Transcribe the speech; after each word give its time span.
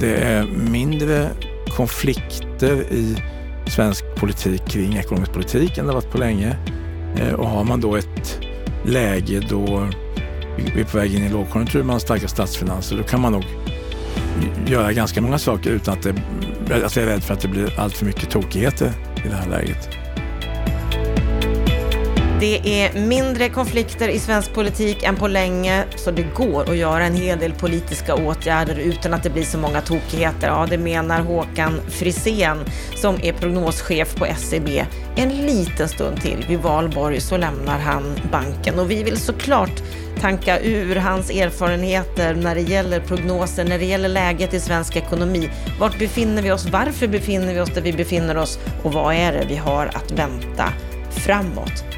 Det 0.00 0.16
är 0.16 0.46
mindre 0.70 1.30
konflikter 1.76 2.92
i 2.92 3.16
svensk 3.66 4.04
politik 4.16 4.66
kring 4.66 4.96
ekonomisk 4.96 5.32
politik 5.32 5.78
än 5.78 5.86
det 5.86 5.92
varit 5.92 6.10
på 6.10 6.18
länge. 6.18 6.56
Eh, 7.16 7.32
och 7.32 7.48
har 7.48 7.64
man 7.64 7.80
då 7.80 7.96
ett 7.96 8.40
läge 8.84 9.40
då 9.50 9.88
vi 10.56 10.80
är 10.80 10.84
på 10.84 10.98
väg 10.98 11.14
in 11.14 11.22
i 11.22 11.26
en 11.26 11.32
lågkonjunktur, 11.32 11.82
man 11.82 11.92
har 11.92 12.00
starka 12.00 12.28
statsfinanser, 12.28 12.96
då 12.96 13.02
kan 13.02 13.20
man 13.20 13.32
nog 13.32 13.44
göra 14.66 14.92
ganska 14.92 15.20
många 15.20 15.38
saker 15.38 15.70
utan 15.70 15.94
att, 15.94 16.02
det, 16.02 16.14
att 16.84 16.96
jag 16.96 17.04
är 17.04 17.08
rädd 17.08 17.22
för 17.22 17.34
att 17.34 17.40
det 17.40 17.48
blir 17.48 17.80
allt 17.80 17.94
för 17.94 18.06
mycket 18.06 18.30
tokigheter 18.30 18.92
i 19.24 19.28
det 19.28 19.34
här 19.34 19.50
läget. 19.50 19.88
Det 22.40 22.82
är 22.82 23.00
mindre 23.00 23.48
konflikter 23.48 24.08
i 24.08 24.18
svensk 24.18 24.54
politik 24.54 25.02
än 25.02 25.16
på 25.16 25.28
länge, 25.28 25.84
så 25.96 26.10
det 26.10 26.22
går 26.22 26.70
att 26.70 26.76
göra 26.76 27.04
en 27.04 27.14
hel 27.14 27.38
del 27.38 27.52
politiska 27.52 28.14
åtgärder 28.14 28.78
utan 28.78 29.14
att 29.14 29.22
det 29.22 29.30
blir 29.30 29.44
så 29.44 29.58
många 29.58 29.80
tokigheter. 29.80 30.46
Ja, 30.46 30.66
det 30.70 30.78
menar 30.78 31.20
Håkan 31.20 31.80
Frisén 31.88 32.58
som 32.94 33.14
är 33.22 33.32
prognoschef 33.32 34.14
på 34.14 34.26
SEB. 34.36 34.68
En 35.16 35.28
liten 35.28 35.88
stund 35.88 36.20
till 36.20 36.46
vid 36.48 36.58
valborg 36.58 37.20
så 37.20 37.36
lämnar 37.36 37.78
han 37.78 38.20
banken 38.32 38.78
och 38.78 38.90
vi 38.90 39.02
vill 39.02 39.16
såklart 39.16 39.82
tanka 40.20 40.60
ur 40.60 40.96
hans 40.96 41.30
erfarenheter 41.30 42.34
när 42.34 42.54
det 42.54 42.60
gäller 42.60 43.00
prognoser, 43.00 43.64
när 43.64 43.78
det 43.78 43.84
gäller 43.84 44.08
läget 44.08 44.54
i 44.54 44.60
svensk 44.60 44.96
ekonomi. 44.96 45.50
Vart 45.80 45.98
befinner 45.98 46.42
vi 46.42 46.52
oss? 46.52 46.66
Varför 46.72 47.06
befinner 47.06 47.54
vi 47.54 47.60
oss 47.60 47.70
där 47.74 47.82
vi 47.82 47.92
befinner 47.92 48.36
oss? 48.36 48.58
Och 48.82 48.92
vad 48.92 49.14
är 49.14 49.32
det 49.32 49.44
vi 49.48 49.56
har 49.56 49.86
att 49.86 50.10
vänta 50.10 50.72
framåt? 51.10 51.95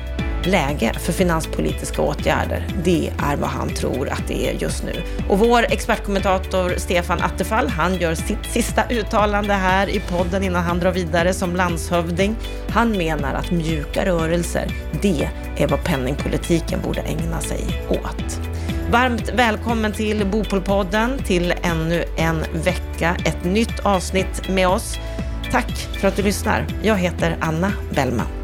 Läge 0.48 0.93
för 0.93 1.12
finanspolitiska 1.12 2.02
åtgärder. 2.02 2.66
Det 2.84 3.12
är 3.19 3.37
vad 3.37 3.51
han 3.51 3.75
tror 3.75 4.09
att 4.09 4.29
det 4.29 4.48
är 4.48 4.52
just 4.52 4.84
nu. 4.84 4.93
Och 5.29 5.38
vår 5.38 5.66
expertkommentator 5.71 6.74
Stefan 6.77 7.23
Attefall, 7.23 7.69
han 7.69 7.95
gör 7.95 8.15
sitt 8.15 8.45
sista 8.52 8.83
uttalande 8.91 9.54
här 9.54 9.88
i 9.88 10.01
podden 10.01 10.43
innan 10.43 10.63
han 10.63 10.79
drar 10.79 10.93
vidare 10.93 11.35
som 11.35 11.57
landshövding. 11.57 12.37
Han 12.69 12.96
menar 12.99 13.35
att 13.35 13.51
mjuka 13.51 14.07
rörelser, 14.07 14.73
det 15.02 15.29
är 15.57 15.69
vad 15.69 15.85
penningpolitiken 15.85 16.80
borde 16.82 17.01
ägna 17.01 17.41
sig 17.41 17.87
åt. 17.88 18.41
Varmt 18.91 19.29
välkommen 19.35 19.93
till 19.93 20.26
Bopolpodden, 20.26 21.19
till 21.19 21.54
ännu 21.63 22.04
en 22.16 22.45
vecka, 22.65 23.16
ett 23.24 23.45
nytt 23.45 23.80
avsnitt 23.80 24.49
med 24.49 24.69
oss. 24.69 24.99
Tack 25.51 25.71
för 25.71 26.09
att 26.09 26.16
du 26.16 26.23
lyssnar. 26.23 26.66
Jag 26.82 26.96
heter 26.96 27.37
Anna 27.41 27.73
Bellman. 27.95 28.38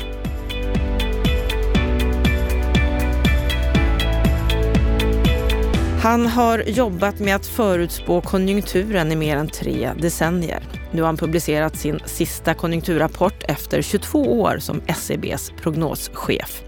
Han 6.04 6.26
har 6.26 6.58
jobbat 6.58 7.18
med 7.18 7.36
att 7.36 7.46
förutspå 7.46 8.20
konjunkturen 8.20 9.12
i 9.12 9.16
mer 9.16 9.36
än 9.36 9.48
tre 9.48 9.92
decennier. 10.00 10.62
Nu 10.92 11.02
har 11.02 11.06
han 11.06 11.16
publicerat 11.16 11.76
sin 11.76 12.00
sista 12.04 12.54
konjunkturrapport 12.54 13.42
efter 13.48 13.82
22 13.82 14.40
år 14.40 14.58
som 14.58 14.80
SEBs 14.96 15.52
prognoschef. 15.62 16.62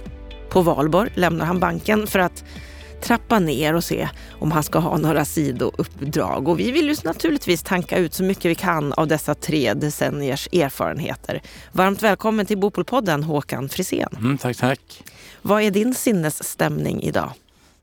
På 0.51 0.63
valborg 0.63 1.11
lämnar 1.15 1.47
han 1.47 1.61
banken 1.61 2.07
för 2.07 2.19
att 2.19 2.45
trappa 3.03 3.39
ner 3.39 3.75
och 3.75 3.85
se 3.85 4.09
om 4.31 4.53
han 4.53 4.63
ska 4.63 4.79
ha 4.79 4.97
några 4.99 5.25
sidouppdrag. 5.25 6.49
Och 6.49 6.61
vi 6.61 6.71
vill 6.71 6.89
ju 6.89 6.97
naturligtvis 7.05 7.63
tanka 7.63 7.99
ut 7.99 8.15
så 8.15 8.23
mycket 8.23 8.45
vi 8.45 8.55
kan 8.55 8.93
av 8.93 9.07
dessa 9.07 9.35
tre 9.35 9.75
decenniers 9.75 10.49
erfarenheter. 10.53 11.43
Varmt 11.73 12.03
välkommen 12.03 12.47
till 12.47 12.59
Bopolpodden 12.59 13.23
Håkan 13.23 13.69
Frisén. 13.69 14.17
Mm, 14.19 14.39
tack, 14.39 14.57
tack. 14.57 15.03
Vad 15.43 15.63
är 15.63 15.71
din 15.71 15.95
sinnesstämning 15.95 17.03
idag? 17.03 17.33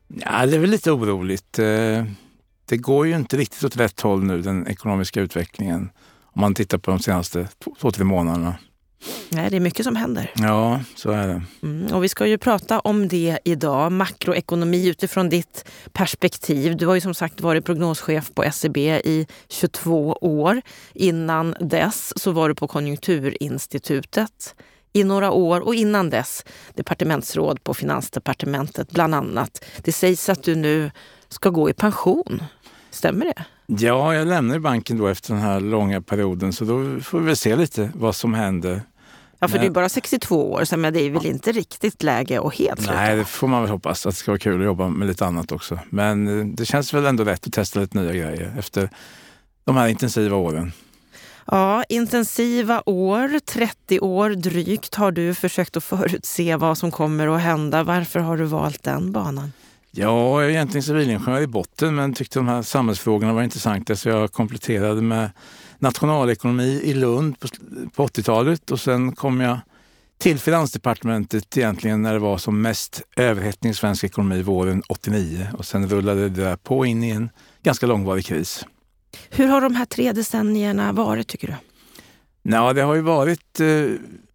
Ja, 0.08 0.46
det 0.46 0.56
är 0.56 0.60
väl 0.60 0.70
lite 0.70 0.92
oroligt. 0.92 1.60
Eh, 1.60 2.06
det 2.66 2.78
går 2.78 3.08
ju 3.08 3.16
inte 3.16 3.38
riktigt 3.38 3.64
åt 3.64 3.78
rätt 3.78 4.02
håll 4.02 4.24
nu, 4.24 4.42
den 4.42 4.68
ekonomiska 4.68 5.22
utvecklingen. 5.22 5.90
Om 6.24 6.42
man 6.42 6.56
tittar 6.56 6.78
på 6.78 6.92
de 6.92 7.00
senaste 7.00 7.48
två, 7.80 7.92
tre 7.92 8.04
månaderna. 8.04 8.56
Nej, 9.30 9.50
det 9.50 9.56
är 9.56 9.60
mycket 9.60 9.86
som 9.86 9.96
händer. 9.96 10.32
Ja, 10.36 10.80
så 10.96 11.12
är 11.12 11.28
det. 11.28 11.42
Mm, 11.64 11.94
och 11.94 12.04
vi 12.04 12.10
ska 12.10 12.28
ju 12.28 12.38
prata 12.38 12.80
om 12.80 13.08
det 13.08 13.40
idag, 13.46 13.92
makroekonomi 13.92 14.90
utifrån 14.90 15.30
ditt 15.30 15.66
perspektiv. 15.92 16.78
Du 16.78 16.88
har 16.88 16.96
ju 16.96 17.02
som 17.02 17.14
sagt 17.14 17.42
varit 17.42 17.66
prognoschef 17.66 18.32
på 18.34 18.52
SEB 18.52 18.78
i 18.78 19.28
22 19.50 20.14
år. 20.22 20.62
Innan 20.94 21.56
dess 21.60 22.14
så 22.16 22.32
var 22.32 22.50
du 22.50 22.56
på 22.56 22.68
Konjunkturinstitutet 22.68 24.56
i 24.94 25.04
några 25.04 25.32
år 25.32 25.62
och 25.62 25.76
innan 25.76 26.10
dess 26.10 26.46
departementsråd 26.74 27.64
på 27.64 27.74
Finansdepartementet 27.74 28.92
bland 28.92 29.16
annat. 29.16 29.66
Det 29.78 29.92
sägs 29.92 30.30
att 30.30 30.44
du 30.44 30.56
nu 30.56 30.92
ska 31.30 31.50
gå 31.50 31.70
i 31.70 31.74
pension. 31.74 32.44
Stämmer 32.90 33.26
det? 33.26 33.46
Ja, 33.66 34.16
jag 34.16 34.28
lämnar 34.28 34.60
banken 34.60 34.98
då 34.98 35.08
efter 35.08 35.34
den 35.34 35.44
här 35.44 35.60
långa 35.60 36.02
perioden 36.02 36.54
så 36.54 36.66
då 36.66 37.00
får 37.02 37.20
vi 37.20 37.26
väl 37.26 37.36
se 37.36 37.56
lite 37.56 37.92
vad 37.96 38.16
som 38.16 38.34
händer. 38.34 38.82
Ja, 39.40 39.48
för 39.48 39.56
men... 39.56 39.62
det 39.62 39.68
är 39.68 39.72
bara 39.72 39.90
62 39.90 40.52
år, 40.52 40.66
så 40.66 40.78
men 40.78 40.94
det 40.94 41.02
är 41.02 41.10
väl 41.10 41.26
inte 41.26 41.52
riktigt 41.52 42.04
läge 42.04 42.42
att 42.42 42.56
helt 42.56 42.80
sluta? 42.80 42.96
Nej, 42.96 43.16
det 43.16 43.26
får 43.26 43.48
man 43.48 43.62
väl 43.62 43.72
hoppas. 43.72 44.06
Att 44.06 44.14
det 44.14 44.18
ska 44.18 44.32
vara 44.32 44.40
kul 44.40 44.60
att 44.60 44.66
jobba 44.66 44.88
med 44.88 45.08
lite 45.08 45.26
annat 45.26 45.52
också. 45.52 45.80
Men 45.90 46.40
eh, 46.40 46.46
det 46.46 46.66
känns 46.66 46.94
väl 46.94 47.06
ändå 47.06 47.24
rätt 47.24 47.48
att 47.48 47.54
testa 47.54 47.80
lite 47.80 47.98
nya 47.98 48.12
grejer 48.14 48.56
efter 48.58 48.90
de 49.64 49.78
här 49.78 49.88
intensiva 49.88 50.36
åren. 50.36 50.72
Ja, 51.46 51.84
intensiva 51.90 52.84
år, 52.86 53.40
30 53.40 54.00
år 54.00 54.30
drygt, 54.30 54.96
har 54.96 55.12
du 55.12 55.34
försökt 55.34 55.78
att 55.78 55.84
förutse 55.84 56.56
vad 56.56 56.78
som 56.78 56.92
kommer 56.92 57.28
att 57.28 57.42
hända. 57.42 57.84
Varför 57.84 58.20
har 58.20 58.38
du 58.38 58.44
valt 58.44 58.84
den 58.84 59.12
banan? 59.12 59.52
Ja, 59.92 60.42
jag 60.42 60.46
är 60.46 60.50
egentligen 60.50 60.84
civilingenjör 60.84 61.42
i 61.42 61.48
botten 61.48 61.96
men 61.96 62.14
tyckte 62.14 62.40
de 62.40 62.48
här 62.48 62.62
samhällsfrågorna 62.62 63.34
var 63.34 63.44
intressanta 63.44 63.96
så 63.96 64.10
jag 64.10 64.32
kompletterade 64.32 65.02
med 65.02 65.32
nationalekonomi 65.80 66.82
i 66.84 66.94
Lund 66.94 67.40
på 67.96 68.08
80-talet 68.08 68.72
och 68.72 68.80
sen 68.80 69.16
kom 69.16 69.42
jag 69.42 69.60
till 70.18 70.40
Finansdepartementet 70.40 71.58
egentligen 71.58 72.02
när 72.02 72.14
det 72.14 72.20
var 72.20 72.38
som 72.38 72.62
mest 72.62 73.02
överhettning 73.16 73.72
i 73.72 73.76
svensk 73.76 74.04
ekonomi 74.04 74.42
våren 74.42 74.84
89 74.88 75.48
och 75.58 75.66
sen 75.66 75.90
rullade 75.90 76.30
det 76.30 76.44
där 76.44 76.56
på 76.56 76.86
in 76.86 77.04
i 77.04 77.10
en 77.10 77.30
ganska 77.64 77.86
långvarig 77.86 78.26
kris. 78.26 78.66
Hur 79.30 79.48
har 79.48 79.62
de 79.62 79.76
här 79.76 79.86
tre 79.86 80.12
decennierna 80.12 80.92
varit 80.94 81.28
tycker 81.28 81.48
du? 81.48 81.54
Ja, 82.52 82.74
det 82.74 82.82
har 82.82 82.96
ju 82.96 83.02
varit 83.02 83.60
eh, 83.60 83.68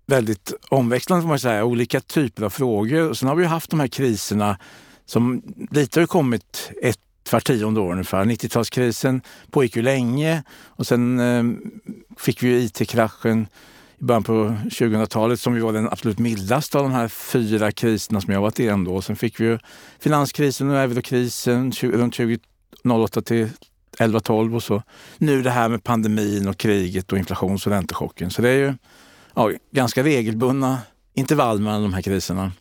väldigt 0.06 0.52
omväxlande 0.68 1.22
får 1.22 1.28
man 1.28 1.38
säga. 1.38 1.64
Olika 1.64 2.00
typer 2.00 2.42
av 2.42 2.50
frågor. 2.50 3.08
Och 3.08 3.18
sen 3.18 3.28
har 3.28 3.36
vi 3.36 3.44
haft 3.44 3.70
de 3.70 3.80
här 3.80 3.88
kriserna 3.88 4.58
som 5.06 5.42
lite 5.70 6.00
har 6.00 6.06
kommit 6.06 6.70
ett 6.82 6.98
vart 7.32 7.46
tionde 7.46 7.80
år 7.80 7.92
ungefär. 7.92 8.24
90-talskrisen 8.24 9.20
pågick 9.50 9.76
ju 9.76 9.82
länge 9.82 10.42
och 10.66 10.86
sen 10.86 11.20
eh, 11.20 11.44
fick 12.18 12.42
vi 12.42 12.64
IT-kraschen 12.64 13.46
i 13.98 14.04
början 14.04 14.22
på 14.22 14.56
2000-talet 14.64 15.40
som 15.40 15.54
ju 15.54 15.60
var 15.60 15.72
den 15.72 15.88
absolut 15.88 16.18
mildaste 16.18 16.78
av 16.78 16.84
de 16.84 16.92
här 16.92 17.08
fyra 17.08 17.72
kriserna 17.72 18.20
som 18.20 18.32
jag 18.32 18.40
varit 18.40 18.58
igenom 18.58 18.84
då. 18.84 19.02
Sen 19.02 19.16
fick 19.16 19.40
vi 19.40 19.44
ju 19.44 19.58
finanskrisen 20.00 20.70
och 20.70 20.76
eurokrisen 20.76 21.72
runt 21.72 22.14
2008 22.14 23.22
till 23.22 23.48
11-12 23.98 24.54
och 24.54 24.62
så. 24.62 24.82
Nu 25.18 25.42
det 25.42 25.50
här 25.50 25.68
med 25.68 25.84
pandemin 25.84 26.48
och 26.48 26.56
kriget 26.56 27.12
och 27.12 27.18
inflations 27.18 27.66
och 27.66 27.72
räntechocken. 27.72 28.30
Så 28.30 28.42
det 28.42 28.48
är 28.48 28.56
ju 28.56 28.74
ja, 29.34 29.50
ganska 29.70 30.02
regelbundna 30.02 30.78
intervall 31.14 31.60
mellan 31.60 31.82
de 31.82 31.94
här 31.94 32.02
kriserna. 32.02 32.52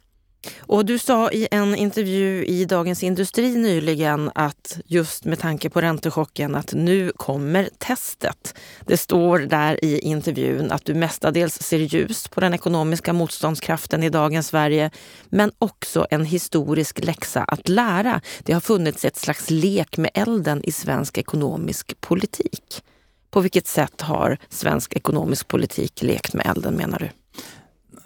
Och 0.59 0.85
du 0.85 0.99
sa 0.99 1.31
i 1.31 1.47
en 1.51 1.75
intervju 1.75 2.45
i 2.45 2.65
Dagens 2.65 3.03
Industri 3.03 3.55
nyligen 3.55 4.31
att 4.35 4.79
just 4.85 5.25
med 5.25 5.39
tanke 5.39 5.69
på 5.69 5.81
räntechocken 5.81 6.55
att 6.55 6.73
nu 6.73 7.11
kommer 7.15 7.69
testet. 7.77 8.53
Det 8.85 8.97
står 8.97 9.39
där 9.39 9.85
i 9.85 9.99
intervjun 9.99 10.71
att 10.71 10.85
du 10.85 10.93
mestadels 10.93 11.61
ser 11.61 11.77
ljust 11.77 12.31
på 12.31 12.41
den 12.41 12.53
ekonomiska 12.53 13.13
motståndskraften 13.13 14.03
i 14.03 14.09
dagens 14.09 14.47
Sverige, 14.47 14.91
men 15.29 15.51
också 15.57 16.07
en 16.09 16.25
historisk 16.25 17.05
läxa 17.05 17.43
att 17.43 17.69
lära. 17.69 18.21
Det 18.39 18.53
har 18.53 18.61
funnits 18.61 19.05
ett 19.05 19.17
slags 19.17 19.49
lek 19.49 19.97
med 19.97 20.11
elden 20.13 20.61
i 20.63 20.71
svensk 20.71 21.17
ekonomisk 21.17 22.01
politik. 22.01 22.83
På 23.29 23.41
vilket 23.41 23.67
sätt 23.67 24.01
har 24.01 24.37
svensk 24.49 24.93
ekonomisk 24.93 25.47
politik 25.47 26.01
lekt 26.01 26.33
med 26.33 26.45
elden 26.45 26.73
menar 26.73 26.99
du? 26.99 27.09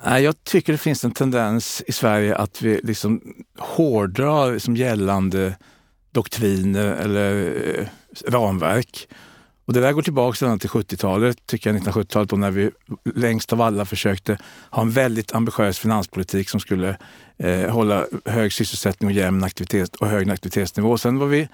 Jag 0.04 0.44
tycker 0.44 0.74
det 0.74 0.78
finns 0.78 1.04
en 1.04 1.12
tendens 1.12 1.84
i 1.88 1.92
Sverige 1.92 2.36
att 2.36 2.62
vi 2.62 2.80
liksom 2.84 3.22
hårdrar 3.58 4.54
liksom 4.54 4.76
gällande 4.76 5.56
doktriner 6.12 6.86
eller 6.86 7.54
eh, 7.80 7.88
ramverk. 8.28 9.08
Och 9.66 9.74
det 9.74 9.82
där 9.82 9.92
går 9.92 10.02
tillbaka 10.02 10.58
till 10.58 10.70
70-talet, 10.70 11.46
tycker 11.46 11.74
jag, 11.74 11.82
1970-talet 11.82 12.30
då 12.30 12.36
när 12.36 12.52
vi 12.52 12.72
längst 13.16 13.54
av 13.54 13.62
alla 13.62 13.86
försökte 13.86 14.38
ha 14.70 14.82
en 14.82 14.92
väldigt 14.92 15.36
ambitiös 15.36 15.80
finanspolitik 15.80 16.50
som 16.50 16.60
skulle 16.60 16.98
eh, 17.38 17.70
hålla 17.70 18.06
hög 18.26 18.54
sysselsättning 18.54 19.10
och 19.10 19.16
jämn 19.16 19.44
aktivitet 19.44 19.96
och 19.96 20.08
hög 20.08 20.30
aktivitetsnivå. 20.30 20.98
Sen 20.98 21.20
var 21.20 21.28
vi, 21.28 21.50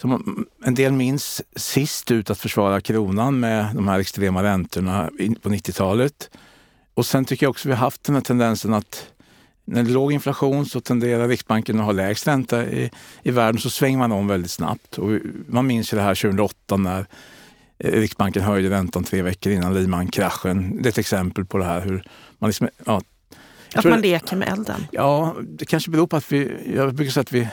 som 0.00 0.46
en 0.64 0.74
del 0.74 0.92
minns, 0.92 1.42
sist 1.56 2.10
ut 2.10 2.30
att 2.30 2.38
försvara 2.38 2.80
kronan 2.80 3.40
med 3.40 3.74
de 3.74 3.88
här 3.88 3.98
extrema 3.98 4.42
räntorna 4.42 5.10
på 5.42 5.48
90-talet. 5.48 6.30
Och 7.00 7.06
sen 7.06 7.24
tycker 7.24 7.46
jag 7.46 7.50
också 7.50 7.68
vi 7.68 7.74
har 7.74 7.80
haft 7.80 8.04
den 8.04 8.14
här 8.14 8.22
tendensen 8.22 8.74
att 8.74 9.06
när 9.64 9.82
det 9.82 9.90
är 9.90 9.92
låg 9.92 10.12
inflation 10.12 10.66
så 10.66 10.80
tenderar 10.80 11.28
Riksbanken 11.28 11.80
att 11.80 11.84
ha 11.84 11.92
lägst 11.92 12.26
ränta 12.26 12.66
i, 12.66 12.90
i 13.22 13.30
världen 13.30 13.60
så 13.60 13.70
svänger 13.70 13.98
man 13.98 14.12
om 14.12 14.26
väldigt 14.26 14.50
snabbt. 14.50 14.98
Och 14.98 15.10
man 15.46 15.66
minns 15.66 15.92
ju 15.92 15.96
det 15.96 16.02
här 16.02 16.14
2008 16.14 16.76
när 16.76 17.06
Eh, 17.84 17.92
Riksbanken 17.92 18.42
höjde 18.42 18.70
räntan 18.70 19.04
tre 19.04 19.22
veckor 19.22 19.52
innan 19.52 19.74
Lehman-kraschen. 19.74 20.82
Det 20.82 20.88
är 20.88 20.90
ett 20.90 20.98
exempel 20.98 21.44
på 21.44 21.58
det 21.58 21.64
här 21.64 21.80
hur 21.80 22.04
man 22.38 22.50
liksom, 22.50 22.68
ja, 22.84 23.02
att 23.74 23.84
man 23.84 24.00
leker 24.00 24.36
med 24.36 24.48
elden? 24.48 24.86
Ja, 24.90 25.36
det 25.40 25.64
kanske 25.64 25.90
beror 25.90 26.06
på 26.06 26.16
att 26.16 26.32
vi, 26.32 26.52
jag 26.74 26.94
brukar 26.94 27.12
säga 27.12 27.22
att 27.22 27.32
vi 27.32 27.48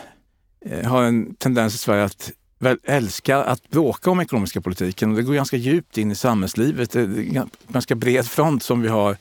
eh, 0.66 0.90
har 0.90 1.04
en 1.04 1.36
tendens 1.36 1.76
i 1.76 1.78
Sverige 1.78 2.04
att 2.04 2.32
väl 2.60 2.78
älska 2.84 3.38
att 3.38 3.70
bråka 3.70 4.12
om 4.12 4.20
ekonomiska 4.20 4.62
politiken. 4.62 5.10
Och 5.10 5.16
det 5.16 5.24
går 5.24 5.34
ganska 5.34 5.58
djupt 5.58 5.98
in 5.98 6.12
i 6.12 6.16
samhällslivet. 6.16 6.92
Det 6.92 7.00
är 7.00 7.04
en 7.04 7.50
ganska 7.68 7.96
bred 7.96 8.26
front 8.26 8.64
som 8.64 8.82
vi 8.82 8.88
har. 8.88 9.18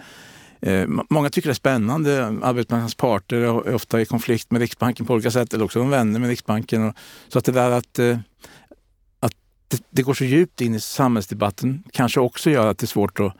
Eh, 0.61 0.87
många 1.11 1.31
tycker 1.31 1.49
det 1.49 1.53
är 1.53 1.55
spännande. 1.55 2.25
Arbetsmarknadens 2.27 2.95
parter 2.95 3.37
är 3.37 3.75
ofta 3.75 4.01
i 4.01 4.05
konflikt 4.05 4.51
med 4.51 4.61
Riksbanken 4.61 5.07
på 5.07 5.13
olika 5.15 5.31
sätt, 5.31 5.55
eller 5.55 5.65
också 5.65 5.79
de 5.79 5.91
vänner 5.91 6.21
med 6.21 6.29
Riksbanken. 6.29 6.93
Så 7.29 7.39
att 7.39 7.45
det 7.45 7.53
där 7.53 7.71
att, 7.71 7.99
eh, 7.99 8.19
att 9.21 9.33
det, 9.69 9.83
det 9.91 10.03
går 10.03 10.15
så 10.15 10.25
djupt 10.25 10.61
in 10.61 10.75
i 10.75 10.81
samhällsdebatten 10.81 11.83
kanske 11.93 12.21
också 12.21 12.51
gör 12.51 12.67
att 12.67 12.79
det 12.79 12.85
är 12.85 12.89
svårt 12.89 13.21
att 13.21 13.33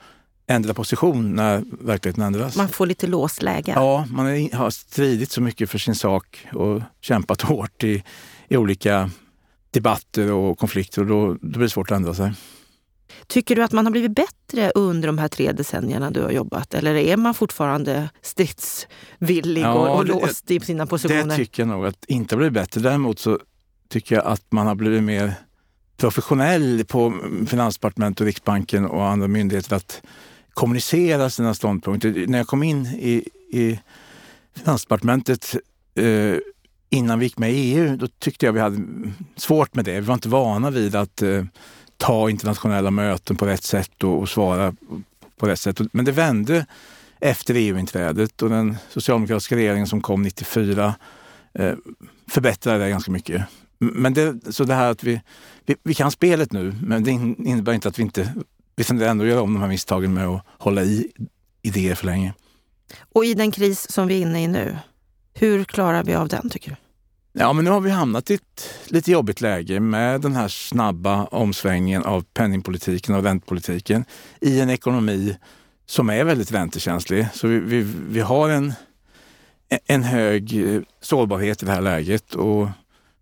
ändra 0.47 0.73
position 0.73 1.35
när 1.35 1.63
verkligheten 1.81 2.23
ändras. 2.23 2.55
Man 2.55 2.69
får 2.69 2.85
lite 2.85 3.07
låst 3.07 3.41
läge. 3.41 3.73
Ja, 3.75 4.05
man 4.09 4.49
har 4.53 4.69
stridit 4.69 5.31
så 5.31 5.41
mycket 5.41 5.69
för 5.69 5.77
sin 5.77 5.95
sak 5.95 6.47
och 6.53 6.81
kämpat 7.01 7.41
hårt 7.51 7.83
i, 7.83 8.03
i 8.47 8.57
olika 8.57 9.09
debatter 9.77 10.31
och 10.31 10.59
konflikter 10.59 11.01
och 11.01 11.07
då, 11.07 11.33
då 11.33 11.37
blir 11.49 11.59
det 11.59 11.69
svårt 11.69 11.91
att 11.91 11.95
ändra 11.95 12.13
sig. 12.13 12.33
Tycker 13.27 13.55
du 13.55 13.63
att 13.63 13.71
man 13.71 13.85
har 13.85 13.91
blivit 13.91 14.15
bättre 14.15 14.71
under 14.75 15.07
de 15.07 15.17
här 15.17 15.27
tre 15.27 15.51
decennierna 15.51 16.11
du 16.11 16.21
har 16.21 16.31
jobbat? 16.31 16.73
Eller 16.73 16.95
är 16.95 17.17
man 17.17 17.33
fortfarande 17.33 18.09
stridsvillig 18.21 19.61
ja, 19.61 19.73
och, 19.73 19.97
och 19.97 20.05
det, 20.05 20.11
låst 20.11 20.51
i 20.51 20.59
sina 20.59 20.85
positioner? 20.85 21.25
Det 21.25 21.35
tycker 21.35 21.63
jag 21.63 21.67
nog 21.67 21.85
att 21.85 22.05
inte 22.05 22.35
har 22.35 22.37
blivit 22.37 22.53
bättre. 22.53 22.81
Däremot 22.81 23.19
så 23.19 23.39
tycker 23.89 24.15
jag 24.15 24.25
att 24.25 24.51
man 24.51 24.67
har 24.67 24.75
blivit 24.75 25.03
mer 25.03 25.33
professionell 25.97 26.85
på 26.87 27.13
Finansdepartementet 27.47 28.21
och 28.21 28.25
Riksbanken 28.25 28.85
och 28.85 29.05
andra 29.05 29.27
myndigheter 29.27 29.75
att 29.75 30.01
kommunicera 30.53 31.29
sina 31.29 31.53
ståndpunkter. 31.53 32.25
När 32.27 32.37
jag 32.37 32.47
kom 32.47 32.63
in 32.63 32.85
i, 32.85 33.29
i 33.51 33.79
Finansdepartementet 34.55 35.55
eh, 35.95 36.35
innan 36.89 37.19
vi 37.19 37.25
gick 37.25 37.37
med 37.37 37.53
i 37.53 37.55
EU, 37.55 37.97
då 37.97 38.07
tyckte 38.07 38.45
jag 38.45 38.53
vi 38.53 38.59
hade 38.59 38.77
svårt 39.35 39.75
med 39.75 39.85
det. 39.85 39.93
Vi 39.93 40.05
var 40.05 40.13
inte 40.13 40.29
vana 40.29 40.69
vid 40.69 40.95
att 40.95 41.21
eh, 41.21 41.43
ta 41.97 42.29
internationella 42.29 42.91
möten 42.91 43.35
på 43.35 43.45
rätt 43.45 43.63
sätt 43.63 44.03
och, 44.03 44.19
och, 44.19 44.29
svara 44.29 44.75
på 45.37 45.47
rätt 45.47 45.59
sätt. 45.59 45.79
Men 45.91 46.05
det 46.05 46.11
vände 46.11 46.65
efter 47.19 47.55
EU-inträdet 47.55 48.41
och 48.41 48.49
den 48.49 48.77
socialdemokratiska 48.89 49.55
regeringen 49.55 49.87
som 49.87 50.01
kom 50.01 50.21
94 50.21 50.95
eh, 51.53 51.73
förbättrade 52.27 52.83
det 52.83 52.89
ganska 52.89 53.11
mycket. 53.11 53.43
Men 53.77 54.13
det, 54.13 54.53
så 54.53 54.63
det 54.63 54.73
här 54.73 54.91
att 54.91 55.03
vi, 55.03 55.21
vi, 55.65 55.75
vi 55.83 55.93
kan 55.93 56.11
spelet 56.11 56.51
nu, 56.51 56.75
men 56.81 57.03
det 57.03 57.11
innebär 57.11 57.73
inte 57.73 57.87
att 57.87 57.99
vi 57.99 58.03
inte 58.03 58.33
vi 58.77 58.83
tenderar 58.83 59.11
ändå 59.11 59.23
att 59.23 59.29
göra 59.29 59.41
om 59.41 59.53
de 59.53 59.61
här 59.61 59.69
misstagen 59.69 60.13
med 60.13 60.27
att 60.27 60.45
hålla 60.57 60.83
i 60.83 61.11
idéer 61.61 61.95
för 61.95 62.05
länge. 62.05 62.33
Och 63.13 63.25
i 63.25 63.33
den 63.33 63.51
kris 63.51 63.91
som 63.91 64.07
vi 64.07 64.17
är 64.17 64.21
inne 64.21 64.43
i 64.43 64.47
nu, 64.47 64.77
hur 65.39 65.63
klarar 65.63 66.03
vi 66.03 66.15
av 66.15 66.27
den 66.27 66.49
tycker 66.49 66.69
du? 66.69 66.75
Ja, 67.39 67.53
men 67.53 67.65
nu 67.65 67.71
har 67.71 67.81
vi 67.81 67.89
hamnat 67.89 68.31
i 68.31 68.33
ett 68.33 68.69
lite 68.87 69.11
jobbigt 69.11 69.41
läge 69.41 69.79
med 69.79 70.21
den 70.21 70.35
här 70.35 70.47
snabba 70.47 71.25
omsvängningen 71.25 72.03
av 72.03 72.25
penningpolitiken 72.33 73.15
och 73.15 73.23
räntepolitiken 73.23 74.05
i 74.41 74.59
en 74.59 74.69
ekonomi 74.69 75.37
som 75.85 76.09
är 76.09 76.23
väldigt 76.23 76.51
räntekänslig. 76.51 77.27
Så 77.33 77.47
vi, 77.47 77.59
vi, 77.59 77.81
vi 78.09 78.19
har 78.19 78.49
en, 78.49 78.73
en 79.87 80.03
hög 80.03 80.75
eh, 80.75 80.81
sårbarhet 81.01 81.63
i 81.63 81.65
det 81.65 81.71
här 81.71 81.81
läget 81.81 82.33
och 82.33 82.69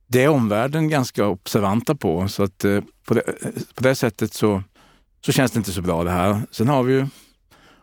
det 0.07 0.23
är 0.23 0.27
omvärlden 0.27 0.89
ganska 0.89 1.27
observanta 1.27 1.95
på. 1.95 2.27
Så 2.27 2.43
att 2.43 2.65
eh, 2.65 2.81
på 3.07 3.13
det, 3.13 3.23
på 3.75 3.83
det 3.83 3.95
sättet 3.95 4.33
så 4.33 4.63
så 5.25 5.31
känns 5.31 5.51
det 5.51 5.57
inte 5.57 5.71
så 5.71 5.81
bra 5.81 6.03
det 6.03 6.11
här. 6.11 6.41
Sen 6.51 6.67
har 6.67 6.83
vi 6.83 6.93
ju 6.93 7.07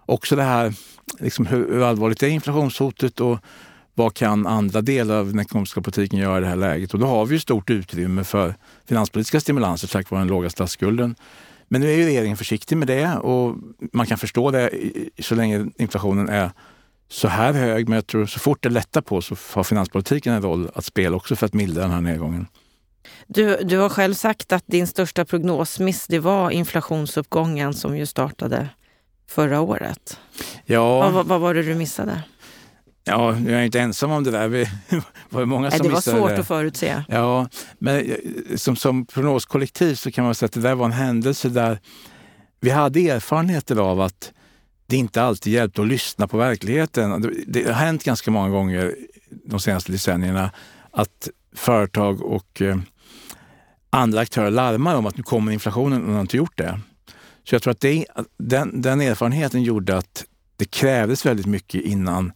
också 0.06 0.37
det 0.37 0.43
här, 0.43 0.75
liksom 1.19 1.46
hur, 1.46 1.82
allvarligt 1.82 2.23
är 2.23 2.29
inflationshotet 2.29 3.20
och 3.20 3.38
vad 3.94 4.14
kan 4.14 4.46
andra 4.46 4.80
delar 4.80 5.14
av 5.14 5.26
den 5.26 5.40
ekonomiska 5.40 5.80
politiken 5.80 6.18
göra 6.18 6.38
i 6.38 6.40
det 6.40 6.46
här 6.46 6.56
läget? 6.56 6.94
Och 6.94 7.00
då 7.00 7.06
har 7.06 7.26
vi 7.26 7.34
ju 7.34 7.40
stort 7.40 7.70
utrymme 7.70 8.24
för 8.24 8.54
finanspolitiska 8.88 9.40
stimulanser 9.40 9.88
tack 9.88 10.10
vare 10.10 10.20
den 10.20 10.28
låga 10.28 10.50
statsskulden. 10.50 11.14
Men 11.68 11.80
nu 11.80 11.92
är 11.92 11.96
ju 11.96 12.04
regeringen 12.04 12.36
försiktig 12.36 12.76
med 12.76 12.88
det 12.88 13.16
och 13.16 13.56
man 13.92 14.06
kan 14.06 14.18
förstå 14.18 14.50
det 14.50 14.70
så 15.18 15.34
länge 15.34 15.66
inflationen 15.76 16.28
är 16.28 16.50
så 17.08 17.28
här 17.28 17.52
hög. 17.52 17.88
Men 17.88 17.96
jag 17.96 18.06
tror 18.06 18.26
så 18.26 18.38
fort 18.38 18.62
det 18.62 18.68
lättar 18.68 19.00
på 19.00 19.22
så 19.22 19.36
har 19.52 19.64
finanspolitiken 19.64 20.32
en 20.32 20.42
roll 20.42 20.70
att 20.74 20.84
spela 20.84 21.16
också 21.16 21.36
för 21.36 21.46
att 21.46 21.54
mildra 21.54 21.82
den 21.82 21.90
här 21.90 22.00
nedgången. 22.00 22.46
Du, 23.26 23.56
du 23.56 23.78
har 23.78 23.88
själv 23.88 24.14
sagt 24.14 24.52
att 24.52 24.64
din 24.66 24.86
största 24.86 25.24
prognosmiss 25.24 26.06
det 26.06 26.18
var 26.18 26.50
inflationsuppgången 26.50 27.74
som 27.74 27.96
ju 27.96 28.06
startade 28.06 28.68
förra 29.28 29.60
året. 29.60 30.18
Ja. 30.64 31.10
Vad, 31.10 31.26
vad 31.26 31.40
var 31.40 31.54
det 31.54 31.62
du 31.62 31.74
missade? 31.74 32.22
Ja, 33.04 33.37
jag 33.38 33.60
är 33.60 33.62
inte 33.62 33.81
ensam 33.81 34.10
om 34.10 34.25
det 34.25 34.31
där. 34.31 34.49
Vi 34.49 34.69
var 35.31 35.44
många 35.44 35.70
som 35.70 35.78
Nej, 35.78 35.88
det 35.88 35.94
var 35.94 36.00
svårt 36.00 36.31
det. 36.31 36.38
att 36.38 36.46
förutse. 36.46 37.02
Ja, 37.08 37.49
men 37.78 38.10
eh, 38.10 38.16
som, 38.56 38.76
som 38.76 39.06
prognoskollektiv 39.06 39.94
så 39.94 40.10
kan 40.10 40.25
man 40.25 40.34
säga 40.34 40.46
att 40.46 40.52
det 40.52 40.60
där 40.60 40.75
var 40.75 40.87
en 40.87 40.93
händelse 40.93 41.49
där 41.49 41.78
vi 42.60 42.70
hade 42.70 43.08
erfarenheter 43.08 43.76
av 43.76 44.00
att 44.00 44.32
det 44.87 44.96
inte 44.96 45.22
alltid 45.22 45.52
hjälpte 45.52 45.82
att 45.82 45.88
lyssna 45.88 46.28
på 46.28 46.38
verkligheten. 46.38 47.34
Det 47.46 47.64
har 47.64 47.72
hänt 47.72 48.04
ganska 48.04 48.31
många 48.31 48.49
gånger 48.49 48.94
de 49.44 49.60
senaste 49.60 49.93
decennierna 49.93 50.50
att 50.90 51.28
företag 51.55 52.22
och 52.22 52.62
eh, 52.62 52.76
andra 53.90 54.20
aktörer 54.20 54.50
larmar 54.50 54.96
om 54.96 55.06
att 55.06 55.16
nu 55.16 55.22
kommer 55.22 55.52
inflationen 55.52 56.00
och 56.00 56.06
de 56.06 56.14
har 56.14 56.20
inte 56.20 56.37
gjort 56.37 56.58
det. 56.58 56.81
Så 57.44 57.55
jag 57.55 57.62
tror 57.62 57.70
att 57.70 57.81
det, 57.81 58.06
den, 58.38 58.82
den 58.82 59.00
erfarenheten 59.00 59.62
gjorde 59.62 59.96
att 59.96 60.25
det 60.56 60.64
krävdes 60.64 61.26
väldigt 61.26 61.46
mycket 61.46 61.81
innan 61.81 62.32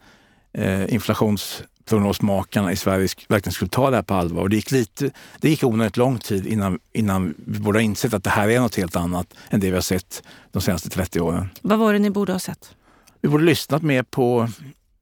eh, 0.56 0.94
inflationsprognosmakarna 0.94 2.72
i 2.72 2.76
Sverige 2.76 3.08
verkligen 3.28 3.52
skulle 3.52 3.68
ta 3.68 3.90
det 3.90 3.96
här 3.96 4.02
på 4.02 4.14
allvar. 4.14 4.42
Och 4.42 4.50
det 4.50 4.56
gick, 4.56 4.70
lite, 4.70 5.10
det 5.40 5.50
gick 5.50 5.64
onödigt 5.64 5.96
lång 5.96 6.18
tid 6.18 6.46
innan, 6.46 6.78
innan 6.92 7.34
vi 7.46 7.58
borde 7.58 7.78
ha 7.78 7.82
insett 7.82 8.14
att 8.14 8.24
det 8.24 8.30
här 8.30 8.48
är 8.48 8.60
något 8.60 8.76
helt 8.76 8.96
annat 8.96 9.34
än 9.50 9.60
det 9.60 9.70
vi 9.70 9.74
har 9.74 9.80
sett 9.80 10.22
de 10.52 10.62
senaste 10.62 10.88
30 10.88 11.20
åren. 11.20 11.48
Vad 11.62 11.78
var 11.78 11.92
det 11.92 11.98
ni 11.98 12.10
borde 12.10 12.32
ha 12.32 12.38
sett? 12.38 12.74
Vi 13.20 13.28
borde 13.28 13.42
ha 13.42 13.46
lyssnat 13.46 13.82
mer 13.82 14.02
på 14.02 14.48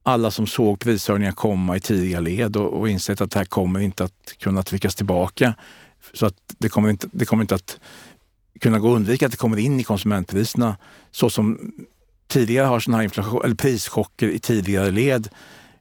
alla 0.03 0.31
som 0.31 0.47
såg 0.47 0.79
prishöjningar 0.79 1.31
komma 1.31 1.77
i 1.77 1.79
tidiga 1.79 2.19
led 2.19 2.57
och, 2.57 2.79
och 2.79 2.89
insett 2.89 3.21
att 3.21 3.31
det 3.31 3.39
här 3.39 3.45
kommer 3.45 3.79
inte 3.79 4.03
att 4.03 4.33
kunna 4.39 4.63
tryckas 4.63 4.95
tillbaka. 4.95 5.55
Så 6.13 6.25
att 6.25 6.35
det 6.57 6.69
kommer 6.69 6.89
inte, 6.89 7.07
det 7.11 7.25
kommer 7.25 7.43
inte 7.43 7.55
att 7.55 7.79
kunna 8.59 8.79
gå 8.79 8.91
att 8.91 8.95
undvika 8.95 9.25
att 9.25 9.31
det 9.31 9.37
kommer 9.37 9.57
in 9.57 9.79
i 9.79 9.83
konsumentpriserna 9.83 10.77
så 11.11 11.29
som 11.29 11.71
tidigare 12.27 12.65
har 12.65 12.79
såna 12.79 12.97
här 12.97 13.03
inflation, 13.03 13.41
eller 13.45 13.55
prischocker 13.55 14.27
i 14.27 14.39
tidigare 14.39 14.91
led 14.91 15.29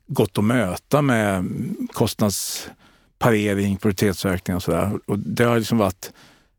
gått 0.07 0.39
att 0.39 0.45
möta 0.45 1.03
med 1.03 1.47
kostnadsparering, 1.93 3.77
produktivitetsökning 3.77 4.57
och 4.57 4.63
sådär. 4.63 4.99
Och 5.07 5.19
det 5.19 5.45
har 5.45 5.59
liksom 5.59 5.79
varit 5.79 6.13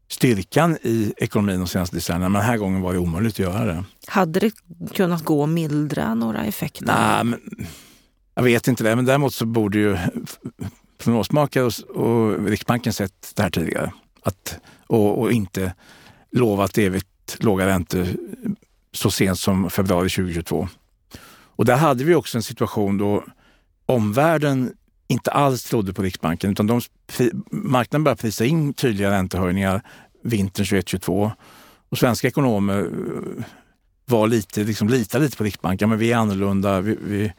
styrkan 0.07 0.77
i 0.81 1.13
ekonomin 1.17 1.59
de 1.59 1.67
senaste 1.67 1.95
decennierna. 1.95 2.29
Men 2.29 2.39
den 2.39 2.49
här 2.49 2.57
gången 2.57 2.81
var 2.81 2.93
det 2.93 2.99
omöjligt 2.99 3.33
att 3.33 3.39
göra 3.39 3.65
det. 3.65 3.83
Hade 4.07 4.39
det 4.39 4.51
kunnat 4.93 5.23
gå 5.23 5.43
att 5.43 5.49
mildra 5.49 6.15
några 6.15 6.45
effekter? 6.45 6.85
Nej, 6.85 7.23
men, 7.23 7.39
jag 8.35 8.43
vet 8.43 8.67
inte 8.67 8.83
det. 8.83 8.95
Men 8.95 9.05
däremot 9.05 9.33
så 9.33 9.45
borde 9.45 9.77
ju 9.77 9.97
prognosmakare 10.97 11.63
och, 11.63 11.73
och 11.89 12.45
Riksbanken 12.47 12.93
sett 12.93 13.31
det 13.35 13.43
här 13.43 13.49
tidigare. 13.49 13.93
Att, 14.21 14.57
och, 14.87 15.21
och 15.21 15.31
inte 15.31 15.73
lovat 16.31 16.77
evigt 16.77 17.37
låga 17.39 17.65
räntor 17.65 18.07
så 18.95 19.11
sent 19.11 19.39
som 19.39 19.69
februari 19.69 20.09
2022. 20.09 20.67
Och 21.55 21.65
där 21.65 21.75
hade 21.75 22.03
vi 22.03 22.15
också 22.15 22.37
en 22.37 22.43
situation 22.43 22.97
då 22.97 23.23
omvärlden 23.85 24.73
inte 25.07 25.31
alls 25.31 25.63
trodde 25.63 25.93
på 25.93 26.01
Riksbanken 26.01 26.51
utan 26.51 26.67
de, 26.67 26.81
marknaden 27.51 28.03
började 28.03 28.21
prisa 28.21 28.45
in 28.45 28.73
tydliga 28.73 29.11
räntehöjningar 29.11 29.81
vintern 30.23 30.65
2021-2022. 30.65 31.31
Och 31.89 31.97
svenska 31.97 32.27
ekonomer 32.27 32.79
eh, 32.79 33.43
var 34.05 34.27
lite, 34.27 34.63
liksom, 34.63 34.89
litade 34.89 35.23
lite 35.25 35.37
på 35.37 35.43
Riksbanken, 35.43 35.89
men 35.89 35.99
vi 35.99 36.11
är 36.11 36.17
annorlunda. 36.17 36.81
Vi, 36.81 36.97
vi, 37.01 37.33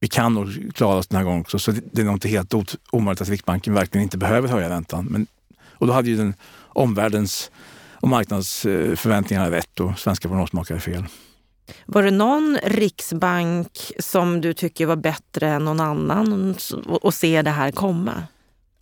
vi 0.00 0.08
kan 0.08 0.34
nog 0.34 0.72
klara 0.74 0.98
oss 0.98 1.06
den 1.06 1.16
här 1.16 1.24
gången 1.24 1.40
också. 1.40 1.58
Så 1.58 1.72
det 1.92 2.00
är 2.00 2.04
nog 2.04 2.14
inte 2.14 2.28
helt 2.28 2.54
omöjligt 2.90 3.20
att 3.20 3.28
Riksbanken 3.28 3.74
verkligen 3.74 4.02
inte 4.02 4.18
behöver 4.18 4.48
höja 4.48 4.70
räntan. 4.70 5.06
Men, 5.10 5.26
och 5.72 5.86
då 5.86 5.92
hade 5.92 6.08
ju 6.08 6.16
den 6.16 6.34
omvärldens 6.68 7.50
och 8.00 8.08
marknadsförväntningarna 8.08 9.50
rätt 9.50 9.80
och 9.80 9.98
svenska 9.98 10.28
prognosmakare 10.28 10.80
fel. 10.80 11.04
Var 11.86 12.02
det 12.02 12.10
någon 12.10 12.58
riksbank 12.62 13.92
som 13.98 14.40
du 14.40 14.54
tycker 14.54 14.86
var 14.86 14.96
bättre 14.96 15.48
än 15.48 15.64
någon 15.64 15.80
annan 15.80 16.54
och 16.86 17.14
se 17.14 17.42
det 17.42 17.50
här 17.50 17.72
komma? 17.72 18.22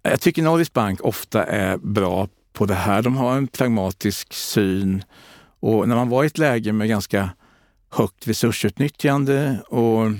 Jag 0.02 0.20
tycker 0.20 0.42
Nordisk 0.42 0.72
Bank 0.72 1.00
ofta 1.00 1.44
är 1.44 1.76
bra 1.76 2.28
på 2.52 2.66
det 2.66 2.74
här. 2.74 3.02
De 3.02 3.16
har 3.16 3.36
en 3.36 3.46
pragmatisk 3.46 4.32
syn 4.32 5.04
och 5.60 5.88
när 5.88 5.96
man 5.96 6.08
var 6.08 6.24
i 6.24 6.26
ett 6.26 6.38
läge 6.38 6.72
med 6.72 6.88
ganska 6.88 7.30
högt 7.90 8.28
resursutnyttjande 8.28 9.58
och 9.68 10.10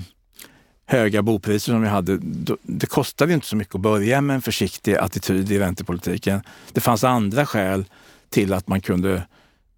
höga 0.85 1.21
bopriser 1.21 1.71
som 1.71 1.81
vi 1.81 1.87
hade, 1.87 2.19
det 2.61 2.85
kostade 2.85 3.33
inte 3.33 3.47
så 3.47 3.55
mycket 3.55 3.75
att 3.75 3.81
börja 3.81 4.21
med 4.21 4.35
en 4.35 4.41
försiktig 4.41 4.95
attityd 4.95 5.51
i 5.51 5.59
räntepolitiken. 5.59 6.41
Det 6.73 6.81
fanns 6.81 7.03
andra 7.03 7.45
skäl 7.45 7.85
till 8.29 8.53
att 8.53 8.67
man 8.67 8.81
kunde 8.81 9.23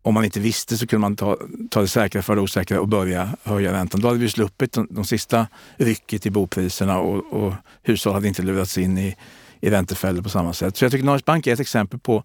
om 0.07 0.13
man 0.13 0.25
inte 0.25 0.39
visste 0.39 0.77
så 0.77 0.87
kunde 0.87 1.01
man 1.01 1.15
ta, 1.15 1.37
ta 1.69 1.81
det 1.81 1.87
säkra 1.87 2.21
för 2.21 2.35
det 2.35 2.41
osäkra 2.41 2.81
och 2.81 2.87
börja 2.87 3.29
höja 3.43 3.73
räntan. 3.73 4.01
Då 4.01 4.07
hade 4.07 4.19
vi 4.19 4.29
sluppit 4.29 4.71
de, 4.71 4.87
de 4.89 5.05
sista 5.05 5.47
rycket 5.77 6.25
i 6.25 6.29
bopriserna 6.29 6.99
och, 6.99 7.33
och 7.33 7.53
hushåll 7.83 8.13
hade 8.13 8.27
inte 8.27 8.41
lurats 8.41 8.77
in 8.77 8.97
i, 8.97 9.15
i 9.61 9.69
räntefällor 9.69 10.21
på 10.21 10.29
samma 10.29 10.53
sätt. 10.53 10.77
Så 10.77 10.85
jag 10.85 10.91
tycker 10.91 11.05
Norges 11.05 11.25
Bank 11.25 11.47
är 11.47 11.53
ett 11.53 11.59
exempel 11.59 11.99
på 11.99 12.23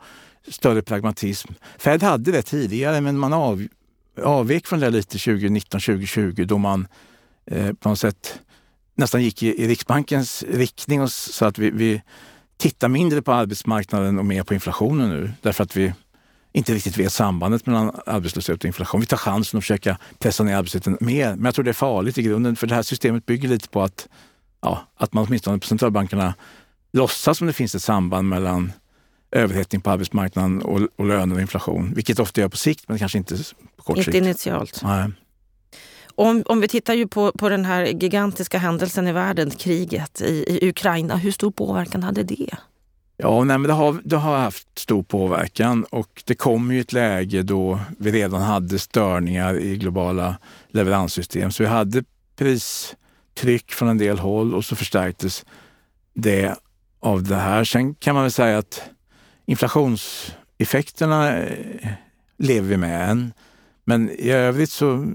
större 0.49 0.83
pragmatism. 0.83 1.52
Fed 1.79 2.02
hade 2.02 2.33
det 2.33 2.43
tidigare 2.43 3.00
men 3.00 3.19
man 3.19 3.33
av, 3.33 3.67
avvek 4.23 4.67
från 4.67 4.81
det 4.81 4.91
lite 4.91 5.19
2019-2020 5.19 6.45
då 6.45 6.59
man 6.59 6.88
eh, 7.47 7.73
på 7.73 7.88
något 7.88 7.99
sätt 7.99 8.41
nästan 8.95 9.23
gick 9.23 9.43
i, 9.43 9.62
i 9.62 9.69
Riksbankens 9.69 10.45
riktning 10.49 11.02
och 11.02 11.12
så 11.12 11.45
att 11.45 11.59
vi, 11.59 11.71
vi 11.71 12.02
tittar 12.57 12.88
mindre 12.88 13.23
på 13.23 13.33
arbetsmarknaden 13.33 14.19
och 14.19 14.25
mer 14.25 14.43
på 14.43 14.55
inflationen 14.55 15.11
nu 15.11 15.33
därför 15.43 15.64
att 15.64 15.76
vi 15.76 15.93
inte 16.52 16.75
riktigt 16.75 16.99
vet 16.99 17.12
sambandet 17.12 17.66
mellan 17.66 18.00
arbetslöshet 18.06 18.59
och 18.59 18.64
inflation. 18.64 19.00
Vi 19.00 19.06
tar 19.06 19.16
chansen 19.16 19.59
att 19.59 19.64
försöka 19.64 19.99
pressa 20.18 20.44
ner 20.44 20.56
arbetslösheten 20.56 20.99
mer. 21.00 21.28
Men 21.28 21.44
jag 21.44 21.54
tror 21.54 21.64
det 21.64 21.71
är 21.71 21.73
farligt 21.73 22.18
i 22.18 22.23
grunden 22.23 22.56
för 22.56 22.66
det 22.66 22.75
här 22.75 22.82
systemet 22.82 23.26
bygger 23.26 23.49
lite 23.49 23.68
på 23.68 23.82
att, 23.82 24.09
ja, 24.62 24.87
att 24.97 25.12
man 25.12 25.25
åtminstone 25.26 25.59
på 25.59 25.66
centralbankerna 25.66 26.35
låtsas 26.92 27.38
som 27.38 27.47
det 27.47 27.52
finns 27.52 27.75
ett 27.75 27.82
samband 27.82 28.28
mellan 28.28 28.73
överhettning 29.30 29.80
på 29.80 29.90
arbetsmarknaden 29.90 30.62
och, 30.62 30.80
och 30.97 31.06
löner 31.06 31.35
och 31.35 31.40
inflation. 31.40 31.94
Vilket 31.94 32.18
ofta 32.18 32.40
gör 32.40 32.49
på 32.49 32.56
sikt 32.56 32.88
men 32.88 32.99
kanske 32.99 33.18
inte 33.18 33.37
på 33.76 33.82
kort 33.82 33.97
inte 33.97 34.04
sikt. 34.04 34.16
Inte 34.16 34.28
initialt. 34.28 34.80
Nej. 34.82 35.11
Om, 36.14 36.42
om 36.47 36.61
vi 36.61 36.68
tittar 36.68 36.94
ju 36.94 37.06
på, 37.06 37.32
på 37.32 37.49
den 37.49 37.64
här 37.64 37.87
gigantiska 37.87 38.59
händelsen 38.59 39.06
i 39.09 39.12
världen, 39.12 39.50
kriget 39.50 40.21
i, 40.21 40.44
i 40.49 40.68
Ukraina. 40.68 41.16
Hur 41.16 41.32
stor 41.32 41.50
påverkan 41.50 42.02
hade 42.02 42.23
det? 42.23 42.56
Ja, 43.16 43.45
nej, 43.45 43.59
men 43.59 43.69
det 43.69 43.75
har, 43.75 44.00
det 44.04 44.16
har 44.16 44.38
haft 44.38 44.78
stor 44.78 45.02
påverkan 45.02 45.85
och 45.85 46.23
det 46.26 46.35
kom 46.35 46.73
ju 46.73 46.81
ett 46.81 46.92
läge 46.92 47.42
då 47.42 47.81
vi 47.99 48.12
redan 48.12 48.42
hade 48.42 48.78
störningar 48.78 49.59
i 49.59 49.76
globala 49.76 50.38
leveranssystem. 50.69 51.50
Så 51.50 51.62
vi 51.62 51.69
hade 51.69 52.04
pristryck 52.37 53.73
från 53.73 53.88
en 53.88 53.99
del 53.99 54.19
håll 54.19 54.54
och 54.54 54.64
så 54.64 54.76
förstärktes 54.76 55.45
det 56.14 56.54
av 57.00 57.23
det 57.23 57.37
här. 57.37 57.64
Sen 57.64 57.95
kan 57.95 58.14
man 58.14 58.25
väl 58.25 58.33
säga 58.33 58.59
att 58.59 58.83
inflationseffekterna 59.47 61.38
eh, 61.38 61.88
lever 62.38 62.69
vi 62.69 62.76
med 62.76 63.11
än. 63.11 63.33
Men 63.85 64.11
i 64.11 64.31
övrigt 64.31 64.71
så 64.71 65.12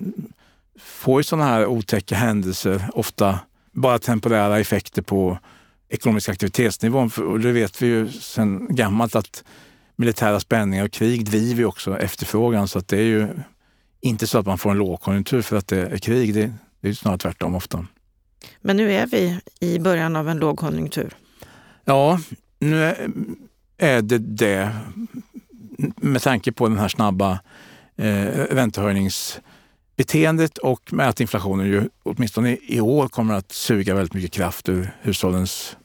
får 0.80 1.20
ju 1.20 1.24
sådana 1.24 1.46
här 1.46 1.66
otäcka 1.66 2.16
händelser 2.16 2.90
ofta 2.94 3.40
bara 3.72 4.00
temporära 4.00 4.60
effekter 4.60 5.02
på 5.02 5.38
ekonomiska 5.90 6.32
aktivitetsnivån. 6.32 7.12
Och 7.18 7.40
det 7.40 7.52
vet 7.52 7.82
vi 7.82 7.88
ju 7.88 8.12
sedan 8.12 8.68
gammalt 8.70 9.16
att 9.16 9.44
militära 9.96 10.40
spänningar 10.40 10.86
och 10.86 10.92
krig 10.92 11.26
driver 11.26 11.60
ju 11.60 11.66
också 11.66 12.00
efterfrågan. 12.00 12.68
Så 12.68 12.80
att 12.80 12.88
det 12.88 12.98
är 12.98 13.04
ju 13.04 13.28
inte 14.02 14.28
så 14.28 14.38
att 14.38 14.46
man 14.46 14.58
får 14.58 14.72
en 14.72 14.78
lågkonjunktur 14.78 15.42
för 15.42 15.58
att 15.58 15.68
det 15.68 15.82
är 15.82 15.98
krig. 15.98 16.34
Det, 16.34 16.54
det 16.82 16.90
är 16.90 16.94
snarare 16.94 17.18
tvärtom 17.18 17.56
ofta. 17.56 17.86
Men 18.62 18.78
nu 18.78 18.94
är 18.94 19.08
vi 19.08 19.40
i 19.60 19.80
början 19.80 20.16
av 20.16 20.30
en 20.30 20.38
lågkonjunktur. 20.38 21.16
Ja, 21.86 22.20
nu 22.60 22.96
är 23.78 24.02
det 24.02 24.18
det 24.18 24.76
med 25.96 26.22
tanke 26.22 26.52
på 26.52 26.68
den 26.68 26.78
här 26.78 26.88
snabba 26.88 27.40
eh, 27.96 28.30
räntehöjningsbeteendet 29.98 30.58
och 30.58 30.94
med 30.94 31.10
att 31.10 31.20
inflationen 31.20 31.68
ju 31.68 31.90
åtminstone 32.04 32.58
i 32.68 32.82
år 32.82 33.08
kommer 33.08 33.34
att 33.34 33.52
suga 33.52 33.96
väldigt 33.96 34.14
mycket 34.14 34.32
kraft 34.32 34.70
ur 34.70 34.92
hushållens 35.02 35.78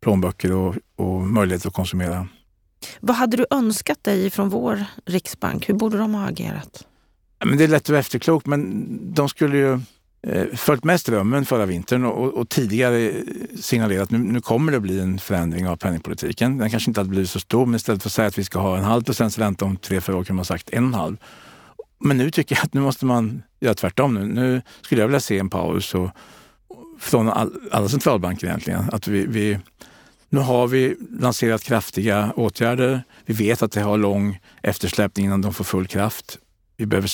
plånböcker 0.00 0.52
och, 0.52 0.74
och 0.96 1.22
möjligheter 1.22 1.68
att 1.68 1.74
konsumera. 1.74 2.28
Vad 3.00 3.16
hade 3.16 3.36
du 3.36 3.46
önskat 3.50 4.04
dig 4.04 4.30
från 4.30 4.48
vår 4.48 4.84
riksbank? 5.06 5.68
Hur 5.68 5.74
borde 5.74 5.98
de 5.98 6.14
ha 6.14 6.28
agerat? 6.28 6.86
Men 7.44 7.58
det 7.58 7.64
är 7.64 7.68
lätt 7.68 7.82
att 7.82 7.88
vara 7.88 8.00
efterklok, 8.00 8.46
men 8.46 8.86
de 9.14 9.28
skulle 9.28 9.56
ju 9.56 9.80
eh, 10.22 10.46
följt 10.54 10.84
med 10.84 11.00
strömmen 11.00 11.44
förra 11.44 11.66
vintern 11.66 12.04
och, 12.04 12.34
och 12.34 12.48
tidigare 12.48 13.12
signalerat 13.60 14.02
att 14.02 14.10
nu, 14.10 14.18
nu, 14.18 14.40
kommer 14.40 14.72
det 14.72 14.80
bli 14.80 15.00
en 15.00 15.18
förändring 15.18 15.68
av 15.68 15.76
penningpolitiken. 15.76 16.58
Den 16.58 16.70
kanske 16.70 16.90
inte 16.90 17.00
hade 17.00 17.10
blivit 17.10 17.30
så 17.30 17.40
stor, 17.40 17.66
men 17.66 17.74
istället 17.74 18.02
för 18.02 18.08
att 18.08 18.12
säga 18.12 18.28
att 18.28 18.38
vi 18.38 18.44
ska 18.44 18.58
ha 18.58 18.78
en 18.78 18.84
halv 18.84 19.04
procents 19.04 19.38
ränta 19.38 19.64
om 19.64 19.76
tre, 19.76 20.00
fyra 20.00 20.16
år 20.16 20.24
kunde 20.24 20.36
man 20.36 20.44
sagt 20.44 20.70
en 20.70 20.84
och 20.84 20.88
en 20.88 20.94
halv. 20.94 21.16
Men 21.98 22.16
nu 22.16 22.30
tycker 22.30 22.56
jag 22.56 22.64
att 22.64 22.74
nu 22.74 22.80
måste 22.80 23.06
man 23.06 23.42
göra 23.60 23.74
tvärtom. 23.74 24.14
Nu, 24.14 24.26
nu 24.26 24.62
skulle 24.80 25.00
jag 25.00 25.08
vilja 25.08 25.20
se 25.20 25.38
en 25.38 25.50
paus 25.50 25.94
och, 25.94 26.10
från 26.98 27.28
all, 27.28 27.52
alla 27.72 27.88
centralbanker 27.88 28.46
egentligen. 28.46 28.84
Att 28.92 29.08
vi, 29.08 29.26
vi, 29.26 29.58
nu 30.28 30.40
har 30.40 30.66
vi 30.66 30.96
lanserat 31.20 31.62
kraftiga 31.62 32.32
åtgärder. 32.36 33.02
Vi 33.24 33.34
vet 33.34 33.62
att 33.62 33.72
det 33.72 33.80
har 33.80 33.98
lång 33.98 34.38
eftersläpning 34.62 35.26
innan 35.26 35.42
de 35.42 35.54
får 35.54 35.64
full 35.64 35.86
kraft. 35.86 36.38
Vi 36.76 36.86
behöver 36.86 37.10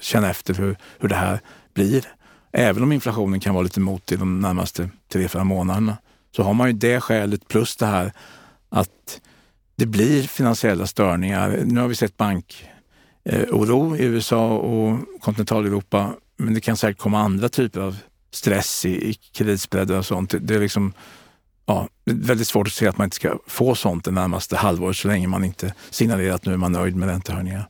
känna 0.00 0.30
efter 0.30 0.54
hur, 0.54 0.76
hur 0.98 1.08
det 1.08 1.14
här 1.14 1.40
blir. 1.74 2.04
Även 2.52 2.82
om 2.82 2.92
inflationen 2.92 3.40
kan 3.40 3.54
vara 3.54 3.62
lite 3.62 3.80
motig 3.80 4.18
de 4.18 4.40
närmaste 4.40 4.90
tre, 5.12 5.28
fyra 5.28 5.44
månaderna 5.44 5.96
så 6.36 6.42
har 6.42 6.54
man 6.54 6.66
ju 6.66 6.72
det 6.72 7.00
skälet 7.00 7.48
plus 7.48 7.76
det 7.76 7.86
här 7.86 8.12
att 8.68 9.20
det 9.76 9.86
blir 9.86 10.22
finansiella 10.22 10.86
störningar. 10.86 11.62
Nu 11.64 11.80
har 11.80 11.88
vi 11.88 11.94
sett 11.94 12.16
Eh, 13.24 13.42
oro 13.50 13.96
i 13.96 14.04
USA 14.04 14.48
och 14.48 14.98
kontinentaleuropa, 15.20 16.14
men 16.36 16.54
det 16.54 16.60
kan 16.60 16.76
säkert 16.76 17.00
komma 17.00 17.20
andra 17.20 17.48
typer 17.48 17.80
av 17.80 17.96
stress 18.30 18.84
i, 18.84 19.10
i 19.10 19.14
kreditspreadar 19.14 19.98
och 19.98 20.06
sånt. 20.06 20.34
Det 20.40 20.54
är 20.54 20.60
liksom 20.60 20.92
ja, 21.66 21.88
väldigt 22.04 22.48
svårt 22.48 22.66
att 22.66 22.72
se 22.72 22.86
att 22.86 22.98
man 22.98 23.04
inte 23.04 23.16
ska 23.16 23.38
få 23.46 23.74
sånt 23.74 24.04
det 24.04 24.10
närmaste 24.10 24.56
halvåret 24.56 24.96
så 24.96 25.08
länge 25.08 25.28
man 25.28 25.44
inte 25.44 25.74
signalerar 25.90 26.34
att 26.34 26.46
nu 26.46 26.52
är 26.52 26.56
man 26.56 26.72
nöjd 26.72 26.96
med 26.96 27.08
räntehöjningar. 27.08 27.68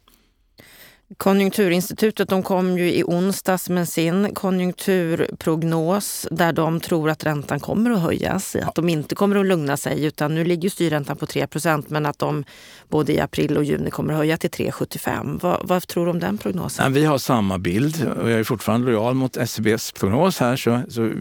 Konjunkturinstitutet 1.16 2.28
de 2.28 2.42
kom 2.42 2.78
ju 2.78 2.92
i 2.92 3.04
onsdags 3.04 3.68
med 3.68 3.88
sin 3.88 4.34
konjunkturprognos 4.34 6.26
där 6.30 6.52
de 6.52 6.80
tror 6.80 7.10
att 7.10 7.24
räntan 7.24 7.60
kommer 7.60 7.90
att 7.90 8.00
höjas, 8.00 8.56
att 8.56 8.74
de 8.74 8.88
inte 8.88 9.14
kommer 9.14 9.36
att 9.36 9.46
lugna 9.46 9.76
sig 9.76 10.04
utan 10.04 10.34
nu 10.34 10.44
ligger 10.44 10.70
styrräntan 10.70 11.16
på 11.16 11.26
3% 11.26 11.84
men 11.88 12.06
att 12.06 12.18
de 12.18 12.44
både 12.88 13.12
i 13.12 13.20
april 13.20 13.56
och 13.56 13.64
juni 13.64 13.90
kommer 13.90 14.12
att 14.12 14.18
höja 14.18 14.36
till 14.36 14.50
3,75. 14.50 15.38
Vad, 15.42 15.68
vad 15.68 15.86
tror 15.88 16.04
du 16.04 16.10
om 16.10 16.20
den 16.20 16.38
prognosen? 16.38 16.92
vi 16.92 17.04
har 17.04 17.18
samma 17.18 17.58
bild 17.58 18.08
och 18.20 18.30
jag 18.30 18.40
är 18.40 18.44
fortfarande 18.44 18.86
lojal 18.86 19.14
mot 19.14 19.36
SCBs 19.36 19.92
prognos 19.92 20.38
här. 20.38 20.56
Så, 20.56 20.82
så 20.88 21.12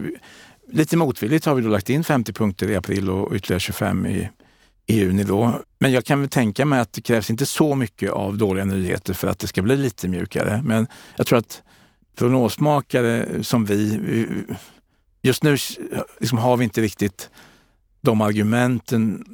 lite 0.72 0.96
motvilligt 0.96 1.44
har 1.44 1.54
vi 1.54 1.62
då 1.62 1.68
lagt 1.68 1.90
in 1.90 2.04
50 2.04 2.32
punkter 2.32 2.70
i 2.70 2.76
april 2.76 3.10
och 3.10 3.34
ytterligare 3.34 3.60
25 3.60 4.06
i, 4.06 4.28
E 4.86 4.94
i 4.94 4.98
juni. 4.98 5.24
Då. 5.24 5.60
Men 5.78 5.92
jag 5.92 6.04
kan 6.04 6.20
väl 6.20 6.28
tänka 6.28 6.64
mig 6.64 6.80
att 6.80 6.92
det 6.92 7.00
krävs 7.00 7.30
inte 7.30 7.46
så 7.46 7.74
mycket 7.74 8.10
av 8.10 8.38
dåliga 8.38 8.64
nyheter 8.64 9.14
för 9.14 9.28
att 9.28 9.38
det 9.38 9.46
ska 9.46 9.62
bli 9.62 9.76
lite 9.76 10.08
mjukare. 10.08 10.62
Men 10.64 10.86
jag 11.16 11.26
tror 11.26 11.38
att 11.38 11.62
prognosmakare 12.16 13.44
som 13.44 13.64
vi, 13.64 14.26
just 15.22 15.42
nu 15.42 15.56
liksom 16.20 16.38
har 16.38 16.56
vi 16.56 16.64
inte 16.64 16.80
riktigt 16.80 17.30
de 18.00 18.20
argumenten 18.20 19.24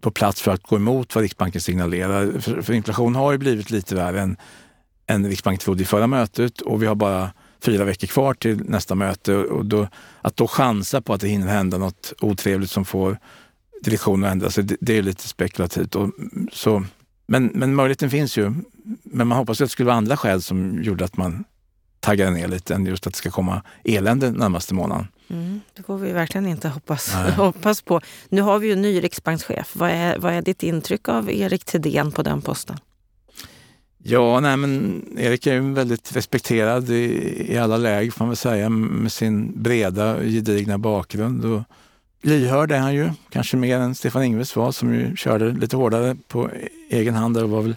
på 0.00 0.10
plats 0.10 0.42
för 0.42 0.50
att 0.50 0.62
gå 0.62 0.76
emot 0.76 1.14
vad 1.14 1.22
Riksbanken 1.22 1.60
signalerar. 1.60 2.40
För, 2.40 2.62
för 2.62 2.72
inflation 2.72 3.14
har 3.14 3.32
ju 3.32 3.38
blivit 3.38 3.70
lite 3.70 3.94
värre 3.94 4.20
än, 4.20 4.36
än 5.06 5.26
Riksbanken 5.26 5.64
trodde 5.64 5.82
i 5.82 5.86
förra 5.86 6.06
mötet 6.06 6.60
och 6.60 6.82
vi 6.82 6.86
har 6.86 6.94
bara 6.94 7.30
fyra 7.62 7.84
veckor 7.84 8.06
kvar 8.06 8.34
till 8.34 8.56
nästa 8.64 8.94
möte. 8.94 9.36
Och 9.36 9.64
då, 9.64 9.88
att 10.20 10.36
då 10.36 10.48
chansa 10.48 11.00
på 11.00 11.14
att 11.14 11.20
det 11.20 11.28
hinner 11.28 11.46
hända 11.46 11.78
något 11.78 12.12
otrevligt 12.20 12.70
som 12.70 12.84
får 12.84 13.18
direktionen 13.84 14.24
att 14.24 14.32
ändra 14.32 14.50
sig, 14.50 14.64
det, 14.64 14.76
det 14.80 14.98
är 14.98 15.02
lite 15.02 15.28
spekulativt. 15.28 15.94
Och, 15.94 16.10
så, 16.52 16.84
men, 17.26 17.50
men 17.54 17.74
möjligheten 17.74 18.10
finns 18.10 18.36
ju. 18.36 18.54
Men 19.02 19.28
man 19.28 19.38
hoppas 19.38 19.60
att 19.60 19.64
det 19.64 19.72
skulle 19.72 19.86
vara 19.86 19.96
andra 19.96 20.16
skäl 20.16 20.42
som 20.42 20.82
gjorde 20.82 21.04
att 21.04 21.16
man 21.16 21.44
taggade 22.00 22.30
ner 22.30 22.48
lite 22.48 22.74
än 22.74 22.86
just 22.86 23.06
att 23.06 23.12
det 23.12 23.18
ska 23.18 23.30
komma 23.30 23.62
elände 23.84 24.30
närmaste 24.30 24.74
månaden. 24.74 25.06
Mm, 25.30 25.60
det 25.74 25.82
får 25.82 25.98
vi 25.98 26.12
verkligen 26.12 26.46
inte 26.46 26.68
hoppas, 26.68 27.12
hoppas 27.36 27.82
på. 27.82 28.00
Nu 28.28 28.42
har 28.42 28.58
vi 28.58 28.66
ju 28.66 28.72
en 28.72 28.82
ny 28.82 29.00
riksbankschef. 29.00 29.76
Vad 29.76 29.90
är, 29.90 30.18
vad 30.18 30.32
är 30.32 30.42
ditt 30.42 30.62
intryck 30.62 31.08
av 31.08 31.30
Erik 31.30 31.64
Thedéen 31.64 32.12
på 32.12 32.22
den 32.22 32.42
posten? 32.42 32.76
Ja, 34.02 34.40
nej 34.40 34.56
men 34.56 35.02
Erik 35.18 35.46
är 35.46 35.54
ju 35.54 35.72
väldigt 35.72 36.16
respekterad 36.16 36.90
i, 36.90 37.44
i 37.52 37.58
alla 37.58 37.76
läger 37.76 38.10
får 38.10 38.24
man 38.24 38.28
väl 38.28 38.36
säga 38.36 38.68
med 38.68 39.12
sin 39.12 39.62
breda, 39.62 40.22
gedigna 40.22 40.78
bakgrund. 40.78 41.44
Och 41.44 41.62
lyhörd 42.22 42.72
är 42.72 42.78
han 42.78 42.94
ju, 42.94 43.10
kanske 43.30 43.56
mer 43.56 43.78
än 43.78 43.94
Stefan 43.94 44.22
Ingves 44.24 44.56
var 44.56 44.72
som 44.72 44.94
ju 44.94 45.16
körde 45.16 45.52
lite 45.52 45.76
hårdare 45.76 46.16
på 46.28 46.50
egen 46.90 47.14
hand 47.14 47.36
och 47.36 47.50
var 47.50 47.62
väl 47.62 47.76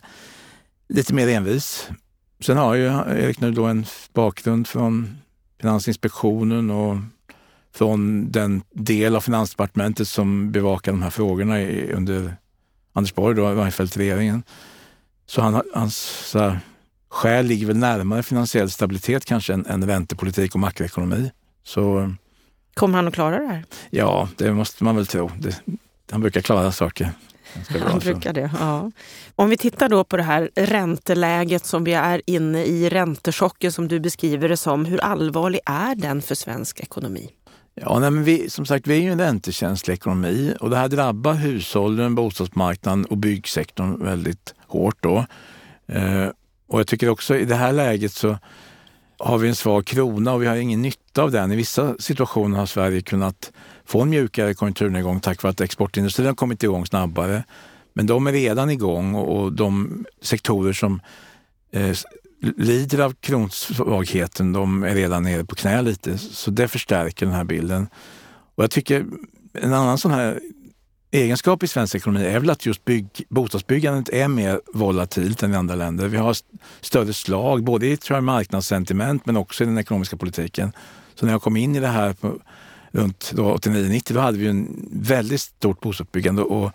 lite 0.89 1.13
mer 1.13 1.27
envis. 1.27 1.89
Sen 2.39 2.57
har 2.57 2.75
ju 2.75 2.86
Erik 2.86 3.39
nu 3.39 3.51
då 3.51 3.65
en 3.65 3.86
bakgrund 4.13 4.67
från 4.67 5.17
Finansinspektionen 5.62 6.71
och 6.71 6.98
från 7.74 8.31
den 8.31 8.63
del 8.74 9.15
av 9.15 9.21
Finansdepartementet 9.21 10.07
som 10.07 10.51
bevakar 10.51 10.91
de 10.91 11.01
här 11.01 11.10
frågorna 11.10 11.62
under 11.93 12.36
Anders 12.93 13.15
Borg, 13.15 13.36
då, 13.36 13.50
Reinfeldt-regeringen. 13.50 14.43
Så 15.25 15.41
han, 15.41 15.62
hans 15.74 15.95
så 16.29 16.39
här, 16.39 16.60
skäl 17.10 17.45
ligger 17.45 17.67
väl 17.67 17.77
närmare 17.77 18.24
finansiell 18.24 18.69
stabilitet 18.69 19.25
kanske 19.25 19.53
än, 19.53 19.65
än 19.65 19.88
räntepolitik 19.88 20.53
och 20.55 20.60
makroekonomi. 20.60 21.31
Så, 21.63 22.13
Kommer 22.74 22.96
han 22.96 23.08
att 23.08 23.13
klara 23.13 23.40
det 23.40 23.48
här? 23.48 23.63
Ja, 23.90 24.30
det 24.38 24.54
måste 24.54 24.84
man 24.84 24.96
väl 24.96 25.08
tro. 25.08 25.32
Det, 25.40 25.62
han 26.12 26.22
brukar 26.22 26.42
klara 26.42 26.72
saker. 26.72 27.12
Han 27.88 28.00
brukar 28.00 28.34
det, 28.34 28.51
ja. 28.60 28.92
Om 29.36 29.50
vi 29.50 29.58
tittar 29.58 29.90
då 29.90 30.04
på 30.04 30.18
det 30.18 30.24
här 30.24 30.50
ränteläget 30.56 31.66
som 31.66 31.84
vi 31.84 31.94
är 31.94 32.22
inne 32.25 32.63
i, 32.63 32.90
räntechocken 32.90 33.72
som 33.72 33.88
du 33.88 34.00
beskriver 34.00 34.50
det 34.50 34.58
som. 34.58 34.86
Hur 34.86 35.01
allvarlig 35.01 35.60
är 35.66 35.96
den 35.96 36.22
för 36.22 36.36
svensk 36.36 36.80
ekonomi? 36.80 37.30
Ja, 37.75 38.00
nej, 38.00 38.12
men 38.12 38.24
vi, 38.24 38.50
som 38.50 38.66
sagt, 38.66 38.88
vi 38.88 38.98
är 38.98 39.01
ju 39.01 39.12
en 39.12 39.20
räntekänslig 39.20 39.94
ekonomi 39.94 40.54
och 40.60 40.70
det 40.70 40.78
här 40.78 40.88
drabbar 40.88 41.34
hushållen, 41.34 42.16
bostadsmarknaden 42.16 43.06
och 43.06 43.18
byggsektorn 43.18 44.04
väldigt 44.04 44.56
hårt. 44.68 44.98
Då. 45.00 45.25
Eh, 45.88 46.28
och 46.68 46.80
jag 46.80 46.88
tycker 46.88 47.10
också 47.10 47.38
i 47.38 47.46
det 47.46 47.56
här 47.56 47.72
läget 47.72 48.12
så 48.12 48.38
har 49.18 49.38
vi 49.38 49.50
en 49.50 49.56
svag 49.56 49.86
krona 49.86 50.34
och 50.34 50.42
vi 50.42 50.48
har 50.48 50.56
ingen 50.56 50.82
nytta 50.82 51.00
av 51.18 51.32
den. 51.32 51.51
I 51.51 51.56
vissa 51.56 51.96
situationer 52.00 52.58
har 52.58 52.65
Sverige 52.65 53.01
kunnat 53.01 53.51
få 53.86 54.01
en 54.01 54.10
mjukare 54.10 54.53
konjunkturnedgång 54.53 55.20
tack 55.20 55.44
vare 55.44 55.51
att 55.51 55.62
exportindustrin 55.62 56.27
har 56.27 56.34
kommit 56.34 56.63
igång 56.63 56.86
snabbare. 56.86 57.44
Men 57.94 58.08
de 58.08 58.27
är 58.27 58.32
redan 58.32 58.70
igång 58.70 59.15
och 59.15 59.53
de 59.53 60.06
sektorer 60.22 60.74
som 60.74 61.01
eh, 61.72 61.96
lider 62.58 63.00
av 63.00 63.13
kronsvagheten, 63.13 64.53
de 64.53 64.84
är 64.84 64.96
redan 64.96 65.24
nere 65.24 65.46
på 65.46 65.56
knä 65.56 65.82
lite. 65.82 66.18
Så 66.18 66.51
det 66.51 66.68
förstärker 66.68 67.25
den 67.25 67.36
här 67.36 67.44
bilden. 67.44 67.88
Och 68.56 68.63
jag 68.63 68.72
tycker 68.72 69.06
en 69.53 69.74
annan 69.74 69.98
sån 69.98 70.12
här 70.12 70.39
egenskap 71.12 71.63
i 71.63 71.68
svensk 71.68 71.96
ekonomi 71.96 72.25
är 72.25 72.39
väl 72.39 72.50
att 72.50 72.65
just 72.65 72.86
bygg, 72.86 73.25
bostadsbyggandet 73.30 74.10
är 74.10 74.27
mer 74.27 74.62
volatilt 74.74 75.44
än 75.44 75.53
i 75.53 75.56
andra 75.56 75.75
länder. 75.75 76.08
Vi 76.08 76.18
har 76.18 76.38
större 76.82 77.13
slag, 77.13 77.63
både 77.63 77.88
i 77.88 77.98
tror 77.98 78.18
jag, 78.18 78.24
marknadssentiment 78.24 79.25
men 79.25 79.38
också 79.38 79.63
i 79.63 79.68
den 79.68 79.77
ekonomiska 79.77 80.18
politiken. 80.18 80.72
Så 81.15 81.25
när 81.25 81.34
jag 81.34 81.41
kom 81.41 81.58
in 81.58 81.75
i 81.75 81.80
det 81.80 81.88
här 81.88 82.13
på, 82.13 82.38
runt 82.91 83.34
89-90, 83.34 84.13
då 84.13 84.20
hade 84.20 84.38
vi 84.38 84.48
en 84.48 84.89
väldigt 84.91 85.41
stort 85.41 85.80
bostadsbyggande 85.80 86.41
och 86.41 86.72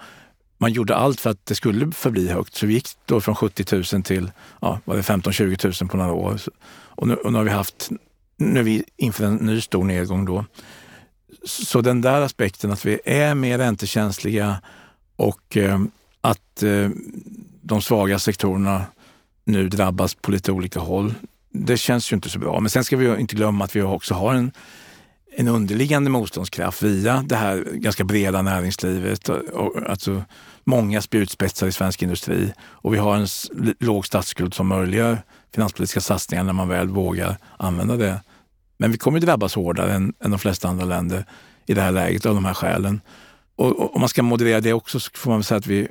man 0.58 0.72
gjorde 0.72 0.96
allt 0.96 1.20
för 1.20 1.30
att 1.30 1.46
det 1.46 1.54
skulle 1.54 1.92
förbli 1.92 2.28
högt. 2.28 2.54
Så 2.54 2.66
vi 2.66 2.74
gick 2.74 2.88
då 3.04 3.20
från 3.20 3.34
70 3.34 3.94
000 3.94 4.02
till 4.02 4.30
ja, 4.60 4.80
15-20 4.86 5.82
000 5.82 5.90
på 5.90 5.96
några 5.96 6.12
år. 6.12 6.40
Och 6.68 7.08
nu, 7.08 7.14
och 7.14 7.32
nu 7.32 7.38
har 7.38 7.44
vi 7.44 7.50
haft, 7.50 7.90
nu 8.36 8.60
är 8.60 8.64
vi 8.64 8.84
inför 8.96 9.24
en 9.24 9.36
ny 9.36 9.60
stor 9.60 9.84
nedgång 9.84 10.24
då. 10.24 10.44
Så 11.44 11.80
den 11.80 12.00
där 12.00 12.20
aspekten 12.20 12.72
att 12.72 12.84
vi 12.84 13.00
är 13.04 13.34
mer 13.34 13.58
räntekänsliga 13.58 14.60
och 15.16 15.56
eh, 15.56 15.80
att 16.20 16.62
eh, 16.62 16.90
de 17.62 17.82
svaga 17.82 18.18
sektorerna 18.18 18.84
nu 19.44 19.68
drabbas 19.68 20.14
på 20.14 20.30
lite 20.30 20.52
olika 20.52 20.80
håll. 20.80 21.14
Det 21.64 21.76
känns 21.76 22.12
ju 22.12 22.14
inte 22.14 22.28
så 22.28 22.38
bra. 22.38 22.60
Men 22.60 22.70
sen 22.70 22.84
ska 22.84 22.96
vi 22.96 23.20
inte 23.20 23.36
glömma 23.36 23.64
att 23.64 23.76
vi 23.76 23.82
också 23.82 24.14
har 24.14 24.34
en, 24.34 24.52
en 25.36 25.48
underliggande 25.48 26.10
motståndskraft 26.10 26.82
via 26.82 27.24
det 27.26 27.36
här 27.36 27.64
ganska 27.72 28.04
breda 28.04 28.42
näringslivet. 28.42 29.28
Och, 29.28 29.90
alltså 29.90 30.22
många 30.64 31.02
spjutspetsar 31.02 31.66
i 31.66 31.72
svensk 31.72 32.02
industri 32.02 32.52
och 32.60 32.94
vi 32.94 32.98
har 32.98 33.16
en 33.16 33.26
låg 33.80 34.06
statsskuld 34.06 34.54
som 34.54 34.66
möjliggör 34.66 35.22
finanspolitiska 35.54 36.00
satsningar 36.00 36.44
när 36.44 36.52
man 36.52 36.68
väl 36.68 36.88
vågar 36.88 37.36
använda 37.56 37.96
det. 37.96 38.20
Men 38.78 38.92
vi 38.92 38.98
kommer 38.98 39.20
drabbas 39.20 39.54
hårdare 39.54 39.92
än, 39.92 40.14
än 40.24 40.30
de 40.30 40.38
flesta 40.38 40.68
andra 40.68 40.84
länder 40.84 41.24
i 41.66 41.74
det 41.74 41.80
här 41.80 41.92
läget 41.92 42.26
av 42.26 42.34
de 42.34 42.44
här 42.44 42.54
skälen. 42.54 43.00
Och, 43.56 43.94
om 43.94 44.00
man 44.00 44.08
ska 44.08 44.22
moderera 44.22 44.60
det 44.60 44.72
också 44.72 45.00
så 45.00 45.10
får 45.14 45.30
man 45.30 45.42
säga 45.42 45.58
att 45.58 45.66
vi 45.66 45.88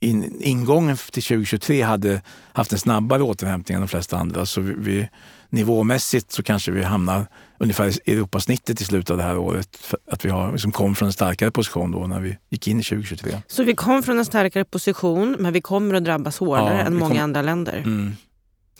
in, 0.00 0.42
ingången 0.42 0.96
till 0.96 1.22
2023 1.22 1.82
hade 1.82 2.22
haft 2.52 2.72
en 2.72 2.78
snabbare 2.78 3.22
återhämtning 3.22 3.74
än 3.74 3.80
de 3.80 3.88
flesta 3.88 4.18
andra. 4.18 4.46
Så 4.46 4.60
vi, 4.60 4.74
vi, 4.78 5.08
nivåmässigt 5.50 6.32
så 6.32 6.42
kanske 6.42 6.70
vi 6.70 6.82
hamnar 6.82 7.26
ungefär 7.58 8.08
i 8.08 8.12
Europasnittet 8.12 8.80
i 8.80 8.84
slutet 8.84 9.10
av 9.10 9.16
det 9.16 9.22
här 9.22 9.38
året. 9.38 9.94
Att 10.10 10.24
vi 10.24 10.30
har, 10.30 10.52
liksom 10.52 10.72
kom 10.72 10.94
från 10.94 11.06
en 11.06 11.12
starkare 11.12 11.50
position 11.50 11.90
då 11.90 12.06
när 12.06 12.20
vi 12.20 12.38
gick 12.48 12.68
in 12.68 12.80
i 12.80 12.82
2023. 12.82 13.32
Så 13.46 13.64
vi 13.64 13.74
kom 13.74 14.02
från 14.02 14.18
en 14.18 14.24
starkare 14.24 14.64
position 14.64 15.36
men 15.38 15.52
vi 15.52 15.60
kommer 15.60 15.94
att 15.94 16.04
drabbas 16.04 16.38
hårdare 16.38 16.78
ja, 16.78 16.80
än 16.80 16.94
många 16.94 17.14
kom, 17.14 17.22
andra 17.22 17.42
länder? 17.42 17.76
Mm, 17.76 18.16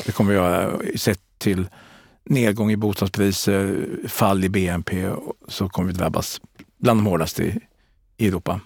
det 0.07 0.13
kommer 0.13 0.31
vi 0.31 0.37
göra 0.37 0.79
sett 0.97 1.21
till 1.39 1.69
nedgång 2.25 2.71
i 2.71 2.77
bostadspriser, 2.77 3.87
fall 4.09 4.45
i 4.45 4.49
BNP 4.49 5.11
så 5.49 5.69
kommer 5.69 5.93
vi 5.93 5.99
drabbas 5.99 6.41
bland 6.79 7.01
de 7.01 7.07
hårdaste 7.07 7.61
i 8.17 8.29
Europa. 8.29 8.61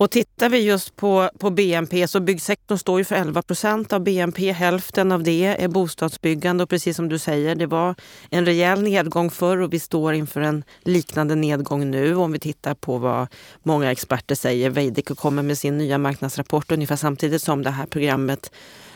Och 0.00 0.10
tittar 0.10 0.48
vi 0.48 0.58
just 0.58 0.96
på, 0.96 1.30
på 1.38 1.50
BNP 1.50 2.08
så 2.08 2.20
byggsektorn 2.20 2.78
står 2.78 2.98
ju 2.98 3.04
för 3.04 3.16
11 3.16 3.42
procent 3.42 3.92
av 3.92 4.00
BNP. 4.00 4.52
Hälften 4.52 5.12
av 5.12 5.22
det 5.22 5.44
är 5.44 5.68
bostadsbyggande 5.68 6.62
och 6.62 6.70
precis 6.70 6.96
som 6.96 7.08
du 7.08 7.18
säger, 7.18 7.54
det 7.54 7.66
var 7.66 7.94
en 8.30 8.44
rejäl 8.44 8.82
nedgång 8.82 9.30
förr 9.30 9.58
och 9.58 9.72
vi 9.72 9.80
står 9.80 10.14
inför 10.14 10.40
en 10.40 10.64
liknande 10.82 11.34
nedgång 11.34 11.90
nu 11.90 12.16
om 12.16 12.32
vi 12.32 12.38
tittar 12.38 12.74
på 12.74 12.98
vad 12.98 13.26
många 13.62 13.92
experter 13.92 14.34
säger. 14.34 14.70
Veidekke 14.70 15.14
kommer 15.14 15.42
med 15.42 15.58
sin 15.58 15.78
nya 15.78 15.98
marknadsrapport 15.98 16.72
ungefär 16.72 16.96
samtidigt 16.96 17.42
som 17.42 17.62
det 17.62 17.70
här 17.70 17.86
programmet 17.86 18.52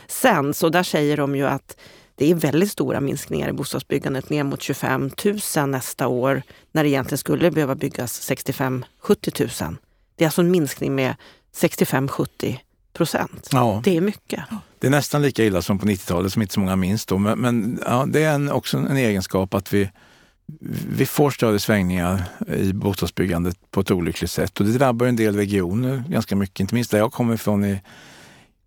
sänds 0.07 0.63
och 0.63 0.71
där 0.71 0.83
säger 0.83 1.17
de 1.17 1.35
ju 1.35 1.47
att 1.47 1.77
det 2.15 2.31
är 2.31 2.35
väldigt 2.35 2.71
stora 2.71 2.99
minskningar 2.99 3.49
i 3.49 3.53
bostadsbyggandet, 3.53 4.29
ner 4.29 4.43
mot 4.43 4.61
25 4.61 5.11
000 5.57 5.69
nästa 5.69 6.07
år, 6.07 6.41
när 6.71 6.83
det 6.83 6.89
egentligen 6.89 7.17
skulle 7.17 7.51
behöva 7.51 7.75
byggas 7.75 8.29
65-70 8.31 9.63
000. 9.65 9.77
Det 10.15 10.23
är 10.23 10.27
alltså 10.27 10.41
en 10.41 10.51
minskning 10.51 10.95
med 10.95 11.15
65-70 11.55 12.57
procent. 12.93 13.49
Ja. 13.51 13.81
Det 13.83 13.97
är 13.97 14.01
mycket. 14.01 14.43
Det 14.79 14.87
är 14.87 14.91
nästan 14.91 15.21
lika 15.21 15.43
illa 15.43 15.61
som 15.61 15.79
på 15.79 15.85
90-talet, 15.85 16.33
som 16.33 16.41
inte 16.41 16.53
så 16.53 16.59
många 16.59 16.75
minns 16.75 17.05
då. 17.05 17.17
Men, 17.17 17.39
men 17.39 17.79
ja, 17.85 18.05
det 18.07 18.23
är 18.23 18.33
en, 18.33 18.51
också 18.51 18.77
en 18.77 18.97
egenskap 18.97 19.53
att 19.53 19.73
vi, 19.73 19.89
vi 20.97 21.05
får 21.05 21.31
större 21.31 21.59
svängningar 21.59 22.23
i 22.47 22.73
bostadsbyggandet 22.73 23.57
på 23.71 23.81
ett 23.81 23.91
olyckligt 23.91 24.31
sätt. 24.31 24.59
Och 24.59 24.65
det 24.65 24.71
drabbar 24.71 25.05
en 25.05 25.15
del 25.15 25.35
regioner 25.35 26.03
ganska 26.07 26.35
mycket, 26.35 26.59
inte 26.59 26.75
minst 26.75 26.91
där 26.91 26.97
jag 26.97 27.11
kommer 27.11 27.33
ifrån 27.33 27.65
i 27.65 27.81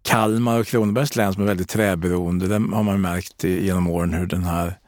Kalmar 0.03 0.61
och 0.61 0.67
Kronobergs 0.67 1.17
län 1.17 1.33
som 1.33 1.43
är 1.43 1.47
väldigt 1.47 1.69
träberoende. 1.69 2.47
Där 2.47 2.75
har 2.75 2.83
man 2.83 3.01
märkt 3.01 3.45
genom 3.45 3.87
åren 3.87 4.15
hur 4.15 4.27
den 4.27 4.45
här 4.45 4.79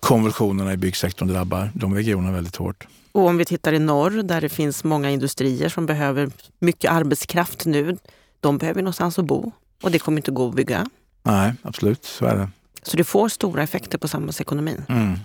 konvulsionerna 0.00 0.72
i 0.72 0.76
byggsektorn 0.76 1.28
drabbar 1.28 1.70
de 1.74 1.94
regionerna 1.94 2.32
väldigt 2.32 2.56
hårt. 2.56 2.86
Och 3.12 3.26
om 3.26 3.36
vi 3.36 3.44
tittar 3.44 3.72
i 3.72 3.78
norr 3.78 4.22
där 4.22 4.40
det 4.40 4.48
finns 4.48 4.84
många 4.84 5.10
industrier 5.10 5.68
som 5.68 5.86
behöver 5.86 6.30
mycket 6.58 6.90
arbetskraft 6.90 7.66
nu. 7.66 7.96
De 8.40 8.58
behöver 8.58 8.82
någonstans 8.82 9.18
att 9.18 9.24
bo 9.24 9.52
och 9.82 9.90
det 9.90 9.98
kommer 9.98 10.18
inte 10.18 10.30
gå 10.30 10.48
att 10.48 10.54
bygga. 10.54 10.86
Nej, 11.22 11.52
absolut, 11.62 12.04
så 12.04 12.26
är 12.26 12.36
det. 12.36 12.48
Så 12.82 12.96
det 12.96 13.04
får 13.04 13.28
stora 13.28 13.62
effekter 13.62 13.98
på 13.98 14.08
samhällsekonomin. 14.08 14.84
Mm. 14.88 15.18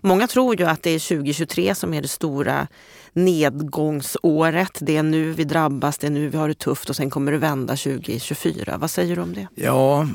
Många 0.00 0.26
tror 0.26 0.60
ju 0.60 0.66
att 0.66 0.82
det 0.82 0.90
är 0.90 1.08
2023 1.08 1.74
som 1.74 1.94
är 1.94 2.02
det 2.02 2.08
stora 2.08 2.66
nedgångsåret. 3.12 4.78
Det 4.80 4.96
är 4.96 5.02
nu 5.02 5.32
vi 5.32 5.44
drabbas, 5.44 5.98
det 5.98 6.06
är 6.06 6.10
nu 6.10 6.28
vi 6.28 6.38
har 6.38 6.48
det 6.48 6.58
tufft 6.58 6.90
och 6.90 6.96
sen 6.96 7.10
kommer 7.10 7.32
det 7.32 7.38
vända 7.38 7.76
2024. 7.76 8.78
Vad 8.78 8.90
säger 8.90 9.16
du 9.16 9.22
om 9.22 9.34
det? 9.34 9.48
Ja, 9.54 10.08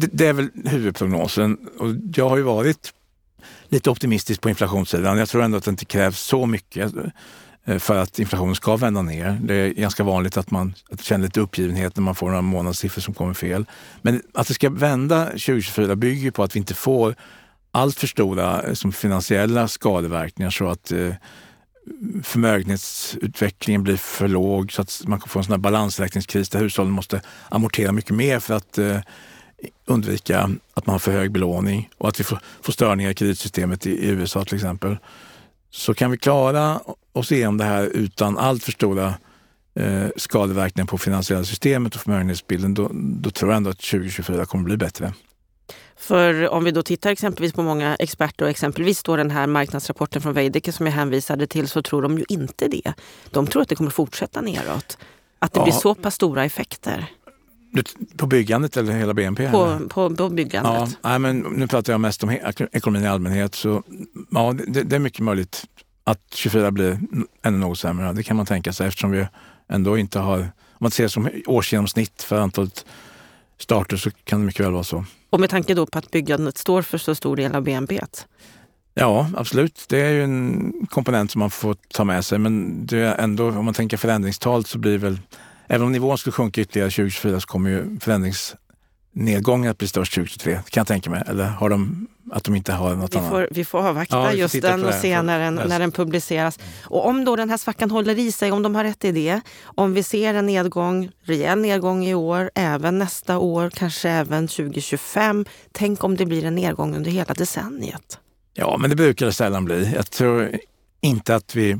det, 0.00 0.08
det 0.12 0.26
är 0.26 0.32
väl 0.32 0.50
huvudprognosen. 0.64 1.56
Och 1.78 1.88
jag 2.14 2.28
har 2.28 2.36
ju 2.36 2.42
varit 2.42 2.92
lite 3.68 3.90
optimistisk 3.90 4.40
på 4.40 4.48
inflationssidan. 4.48 5.18
Jag 5.18 5.28
tror 5.28 5.42
ändå 5.42 5.58
att 5.58 5.64
det 5.64 5.70
inte 5.70 5.84
krävs 5.84 6.20
så 6.20 6.46
mycket 6.46 6.92
eh, 7.64 7.78
för 7.78 7.96
att 7.96 8.18
inflationen 8.18 8.54
ska 8.54 8.76
vända 8.76 9.02
ner. 9.02 9.38
Det 9.42 9.54
är 9.54 9.68
ganska 9.68 10.04
vanligt 10.04 10.36
att 10.36 10.50
man 10.50 10.74
att 10.90 11.02
känner 11.02 11.24
lite 11.24 11.40
uppgivenhet 11.40 11.96
när 11.96 12.02
man 12.02 12.14
får 12.14 12.26
några 12.26 12.42
månadssiffror 12.42 13.02
som 13.02 13.14
kommer 13.14 13.34
fel. 13.34 13.66
Men 14.02 14.22
att 14.34 14.48
det 14.48 14.54
ska 14.54 14.70
vända 14.70 15.24
2024 15.24 15.96
bygger 15.96 16.30
på 16.30 16.42
att 16.42 16.56
vi 16.56 16.58
inte 16.58 16.74
får 16.74 17.14
allt 17.70 17.98
för 17.98 18.06
stora 18.06 18.62
eh, 18.62 18.74
som 18.74 18.92
finansiella 18.92 19.68
skadeverkningar 19.68 20.50
så 20.50 20.68
att 20.68 20.92
eh, 20.92 21.14
förmögenhetsutvecklingen 22.22 23.82
blir 23.82 23.96
för 23.96 24.28
låg 24.28 24.72
så 24.72 24.82
att 24.82 25.02
man 25.06 25.20
kan 25.20 25.28
få 25.28 25.38
en 25.38 25.44
sån 25.44 25.52
här 25.52 25.58
balansräkningskris 25.58 26.48
där 26.48 26.60
hushållen 26.60 26.92
måste 26.92 27.20
amortera 27.48 27.92
mycket 27.92 28.14
mer 28.14 28.38
för 28.38 28.54
att 28.54 28.78
eh, 28.78 28.98
undvika 29.86 30.50
att 30.74 30.86
man 30.86 30.94
har 30.94 30.98
för 30.98 31.12
hög 31.12 31.30
belåning 31.30 31.90
och 31.98 32.08
att 32.08 32.20
vi 32.20 32.24
får, 32.24 32.38
får 32.62 32.72
störningar 32.72 33.10
i 33.10 33.14
kreditsystemet 33.14 33.86
i, 33.86 33.90
i 33.90 34.08
USA 34.08 34.44
till 34.44 34.54
exempel. 34.54 34.96
Så 35.70 35.94
kan 35.94 36.10
vi 36.10 36.18
klara 36.18 36.80
oss 37.12 37.32
igenom 37.32 37.58
det 37.58 37.64
här 37.64 37.84
utan 37.84 38.38
allt 38.38 38.64
för 38.64 38.72
stora 38.72 39.14
eh, 39.74 40.06
skadeverkningar 40.16 40.86
på 40.86 40.98
finansiella 40.98 41.44
systemet 41.44 41.94
och 41.94 42.00
förmögenhetsbilden, 42.00 42.74
då, 42.74 42.90
då 42.94 43.30
tror 43.30 43.50
jag 43.50 43.56
ändå 43.56 43.70
att 43.70 43.78
2024 43.78 44.46
kommer 44.46 44.64
bli 44.64 44.76
bättre. 44.76 45.12
För 45.96 46.48
om 46.48 46.64
vi 46.64 46.70
då 46.70 46.82
tittar 46.82 47.10
exempelvis 47.10 47.52
på 47.52 47.62
många 47.62 47.96
experter 47.96 48.44
och 48.44 48.50
exempelvis 48.50 49.02
då 49.02 49.16
den 49.16 49.30
här 49.30 49.46
marknadsrapporten 49.46 50.22
från 50.22 50.32
Veidekke 50.32 50.72
som 50.72 50.86
jag 50.86 50.92
hänvisade 50.92 51.46
till 51.46 51.68
så 51.68 51.82
tror 51.82 52.02
de 52.02 52.18
ju 52.18 52.24
inte 52.28 52.68
det. 52.68 52.92
De 53.30 53.46
tror 53.46 53.62
att 53.62 53.68
det 53.68 53.74
kommer 53.74 53.90
fortsätta 53.90 54.40
neråt. 54.40 54.98
Att 55.38 55.52
det 55.52 55.60
ja. 55.60 55.64
blir 55.64 55.74
så 55.74 55.94
pass 55.94 56.14
stora 56.14 56.44
effekter. 56.44 57.06
På 58.16 58.26
byggandet 58.26 58.76
eller 58.76 58.92
hela 58.92 59.14
BNP? 59.14 59.50
På, 59.50 59.78
på, 59.88 60.16
på 60.16 60.28
byggandet. 60.28 60.72
Ja, 61.02 61.08
nej, 61.10 61.18
men 61.18 61.38
nu 61.38 61.66
pratar 61.66 61.92
jag 61.92 62.00
mest 62.00 62.22
om 62.22 62.30
ekonomin 62.72 63.02
i 63.02 63.06
allmänhet. 63.06 63.54
Så, 63.54 63.82
ja, 64.30 64.54
det, 64.66 64.82
det 64.82 64.96
är 64.96 65.00
mycket 65.00 65.20
möjligt 65.20 65.64
att 66.04 66.20
24 66.34 66.70
blir 66.70 67.00
ännu 67.42 67.58
något 67.58 67.78
sämre. 67.78 68.12
Det 68.12 68.22
kan 68.22 68.36
man 68.36 68.46
tänka 68.46 68.72
sig 68.72 68.86
eftersom 68.86 69.10
vi 69.10 69.26
ändå 69.68 69.98
inte 69.98 70.18
har, 70.18 70.38
om 70.38 70.48
man 70.78 70.90
ser 70.90 71.08
som 71.08 71.30
årsgenomsnitt 71.46 72.22
för 72.22 72.40
antalet 72.40 72.84
starter 73.58 73.96
så 73.96 74.10
kan 74.10 74.40
det 74.40 74.46
mycket 74.46 74.64
väl 74.64 74.72
vara 74.72 74.84
så. 74.84 75.04
Och 75.30 75.40
med 75.40 75.50
tanke 75.50 75.74
då 75.74 75.86
på 75.86 75.98
att 75.98 76.10
byggandet 76.10 76.58
står 76.58 76.82
för 76.82 76.98
så 76.98 77.14
stor 77.14 77.36
del 77.36 77.54
av 77.54 77.62
BNP? 77.62 78.00
Ja, 78.94 79.30
absolut. 79.36 79.86
Det 79.88 80.00
är 80.00 80.10
ju 80.10 80.24
en 80.24 80.72
komponent 80.90 81.30
som 81.30 81.38
man 81.38 81.50
får 81.50 81.76
ta 81.88 82.04
med 82.04 82.24
sig. 82.24 82.38
Men 82.38 82.86
det 82.86 82.98
är 82.98 83.14
ändå, 83.14 83.48
om 83.48 83.64
man 83.64 83.74
tänker 83.74 83.96
förändringstal 83.96 84.64
så 84.64 84.78
blir 84.78 84.98
väl 84.98 85.18
även 85.68 85.86
om 85.86 85.92
nivån 85.92 86.18
skulle 86.18 86.32
sjunka 86.32 86.60
ytterligare 86.60 86.90
2024 86.90 87.40
så 87.40 87.46
kommer 87.46 87.70
ju 87.70 87.98
förändringsnedgången 88.00 89.70
att 89.70 89.78
bli 89.78 89.88
störst 89.88 90.14
2023, 90.14 90.54
kan 90.54 90.80
jag 90.80 90.86
tänka 90.86 91.10
mig. 91.10 91.22
Eller 91.26 91.44
har 91.44 91.70
de 91.70 92.08
att 92.30 92.44
de 92.44 92.54
inte 92.54 92.72
har 92.72 92.94
något 92.94 93.14
vi 93.14 93.18
annat. 93.18 93.30
Får, 93.30 93.48
vi 93.50 93.64
får 93.64 93.78
avvakta 93.88 94.16
ja, 94.16 94.32
just 94.32 94.62
den 94.62 94.84
och 94.84 94.94
se 94.94 95.22
när 95.22 95.38
den, 95.38 95.54
när 95.54 95.78
den 95.78 95.92
publiceras. 95.92 96.58
Och 96.82 97.06
om 97.06 97.24
då 97.24 97.36
den 97.36 97.50
här 97.50 97.56
svackan 97.56 97.90
håller 97.90 98.18
i 98.18 98.32
sig, 98.32 98.52
om 98.52 98.62
de 98.62 98.74
har 98.74 98.84
rätt 98.84 99.04
i 99.04 99.12
det, 99.12 99.40
om 99.64 99.94
vi 99.94 100.02
ser 100.02 100.34
en 100.34 100.46
nedgång, 100.46 101.10
rejäl 101.22 101.58
nedgång 101.58 102.04
i 102.04 102.14
år, 102.14 102.50
även 102.54 102.98
nästa 102.98 103.38
år, 103.38 103.70
kanske 103.70 104.08
även 104.08 104.48
2025. 104.48 105.44
Tänk 105.72 106.04
om 106.04 106.16
det 106.16 106.26
blir 106.26 106.44
en 106.44 106.54
nedgång 106.54 106.96
under 106.96 107.10
hela 107.10 107.34
decenniet. 107.34 108.18
Ja, 108.54 108.76
men 108.80 108.90
det 108.90 108.96
brukar 108.96 109.26
det 109.26 109.32
sällan 109.32 109.64
bli. 109.64 109.92
Jag 109.94 110.10
tror 110.10 110.58
inte 111.00 111.34
att 111.34 111.56
vi 111.56 111.78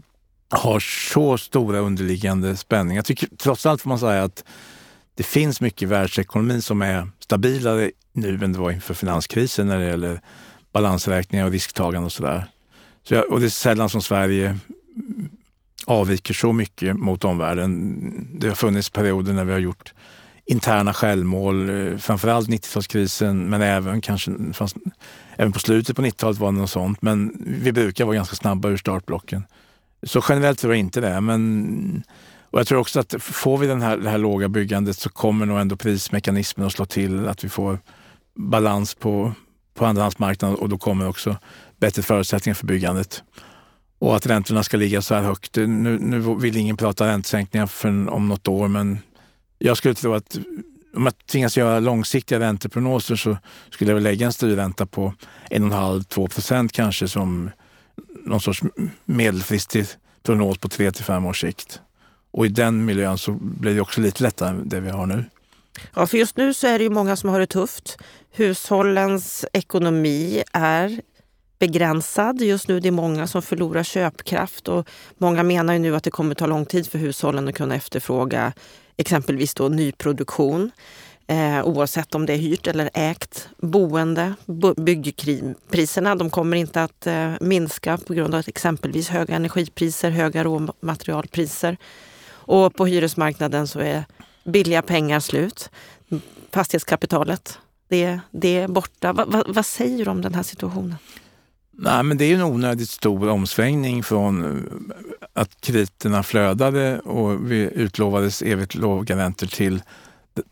har 0.48 0.80
så 0.80 1.38
stora 1.38 1.78
underliggande 1.78 2.56
spänningar. 2.56 2.98
Jag 2.98 3.04
tycker 3.04 3.28
trots 3.36 3.66
allt 3.66 3.82
får 3.82 3.88
man 3.88 3.98
säga 3.98 4.22
att 4.22 4.44
det 5.14 5.22
finns 5.22 5.60
mycket 5.60 5.82
i 5.82 5.86
världsekonomin 5.86 6.62
som 6.62 6.82
är 6.82 7.08
stabilare 7.18 7.90
nu 8.12 8.44
än 8.44 8.52
det 8.52 8.58
var 8.58 8.70
inför 8.70 8.94
finanskrisen 8.94 9.66
när 9.66 9.78
det 9.78 9.86
gäller 9.86 10.20
balansräkningar 10.72 11.46
och 11.46 11.52
risktagande 11.52 12.06
och 12.06 12.12
sådär. 12.12 12.46
Så 13.02 13.20
och 13.20 13.40
det 13.40 13.46
är 13.46 13.50
sällan 13.50 13.88
som 13.88 14.02
Sverige 14.02 14.58
avviker 15.86 16.34
så 16.34 16.52
mycket 16.52 16.96
mot 16.96 17.24
omvärlden. 17.24 18.00
Det 18.40 18.48
har 18.48 18.54
funnits 18.54 18.90
perioder 18.90 19.32
när 19.32 19.44
vi 19.44 19.52
har 19.52 19.58
gjort 19.58 19.92
interna 20.46 20.94
självmål, 20.94 21.68
eh, 21.68 21.98
framförallt 21.98 22.48
90-talskrisen 22.48 23.48
men 23.48 23.62
även 23.62 24.00
kanske 24.00 24.32
fanns, 24.52 24.74
även 25.36 25.52
på 25.52 25.58
slutet 25.58 25.96
på 25.96 26.02
90-talet 26.02 26.38
var 26.38 26.52
det 26.52 26.58
något 26.58 26.70
sånt. 26.70 27.02
Men 27.02 27.42
vi 27.46 27.72
brukar 27.72 28.04
vara 28.04 28.16
ganska 28.16 28.36
snabba 28.36 28.68
ur 28.68 28.76
startblocken. 28.76 29.44
Så 30.02 30.22
generellt 30.28 30.58
tror 30.58 30.72
jag 30.72 30.80
inte 30.80 31.00
det. 31.00 31.20
Men, 31.20 32.02
och 32.50 32.60
jag 32.60 32.66
tror 32.66 32.78
också 32.78 33.00
att 33.00 33.14
får 33.18 33.58
vi 33.58 33.66
den 33.66 33.82
här, 33.82 33.96
det 33.96 34.10
här 34.10 34.18
låga 34.18 34.48
byggandet 34.48 34.96
så 34.96 35.10
kommer 35.10 35.46
nog 35.46 35.60
ändå 35.60 35.76
prismekanismen 35.76 36.66
att 36.66 36.72
slå 36.72 36.86
till. 36.86 37.28
Att 37.28 37.44
vi 37.44 37.48
får 37.48 37.78
balans 38.34 38.94
på, 38.94 39.32
på 39.74 39.86
andrahandsmarknaden 39.86 40.56
och 40.56 40.68
då 40.68 40.78
kommer 40.78 41.08
också 41.08 41.36
bättre 41.76 42.02
förutsättningar 42.02 42.54
för 42.54 42.66
byggandet. 42.66 43.22
Och 43.98 44.16
att 44.16 44.26
räntorna 44.26 44.62
ska 44.62 44.76
ligga 44.76 45.02
så 45.02 45.14
här 45.14 45.22
högt. 45.22 45.56
Nu, 45.56 45.98
nu 45.98 46.18
vill 46.18 46.56
ingen 46.56 46.76
prata 46.76 47.06
räntesänkningar 47.06 47.66
för 47.66 48.10
om 48.10 48.28
något 48.28 48.48
år, 48.48 48.68
men 48.68 48.98
jag 49.58 49.76
skulle 49.76 49.94
tro 49.94 50.14
att 50.14 50.38
om 50.96 51.04
jag 51.04 51.26
tvingas 51.26 51.56
göra 51.56 51.80
långsiktiga 51.80 52.40
ränteprognoser 52.40 53.16
så 53.16 53.36
skulle 53.70 53.90
jag 53.90 53.94
väl 53.94 54.04
lägga 54.04 54.26
en 54.26 54.32
styrränta 54.32 54.86
på 54.86 55.14
1,5-2 55.50 56.28
procent 56.28 56.72
kanske 56.72 57.08
som 57.08 57.50
någon 58.24 58.40
sorts 58.40 58.62
medelfristig 59.04 59.86
prognos 60.22 60.58
på 60.58 60.68
3 60.68 60.92
till 60.92 61.04
5 61.04 61.26
års 61.26 61.40
sikt. 61.40 61.80
Och 62.30 62.46
i 62.46 62.48
den 62.48 62.84
miljön 62.84 63.18
så 63.18 63.32
blir 63.32 63.74
det 63.74 63.80
också 63.80 64.00
lite 64.00 64.22
lättare 64.22 64.48
än 64.48 64.68
det 64.68 64.80
vi 64.80 64.90
har 64.90 65.06
nu. 65.06 65.24
Ja, 65.94 66.06
för 66.06 66.18
just 66.18 66.36
nu 66.36 66.54
så 66.54 66.66
är 66.66 66.78
det 66.78 66.84
ju 66.84 66.90
många 66.90 67.16
som 67.16 67.30
har 67.30 67.40
det 67.40 67.46
tufft. 67.46 67.98
Hushållens 68.32 69.44
ekonomi 69.52 70.42
är 70.52 71.00
begränsad 71.58 72.40
just 72.40 72.68
nu. 72.68 72.80
Det 72.80 72.88
är 72.88 72.92
många 72.92 73.26
som 73.26 73.42
förlorar 73.42 73.82
köpkraft 73.82 74.68
och 74.68 74.88
många 75.18 75.42
menar 75.42 75.72
ju 75.72 75.78
nu 75.78 75.96
att 75.96 76.04
det 76.04 76.10
kommer 76.10 76.34
ta 76.34 76.46
lång 76.46 76.66
tid 76.66 76.86
för 76.86 76.98
hushållen 76.98 77.48
att 77.48 77.54
kunna 77.54 77.74
efterfråga 77.74 78.52
exempelvis 78.96 79.54
då 79.54 79.68
nyproduktion. 79.68 80.70
Eh, 81.28 81.64
oavsett 81.64 82.14
om 82.14 82.26
det 82.26 82.32
är 82.32 82.38
hyrt 82.38 82.66
eller 82.66 82.90
ägt 82.94 83.48
boende. 83.56 84.34
Byggpriserna 84.76 86.14
de 86.14 86.30
kommer 86.30 86.56
inte 86.56 86.82
att 86.82 87.06
eh, 87.06 87.32
minska 87.40 87.98
på 87.98 88.14
grund 88.14 88.34
av 88.34 88.42
exempelvis 88.46 89.08
höga 89.08 89.36
energipriser, 89.36 90.10
höga 90.10 90.44
råmaterialpriser. 90.44 91.76
Och 92.28 92.74
på 92.74 92.86
hyresmarknaden 92.86 93.66
så 93.66 93.80
är 93.80 94.04
billiga 94.44 94.82
pengar 94.82 95.20
slut. 95.20 95.70
Fastighetskapitalet, 96.50 97.58
det, 97.88 98.20
det 98.30 98.58
är 98.58 98.68
borta. 98.68 99.12
Va, 99.12 99.24
va, 99.24 99.44
vad 99.46 99.66
säger 99.66 100.04
du 100.04 100.10
om 100.10 100.22
den 100.22 100.34
här 100.34 100.42
situationen? 100.42 100.96
Nej, 101.78 102.02
men 102.02 102.18
det 102.18 102.24
är 102.24 102.34
en 102.34 102.42
onödigt 102.42 102.90
stor 102.90 103.28
omsvängning 103.28 104.02
från 104.02 104.44
eh, 104.44 104.98
att 105.32 105.60
krediterna 105.60 106.22
flödade 106.22 106.98
och 106.98 107.50
vi 107.50 107.70
utlovades 107.74 108.42
evigt 108.42 108.74
låga 108.74 109.16
räntor 109.16 109.46
till 109.46 109.82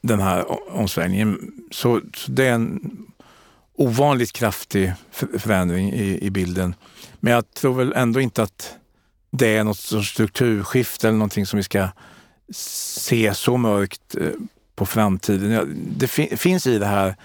den 0.01 0.21
här 0.21 0.45
omsvängningen. 0.77 1.53
Så, 1.71 2.01
så 2.15 2.31
det 2.31 2.47
är 2.47 2.53
en 2.53 2.99
ovanligt 3.77 4.33
kraftig 4.33 4.93
förändring 5.39 5.93
i, 5.93 6.19
i, 6.27 6.31
bilden. 6.31 6.75
Men 7.21 7.33
jag 7.33 7.55
tror 7.55 7.75
väl 7.75 7.93
ändå 7.93 8.21
inte 8.21 8.43
att 8.43 8.75
det 9.31 9.57
är 9.57 9.65
något 9.65 9.79
sorts 9.79 10.11
strukturskifte 10.11 11.09
eller 11.09 11.19
någonting 11.19 11.47
som 11.47 11.57
vi 11.57 11.63
ska 11.63 11.89
se 12.53 13.35
så 13.35 13.57
mörkt 13.57 14.15
eh, 14.21 14.29
på 14.75 14.87
framtiden. 14.87 15.75
Det 15.99 16.09
finns 16.37 16.67
i 16.67 16.79
det 16.79 16.87
här, 16.87 17.17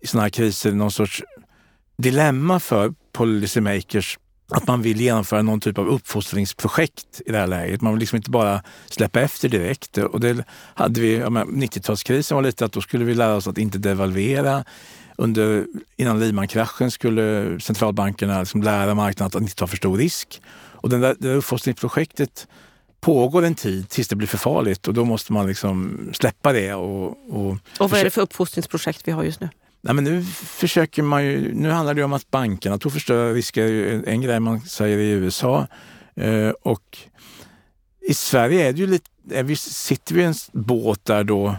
i 0.00 0.06
sådana 0.06 0.22
här 0.22 0.30
kriser, 0.30 0.72
någon 0.72 0.92
sorts 0.92 1.22
dilemma 1.96 2.60
för 2.60 2.94
policymakers 3.12 4.18
att 4.48 4.66
man 4.66 4.82
vill 4.82 5.00
genomföra 5.00 5.42
någon 5.42 5.60
typ 5.60 5.78
av 5.78 5.88
uppfostringsprojekt 5.88 7.20
i 7.26 7.32
det 7.32 7.38
här 7.38 7.46
läget. 7.46 7.80
Man 7.80 7.92
vill 7.92 8.00
liksom 8.00 8.16
inte 8.16 8.30
bara 8.30 8.62
släppa 8.86 9.20
efter 9.20 9.48
direkt. 9.48 9.98
Och 9.98 10.20
det 10.20 10.44
hade 10.74 11.00
vi, 11.00 11.20
90-talskrisen 11.20 12.34
var 12.34 12.42
lite 12.42 12.64
att 12.64 12.72
då 12.72 12.80
skulle 12.80 13.04
vi 13.04 13.14
lära 13.14 13.34
oss 13.34 13.46
att 13.46 13.58
inte 13.58 13.78
devalvera. 13.78 14.64
Under, 15.16 15.66
innan 15.96 16.20
Lehman-kraschen 16.20 16.90
skulle 16.90 17.60
centralbankerna 17.60 18.40
liksom 18.40 18.62
lära 18.62 18.94
marknaden 18.94 19.38
att 19.38 19.42
inte 19.42 19.54
ta 19.54 19.66
för 19.66 19.76
stor 19.76 19.96
risk. 19.96 20.42
Och 20.54 20.88
den 20.88 21.00
där, 21.00 21.16
det 21.18 21.28
där 21.28 21.36
uppfostringsprojektet 21.36 22.48
pågår 23.00 23.44
en 23.44 23.54
tid 23.54 23.88
tills 23.88 24.08
det 24.08 24.16
blir 24.16 24.28
för 24.28 24.38
farligt 24.38 24.88
och 24.88 24.94
då 24.94 25.04
måste 25.04 25.32
man 25.32 25.46
liksom 25.46 25.98
släppa 26.14 26.52
det. 26.52 26.74
Och, 26.74 27.06
och, 27.30 27.56
och 27.78 27.90
vad 27.90 28.00
är 28.00 28.04
det 28.04 28.10
för 28.10 28.22
uppfostringsprojekt 28.22 29.08
vi 29.08 29.12
har 29.12 29.24
just 29.24 29.40
nu? 29.40 29.48
Nej, 29.86 29.94
men 29.94 30.04
nu 30.04 30.22
försöker 30.44 31.02
man 31.02 31.24
ju, 31.24 31.54
nu 31.54 31.70
handlar 31.70 31.94
det 31.94 32.04
om 32.04 32.12
att 32.12 32.30
bankerna 32.30 32.78
tog 32.78 32.92
för 32.92 33.00
större 33.00 33.34
risker, 33.34 33.64
en 34.06 34.20
grej 34.20 34.40
man 34.40 34.60
säger 34.60 34.98
i 34.98 35.10
USA. 35.10 35.66
Eh, 36.14 36.48
och 36.48 36.98
i 38.08 38.14
Sverige 38.14 38.68
är 38.68 38.72
det 38.72 38.78
ju 38.78 38.86
lite, 38.86 39.10
är 39.30 39.42
vi, 39.42 39.56
sitter 39.56 40.14
vi 40.14 40.22
i 40.22 40.24
en 40.24 40.34
båt 40.52 41.04
där 41.04 41.24
då 41.24 41.56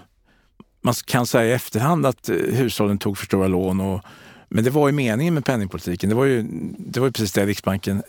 man 0.81 0.93
kan 1.05 1.25
säga 1.25 1.45
i 1.45 1.51
efterhand 1.51 2.05
att 2.05 2.29
eh, 2.29 2.35
hushållen 2.35 2.97
tog 2.97 3.17
för 3.17 3.25
stora 3.25 3.47
lån. 3.47 3.81
Och, 3.81 4.01
men 4.49 4.63
det 4.63 4.69
var 4.69 4.87
ju 4.87 4.93
meningen 4.93 5.33
med 5.33 5.45
penningpolitiken. 5.45 6.09
Det 6.09 6.15
var 6.15 6.25
ju, 6.25 6.45
det 6.77 6.99
var 6.99 7.07
ju 7.07 7.11
precis 7.11 7.31
det 7.31 7.45
Riksbanken 7.45 8.03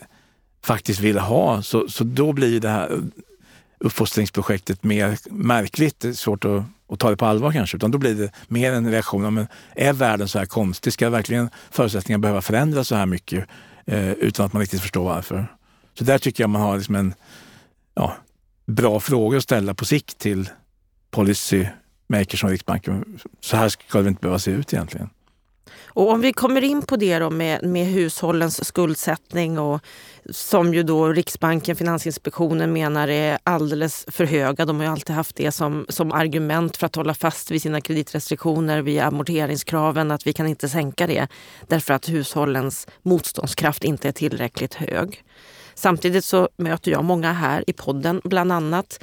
faktiskt 0.63 0.99
ville 0.99 1.19
ha. 1.19 1.61
Så, 1.61 1.87
så 1.89 2.03
då 2.03 2.33
blir 2.33 2.59
det 2.59 2.69
här 2.69 2.99
uppfostringsprojektet 3.79 4.83
mer 4.83 5.17
märkligt. 5.29 5.99
Det 5.99 6.07
är 6.07 6.13
svårt 6.13 6.45
att, 6.45 6.63
att, 6.89 6.99
ta 6.99 7.09
det 7.09 7.17
på 7.17 7.25
allvar 7.25 7.51
kanske. 7.51 7.77
Utan 7.77 7.91
då 7.91 7.97
blir 7.97 8.15
det 8.15 8.31
mer 8.47 8.73
en 8.73 8.91
reaktion. 8.91 9.33
Men 9.33 9.47
är 9.75 9.93
världen 9.93 10.27
så 10.27 10.39
här 10.39 10.45
konstig? 10.45 10.93
Ska 10.93 11.09
verkligen 11.09 11.49
förutsättningarna 11.71 12.21
behöva 12.21 12.41
förändras 12.41 12.87
så 12.87 12.95
här 12.95 13.05
mycket 13.05 13.47
eh, 13.85 14.11
utan 14.11 14.45
att 14.45 14.53
man 14.53 14.59
riktigt 14.59 14.81
förstår 14.81 15.03
varför? 15.03 15.47
Så 15.93 16.03
där 16.03 16.17
tycker 16.17 16.43
jag 16.43 16.49
man 16.49 16.61
har 16.61 16.77
liksom 16.77 16.95
en 16.95 17.13
ja, 17.95 18.13
bra 18.65 18.99
fråga 18.99 19.37
att 19.37 19.43
ställa 19.43 19.73
på 19.73 19.85
sikt 19.85 20.17
till 20.17 20.49
policymakers 21.11 22.39
som 22.39 22.49
Riksbanken. 22.49 23.19
Så 23.39 23.57
här 23.57 23.69
ska 23.69 24.01
det 24.01 24.09
inte 24.09 24.21
behöva 24.21 24.39
se 24.39 24.51
ut 24.51 24.73
egentligen. 24.73 25.09
Och 25.85 26.09
om 26.09 26.21
vi 26.21 26.33
kommer 26.33 26.63
in 26.63 26.81
på 26.81 26.95
det 26.95 27.19
då 27.19 27.29
med, 27.29 27.63
med 27.63 27.85
hushållens 27.85 28.65
skuldsättning 28.65 29.59
och 29.59 29.81
som 30.29 30.73
ju 30.73 30.83
då 30.83 31.07
Riksbanken, 31.07 31.75
Finansinspektionen 31.75 32.73
menar 32.73 33.07
är 33.07 33.37
alldeles 33.43 34.05
för 34.07 34.25
höga. 34.25 34.65
De 34.65 34.77
har 34.77 34.83
ju 34.83 34.91
alltid 34.91 35.15
haft 35.15 35.35
det 35.35 35.51
som, 35.51 35.85
som 35.89 36.11
argument 36.11 36.77
för 36.77 36.85
att 36.85 36.95
hålla 36.95 37.13
fast 37.13 37.51
vid 37.51 37.61
sina 37.61 37.81
kreditrestriktioner 37.81 38.81
via 38.81 39.05
amorteringskraven, 39.05 40.11
att 40.11 40.27
vi 40.27 40.33
kan 40.33 40.47
inte 40.47 40.69
sänka 40.69 41.07
det 41.07 41.27
därför 41.67 41.93
att 41.93 42.09
hushållens 42.09 42.87
motståndskraft 43.01 43.83
inte 43.83 44.07
är 44.07 44.11
tillräckligt 44.11 44.73
hög. 44.73 45.23
Samtidigt 45.75 46.25
så 46.25 46.49
möter 46.57 46.91
jag 46.91 47.03
många 47.03 47.33
här 47.33 47.63
i 47.67 47.73
podden, 47.73 48.21
bland 48.23 48.51
annat 48.51 48.99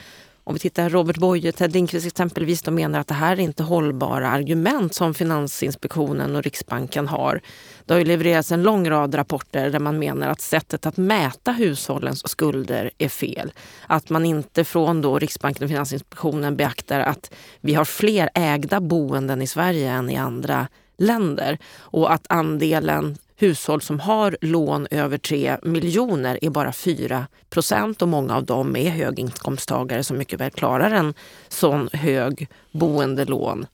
om 0.46 0.54
vi 0.54 0.60
tittar 0.60 0.90
Robert 0.90 1.16
Boye, 1.16 1.52
Ted 1.52 1.72
Lindqvist 1.72 2.06
exempelvis, 2.06 2.62
de 2.62 2.74
menar 2.74 3.00
att 3.00 3.06
det 3.06 3.14
här 3.14 3.32
är 3.32 3.40
inte 3.40 3.62
hållbara 3.62 4.30
argument 4.30 4.94
som 4.94 5.14
Finansinspektionen 5.14 6.36
och 6.36 6.42
Riksbanken 6.42 7.08
har. 7.08 7.40
Det 7.84 7.94
har 7.94 7.98
ju 7.98 8.04
levererats 8.04 8.52
en 8.52 8.62
lång 8.62 8.90
rad 8.90 9.14
rapporter 9.14 9.70
där 9.70 9.78
man 9.78 9.98
menar 9.98 10.28
att 10.28 10.40
sättet 10.40 10.86
att 10.86 10.96
mäta 10.96 11.52
hushållens 11.52 12.28
skulder 12.28 12.90
är 12.98 13.08
fel. 13.08 13.52
Att 13.86 14.10
man 14.10 14.24
inte 14.24 14.64
från 14.64 15.02
då 15.02 15.18
Riksbanken 15.18 15.64
och 15.64 15.70
Finansinspektionen 15.70 16.56
beaktar 16.56 17.00
att 17.00 17.34
vi 17.60 17.74
har 17.74 17.84
fler 17.84 18.30
ägda 18.34 18.80
boenden 18.80 19.42
i 19.42 19.46
Sverige 19.46 19.90
än 19.90 20.10
i 20.10 20.16
andra 20.16 20.68
länder 20.96 21.58
och 21.78 22.12
att 22.12 22.26
andelen 22.28 23.16
hushåll 23.36 23.80
som 23.80 24.00
har 24.00 24.36
lån 24.40 24.86
över 24.90 25.18
3 25.18 25.56
miljoner 25.62 26.38
är 26.42 26.50
bara 26.50 26.72
4 26.72 27.26
procent 27.50 28.02
och 28.02 28.08
många 28.08 28.36
av 28.36 28.44
dem 28.44 28.76
är 28.76 28.90
höginkomsttagare 28.90 30.04
som 30.04 30.18
mycket 30.18 30.40
väl 30.40 30.50
klarar 30.50 30.90
en 30.90 31.14
sån 31.48 31.88
hög 31.92 32.48
boendelån. 32.72 33.66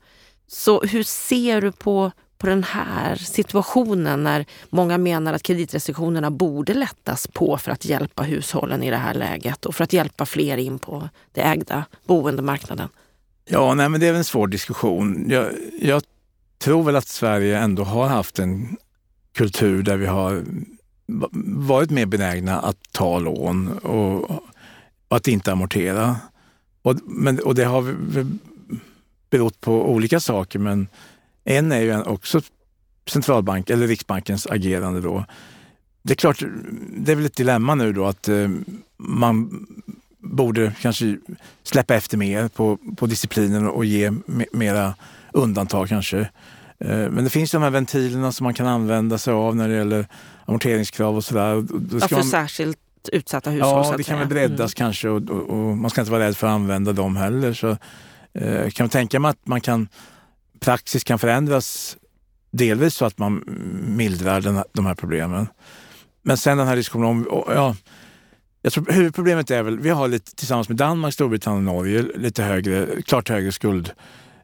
Så 0.46 0.80
hur 0.80 1.02
ser 1.02 1.60
du 1.60 1.72
på, 1.72 2.12
på 2.38 2.46
den 2.46 2.64
här 2.64 3.16
situationen 3.16 4.24
när 4.24 4.46
många 4.70 4.98
menar 4.98 5.32
att 5.32 5.42
kreditrestriktionerna 5.42 6.30
borde 6.30 6.74
lättas 6.74 7.26
på 7.26 7.58
för 7.58 7.70
att 7.70 7.84
hjälpa 7.84 8.22
hushållen 8.22 8.82
i 8.82 8.90
det 8.90 8.96
här 8.96 9.14
läget 9.14 9.66
och 9.66 9.74
för 9.74 9.84
att 9.84 9.92
hjälpa 9.92 10.26
fler 10.26 10.56
in 10.56 10.78
på 10.78 11.08
det 11.32 11.40
ägda 11.40 11.84
boendemarknaden? 12.06 12.88
Ja, 13.44 13.74
nej, 13.74 13.88
men 13.88 14.00
det 14.00 14.06
är 14.06 14.14
en 14.14 14.24
svår 14.24 14.46
diskussion. 14.46 15.26
Jag, 15.30 15.46
jag 15.80 16.02
tror 16.58 16.82
väl 16.82 16.96
att 16.96 17.08
Sverige 17.08 17.58
ändå 17.58 17.84
har 17.84 18.08
haft 18.08 18.38
en 18.38 18.76
kultur 19.32 19.82
där 19.82 19.96
vi 19.96 20.06
har 20.06 20.44
varit 21.68 21.90
mer 21.90 22.06
benägna 22.06 22.60
att 22.60 22.76
ta 22.92 23.18
lån 23.18 23.68
och, 23.68 24.30
och 25.08 25.16
att 25.16 25.28
inte 25.28 25.52
amortera. 25.52 26.16
Och, 26.82 26.96
men, 27.04 27.38
och 27.38 27.54
det 27.54 27.64
har 27.64 27.94
berott 29.30 29.60
på 29.60 29.90
olika 29.90 30.20
saker, 30.20 30.58
men 30.58 30.88
en 31.44 31.72
är 31.72 31.80
ju 31.80 32.02
också 32.02 32.40
centralbank 33.06 33.70
eller 33.70 33.86
Riksbankens 33.86 34.46
agerande 34.46 35.00
då. 35.00 35.24
Det 36.02 36.12
är 36.12 36.16
klart, 36.16 36.42
det 36.96 37.12
är 37.12 37.16
väl 37.16 37.26
ett 37.26 37.36
dilemma 37.36 37.74
nu 37.74 37.92
då 37.92 38.06
att 38.06 38.28
eh, 38.28 38.48
man 38.96 39.66
borde 40.18 40.72
kanske 40.80 41.18
släppa 41.62 41.94
efter 41.94 42.16
mer 42.16 42.48
på, 42.48 42.78
på 42.96 43.06
disciplinen 43.06 43.68
och 43.68 43.84
ge 43.84 44.12
mera 44.52 44.94
undantag 45.32 45.88
kanske. 45.88 46.30
Eh, 46.84 47.10
men 47.10 47.24
det 47.24 47.30
finns 47.30 47.50
de 47.50 47.62
här 47.62 47.70
ventilerna 47.70 48.32
som 48.32 48.44
man 48.44 48.54
kan 48.54 48.66
använda 48.66 49.18
sig 49.18 49.32
av 49.32 49.56
när 49.56 49.68
det 49.68 49.74
gäller 49.74 50.06
amorteringskrav 50.44 51.16
och 51.16 51.24
sådär. 51.24 51.66
Ja, 52.00 52.08
för 52.08 52.14
man... 52.16 52.24
särskilt 52.24 52.78
utsatta 53.12 53.50
hushåll? 53.50 53.84
Ja, 53.86 53.94
det 53.96 54.02
kan 54.02 54.18
väl 54.18 54.28
breddas 54.28 54.58
mm. 54.58 54.68
kanske 54.68 55.08
och, 55.08 55.30
och, 55.30 55.50
och, 55.50 55.76
man 55.76 55.90
ska 55.90 56.00
inte 56.00 56.10
vara 56.10 56.24
rädd 56.24 56.36
för 56.36 56.46
att 56.46 56.52
använda 56.52 56.92
dem 56.92 57.16
heller. 57.16 57.52
Så, 57.52 57.76
eh, 58.34 58.70
kan 58.70 58.84
man 58.84 58.90
tänka 58.90 59.20
mig 59.20 59.30
att 59.30 59.46
man 59.46 59.60
kan, 59.60 59.88
praxis 60.60 61.04
kan 61.04 61.18
förändras 61.18 61.96
delvis 62.50 62.94
så 62.94 63.04
att 63.04 63.18
man 63.18 63.44
mildrar 63.86 64.40
den, 64.40 64.64
de 64.72 64.86
här 64.86 64.94
problemen. 64.94 65.46
Men 66.22 66.36
sen 66.36 66.58
den 66.58 66.66
här 66.66 66.76
diskussionen 66.76 67.08
om, 67.08 67.44
ja, 67.46 67.76
jag 68.62 68.72
tror 68.72 68.92
huvudproblemet 68.92 69.50
är 69.50 69.62
väl, 69.62 69.78
vi 69.78 69.90
har 69.90 70.08
lite, 70.08 70.34
tillsammans 70.34 70.68
med 70.68 70.78
Danmark, 70.78 71.14
Storbritannien 71.14 71.68
och 71.68 71.74
Norge 71.74 72.04
lite 72.14 72.42
högre, 72.42 73.02
klart 73.02 73.28
högre 73.28 73.52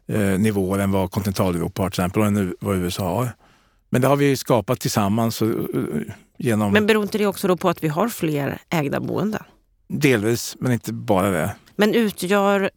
skuldnivåer 0.07 0.79
än 0.79 0.91
vad 0.91 1.11
kontinentaleuropa 1.11 1.81
har 1.81 1.89
till 1.89 2.01
exempel 2.01 2.21
och 2.21 2.55
vad 2.59 2.77
USA 2.77 3.15
har. 3.15 3.29
Men 3.89 4.01
det 4.01 4.07
har 4.07 4.15
vi 4.15 4.37
skapat 4.37 4.79
tillsammans 4.79 5.41
eh, 5.41 5.49
genom... 6.37 6.73
Men 6.73 6.85
beror 6.85 7.03
inte 7.03 7.17
det 7.17 7.25
också 7.25 7.47
då 7.47 7.57
på 7.57 7.69
att 7.69 7.83
vi 7.83 7.87
har 7.87 8.09
fler 8.09 8.61
ägda 8.69 8.99
boenden? 8.99 9.43
Delvis, 9.87 10.55
men 10.59 10.71
inte 10.71 10.93
bara 10.93 11.29
det. 11.29 11.55
Men 11.75 11.93
utgör 11.93 12.69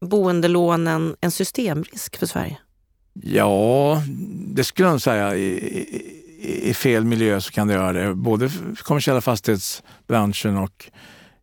boendelånen 0.00 1.16
en 1.20 1.30
systemrisk 1.30 2.16
för 2.16 2.26
Sverige? 2.26 2.58
Ja, 3.22 4.02
det 4.54 4.64
skulle 4.64 4.88
jag 4.88 5.00
säga. 5.00 5.36
I, 5.36 5.42
i, 5.42 6.70
I, 6.70 6.74
fel 6.74 7.04
miljö 7.04 7.40
så 7.40 7.52
kan 7.52 7.68
det 7.68 7.74
göra 7.74 7.92
det. 7.92 8.14
Både 8.14 8.50
kommersiella 8.82 9.20
fastighetsbranschen 9.20 10.56
och 10.56 10.90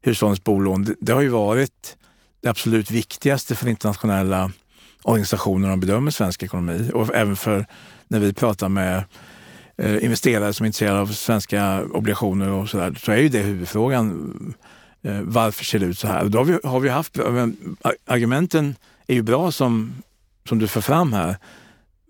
hushållens 0.02 0.44
bolån. 0.44 0.84
Det, 0.84 0.96
det 1.00 1.14
har 1.14 1.22
ju 1.22 1.30
varit 1.30 1.98
det 2.42 2.50
absolut 2.50 2.92
viktigaste 2.92 3.56
för 3.56 3.68
internationella 3.68 4.52
organisationer 5.04 5.72
som 5.72 5.80
bedömer 5.80 6.12
svensk 6.12 6.44
ekonomi 6.44 6.92
och 6.94 7.16
även 7.16 7.36
för 7.36 7.66
när 8.08 8.20
vi 8.20 8.34
pratar 8.34 8.70
med 8.70 9.04
eh, 9.78 10.04
investerare 10.04 10.54
som 10.54 10.64
är 10.64 10.68
intresserade 10.68 11.00
av 11.00 11.08
svenska 11.08 11.84
obligationer 11.84 12.50
och 12.50 12.70
så 12.70 12.78
där, 12.78 12.94
så 12.94 13.12
är 13.12 13.18
ju 13.18 13.30
det 13.30 13.40
huvudfrågan. 13.40 14.54
Eh, 15.02 15.22
varför 15.22 15.66
ser 15.66 15.80
det 15.80 15.86
ut 15.86 16.00
så 16.00 16.08
här? 16.08 16.26
Då 16.26 16.38
har 16.38 16.46
vi, 16.46 16.60
har 16.64 16.80
vi 16.80 16.90
haft, 16.90 17.20
argumenten 18.06 18.76
är 19.08 19.14
ju 19.14 19.22
bra 19.22 19.52
som, 19.52 19.94
som 20.50 20.60
du 20.60 20.68
för 20.68 20.82
fram 20.82 21.14
här, 21.14 21.38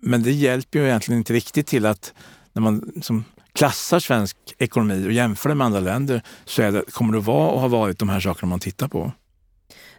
men 0.01 0.23
det 0.23 0.31
hjälper 0.31 0.79
ju 0.79 0.85
egentligen 0.85 1.17
inte 1.17 1.33
riktigt 1.33 1.67
till 1.67 1.85
att 1.85 2.13
när 2.53 2.61
man 2.61 2.91
som 3.01 3.23
klassar 3.53 3.99
svensk 3.99 4.37
ekonomi 4.57 5.07
och 5.07 5.11
jämför 5.11 5.49
det 5.49 5.55
med 5.55 5.65
andra 5.65 5.79
länder 5.79 6.21
så 6.45 6.61
är 6.61 6.71
det, 6.71 6.83
kommer 6.91 7.13
det 7.13 7.19
att 7.19 7.25
vara 7.25 7.49
och 7.49 7.61
ha 7.61 7.67
varit 7.67 7.99
de 7.99 8.09
här 8.09 8.19
sakerna 8.19 8.49
man 8.49 8.59
tittar 8.59 8.87
på. 8.87 9.11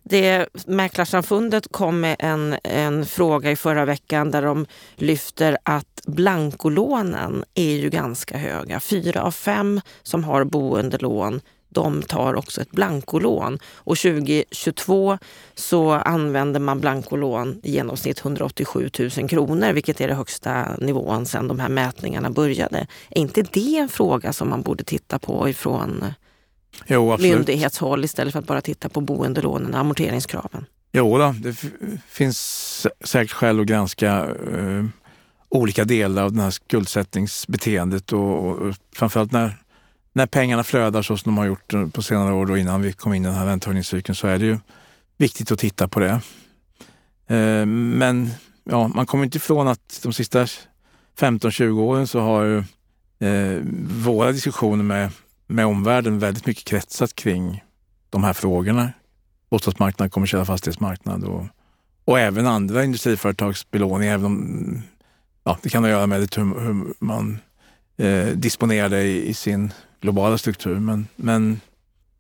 Det, 0.05 0.49
Mäklarsamfundet 0.67 1.73
kom 1.73 2.01
med 2.01 2.17
en, 2.19 2.57
en 2.65 3.07
fråga 3.07 3.51
i 3.51 3.57
förra 3.57 3.85
veckan 3.85 4.31
där 4.31 4.43
de 4.43 4.67
lyfter 4.95 5.59
att 5.63 6.01
blankolånen 6.07 7.45
är 7.55 7.77
ju 7.77 7.91
ganska 7.91 8.39
höga. 8.39 8.81
Fyra 8.81 9.23
av 9.23 9.31
fem 9.31 9.81
som 10.03 10.25
har 10.25 10.45
boendelån 10.45 11.41
de 11.75 12.03
tar 12.03 12.35
också 12.35 12.61
ett 12.61 12.71
blankolån. 12.71 13.59
Och 13.75 13.99
2022 13.99 15.19
så 15.55 15.91
använder 15.91 16.61
man 16.61 16.81
blankolån 16.81 17.61
i 17.63 17.73
genomsnitt 17.73 18.21
187 18.21 18.91
000 18.99 19.29
kronor, 19.29 19.73
vilket 19.73 20.01
är 20.01 20.09
den 20.09 20.17
högsta 20.17 20.77
nivån 20.79 21.27
sedan 21.27 21.49
de 21.49 21.59
här 21.59 21.69
mätningarna 21.69 22.31
började. 22.31 22.87
Är 23.11 23.21
inte 23.21 23.43
det 23.43 23.77
en 23.77 23.89
fråga 23.89 24.33
som 24.33 24.51
man 24.51 24.63
borde 24.63 24.85
titta 24.85 25.19
på 25.19 25.49
ifrån 25.49 26.05
jo, 26.87 27.17
myndighetshåll 27.17 28.05
istället 28.05 28.33
för 28.33 28.39
att 28.39 28.47
bara 28.47 28.61
titta 28.61 28.89
på 28.89 29.01
boendelånen 29.01 29.75
och 29.75 29.81
amorteringskraven? 29.81 30.67
Jo, 30.93 31.19
då, 31.19 31.35
det 31.39 31.57
finns 32.09 32.87
säkert 33.05 33.33
skäl 33.33 33.61
att 33.61 33.67
granska 33.67 34.11
eh, 34.53 34.85
olika 35.49 35.85
delar 35.85 36.23
av 36.23 36.33
det 36.33 36.43
här 36.43 36.51
skuldsättningsbeteendet 36.51 38.13
och, 38.13 38.49
och 38.49 38.75
framförallt 38.93 39.33
när 39.33 39.65
när 40.15 40.27
pengarna 40.27 40.65
flödar 40.65 41.03
så 41.03 41.17
som 41.17 41.35
de 41.35 41.39
har 41.39 41.47
gjort 41.47 41.93
på 41.93 42.03
senare 42.03 42.35
år 42.35 42.47
då 42.47 42.57
innan 42.57 42.83
vi 42.83 42.93
kom 42.93 43.15
in 43.15 43.25
i 43.25 43.27
den 43.27 43.37
här 43.37 43.47
räntehöjningscykeln 43.47 44.17
så 44.17 44.27
är 44.27 44.39
det 44.39 44.45
ju 44.45 44.59
viktigt 45.17 45.53
att 45.53 45.59
titta 45.59 45.89
på 45.89 46.01
det. 46.01 46.21
Eh, 47.37 47.67
men 47.67 48.31
ja, 48.65 48.89
man 48.89 49.07
kommer 49.07 49.25
inte 49.25 49.37
ifrån 49.37 49.69
att 49.69 50.01
de 50.03 50.13
sista 50.13 50.47
15-20 51.19 51.81
åren 51.81 52.07
så 52.07 52.21
har 52.21 52.43
ju 52.43 52.59
eh, 53.29 53.63
våra 54.05 54.33
diskussioner 54.33 54.85
med, 54.85 55.11
med 55.55 55.67
omvärlden 55.67 56.19
väldigt 56.19 56.47
mycket 56.47 56.65
kretsat 56.65 57.15
kring 57.15 57.65
de 58.11 58.25
här 58.25 58.33
frågorna. 58.33 58.93
Bostadsmarknad, 59.51 60.13
kommersiella 60.13 60.45
fastighetsmarknad 60.45 61.25
och, 61.25 61.47
och 62.05 62.19
även 62.19 62.47
andra 62.47 62.85
industriföretags 62.85 63.71
belåning. 63.71 64.09
Även 64.09 64.27
om, 64.27 64.83
ja, 65.45 65.59
det 65.63 65.69
kan 65.69 65.85
ha 65.85 65.91
att 65.91 65.97
göra 65.97 66.07
med 66.07 66.19
hur, 66.19 66.61
hur 66.61 66.95
man 66.99 67.39
eh, 67.97 68.27
disponerar 68.27 68.89
det 68.89 69.03
i, 69.03 69.29
i 69.29 69.35
sin 69.35 69.73
globala 70.01 70.39
struktur. 70.39 70.79
Men, 70.79 71.09
men 71.17 71.61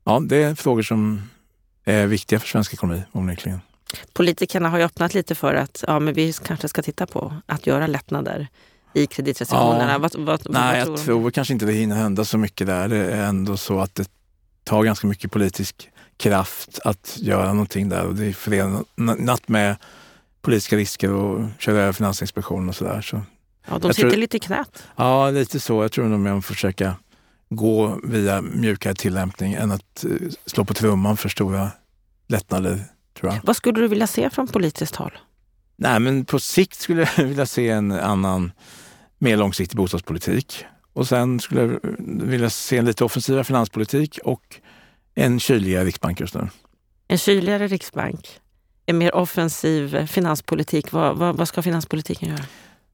ja, 0.04 0.20
det 0.20 0.36
är 0.36 0.54
frågor 0.54 0.82
som 0.82 1.22
är 1.84 2.06
viktiga 2.06 2.40
för 2.40 2.48
svensk 2.48 2.72
ekonomi 2.72 3.02
onekligen. 3.12 3.60
Politikerna 4.12 4.68
har 4.68 4.78
ju 4.78 4.84
öppnat 4.84 5.14
lite 5.14 5.34
för 5.34 5.54
att 5.54 5.84
ja, 5.86 5.98
men 6.00 6.14
vi 6.14 6.32
kanske 6.32 6.68
ska 6.68 6.82
titta 6.82 7.06
på 7.06 7.36
att 7.46 7.66
göra 7.66 7.86
lättnader 7.86 8.48
i 8.94 9.06
kreditrestriktionerna. 9.06 9.92
Ja, 9.92 9.98
vad, 9.98 10.14
vad, 10.14 10.46
nej, 10.50 10.78
vad 10.78 10.84
tror 10.84 10.98
jag 10.98 11.04
tror 11.04 11.30
kanske 11.30 11.54
inte 11.54 11.66
det 11.66 11.72
hinner 11.72 11.96
hända 11.96 12.24
så 12.24 12.38
mycket 12.38 12.66
där. 12.66 12.88
Det 12.88 12.96
är 12.96 13.26
ändå 13.26 13.56
så 13.56 13.80
att 13.80 13.94
det 13.94 14.08
tar 14.64 14.84
ganska 14.84 15.06
mycket 15.06 15.32
politisk 15.32 15.90
kraft 16.16 16.78
att 16.84 17.16
göra 17.20 17.52
någonting 17.52 17.88
där 17.88 18.06
och 18.06 18.14
det 18.14 18.26
är 18.26 18.32
förenat 18.32 19.48
med 19.48 19.76
politiska 20.42 20.76
risker 20.76 21.12
och 21.12 21.46
köra 21.58 21.78
över 21.78 21.92
Finansinspektionen 21.92 22.68
och 22.68 22.74
sådär. 22.74 23.00
Så 23.00 23.20
ja, 23.68 23.78
de 23.78 23.94
sitter 23.94 24.10
tror, 24.10 24.20
lite 24.20 24.36
i 24.36 24.40
knät. 24.40 24.82
Ja, 24.96 25.30
lite 25.30 25.60
så. 25.60 25.82
Jag 25.82 25.92
tror 25.92 26.04
nog 26.04 26.38
att 26.38 26.44
försöka 26.44 26.94
gå 27.48 28.00
via 28.04 28.42
mjukare 28.42 28.94
tillämpning 28.94 29.52
än 29.52 29.72
att 29.72 30.04
eh, 30.04 30.10
slå 30.46 30.64
på 30.64 30.74
trumman 30.74 31.16
för 31.16 31.28
stora 31.28 31.70
lättnader. 32.28 32.84
Tror 33.20 33.32
jag. 33.32 33.40
Vad 33.44 33.56
skulle 33.56 33.80
du 33.80 33.88
vilja 33.88 34.06
se 34.06 34.30
från 34.30 34.48
politiskt 34.48 34.96
håll? 34.96 35.12
Nej, 35.76 36.00
men 36.00 36.24
på 36.24 36.38
sikt 36.38 36.80
skulle 36.80 37.08
jag 37.16 37.24
vilja 37.24 37.46
se 37.46 37.68
en 37.68 37.92
annan, 37.92 38.52
mer 39.24 39.36
långsiktig 39.36 39.76
bostadspolitik. 39.76 40.64
Och 40.92 41.08
sen 41.08 41.40
skulle 41.40 41.60
jag 41.60 41.80
vilja 42.06 42.50
se 42.50 42.78
en 42.78 42.84
lite 42.84 43.04
offensivare 43.04 43.44
finanspolitik 43.44 44.18
och 44.24 44.60
en 45.14 45.40
kyligare 45.40 45.84
riksbank 45.84 46.20
just 46.20 46.34
nu. 46.34 46.48
En 47.08 47.18
kyligare 47.18 47.66
riksbank? 47.66 48.28
En 48.86 48.98
mer 48.98 49.14
offensiv 49.14 50.06
finanspolitik? 50.06 50.92
Vad, 50.92 51.16
vad, 51.16 51.36
vad 51.36 51.48
ska 51.48 51.62
finanspolitiken 51.62 52.28
göra? 52.28 52.44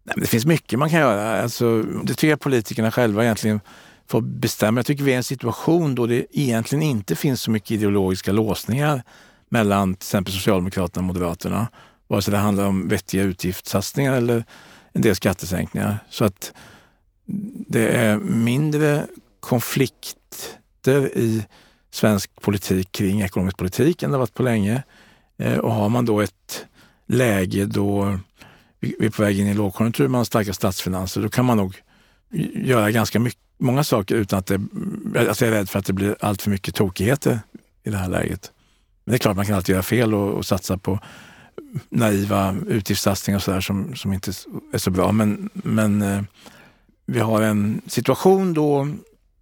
Nej, 0.03 0.15
det 0.19 0.27
finns 0.27 0.47
mycket 0.47 0.79
man 0.79 0.91
kan 0.91 1.01
göra. 1.01 1.43
Alltså, 1.43 1.83
det 1.83 2.15
tycker 2.15 2.29
jag 2.29 2.41
politikerna 2.41 2.91
själva 2.91 3.25
egentligen 3.25 3.61
får 4.09 4.21
bestämma. 4.21 4.79
Jag 4.79 4.87
tycker 4.87 5.05
vi 5.05 5.11
är 5.11 5.15
i 5.15 5.17
en 5.17 5.25
situation 5.25 5.95
då 5.95 6.07
det 6.07 6.27
egentligen 6.31 6.83
inte 6.83 7.17
finns 7.17 7.43
så 7.43 7.51
mycket 7.51 7.71
ideologiska 7.71 8.33
låsningar 8.33 9.03
mellan 9.49 9.95
till 9.95 10.07
exempel 10.07 10.35
Socialdemokraterna 10.35 11.03
och 11.03 11.15
Moderaterna. 11.15 11.69
Vare 12.09 12.23
sig 12.23 12.33
det 12.33 12.39
handlar 12.39 12.67
om 12.67 12.89
vettiga 12.89 13.23
utgiftssatsningar 13.23 14.13
eller 14.13 14.45
en 14.93 15.03
del 15.03 15.15
skattesänkningar. 15.15 15.99
Så 16.11 16.25
att 16.25 16.53
det 17.69 17.89
är 17.89 18.17
mindre 18.19 19.07
konflikter 19.41 21.19
i 21.19 21.47
svensk 21.91 22.41
politik 22.41 22.93
kring 22.93 23.21
ekonomisk 23.21 23.57
politik 23.57 24.03
än 24.03 24.11
det 24.11 24.19
varit 24.19 24.35
på 24.35 24.43
länge. 24.43 24.83
Eh, 25.39 25.59
och 25.59 25.73
har 25.73 25.89
man 25.89 26.05
då 26.05 26.21
ett 26.21 26.67
läge 27.07 27.67
då 27.67 28.19
vi 28.81 29.07
är 29.07 29.11
på 29.11 29.23
väg 29.23 29.41
in 29.41 29.47
i 29.47 29.55
lågkonjunktur, 29.55 30.09
man 30.09 30.19
har 30.19 30.25
starka 30.25 30.53
statsfinanser, 30.53 31.23
då 31.23 31.29
kan 31.29 31.45
man 31.45 31.57
nog 31.57 31.77
göra 32.55 32.91
ganska 32.91 33.21
mycket 33.21 33.41
många 33.59 33.85
saker 33.85 34.15
utan 34.15 34.39
att 34.39 34.47
det, 34.47 34.61
alltså 35.29 35.45
jag 35.45 35.55
är 35.55 35.59
rädd 35.59 35.69
för 35.69 35.79
att 35.79 35.87
det 35.87 35.93
blir 35.93 36.17
allt 36.21 36.43
för 36.43 36.51
mycket 36.51 36.75
tokigheter 36.75 37.41
i 37.85 37.91
det 37.91 37.97
här 37.97 38.09
läget. 38.09 38.53
Men 39.05 39.13
det 39.13 39.17
är 39.17 39.19
klart 39.19 39.37
man 39.37 39.47
kan 39.47 39.55
alltid 39.55 39.73
göra 39.73 39.83
fel 39.83 40.15
och, 40.15 40.35
och 40.35 40.47
satsa 40.47 40.79
på 40.79 40.99
naiva 41.89 42.57
utgiftssatsningar 42.69 43.39
och 43.39 43.43
sådär 43.43 43.61
som, 43.61 43.97
som 43.97 44.13
inte 44.13 44.33
är 44.73 44.79
så 44.79 44.91
bra. 44.91 45.13
Men, 45.13 45.51
men 45.53 46.03
eh, 46.03 46.23
vi 47.07 47.21
har 47.21 47.43
en 47.43 47.83
situation 47.87 48.55
då 48.55 48.89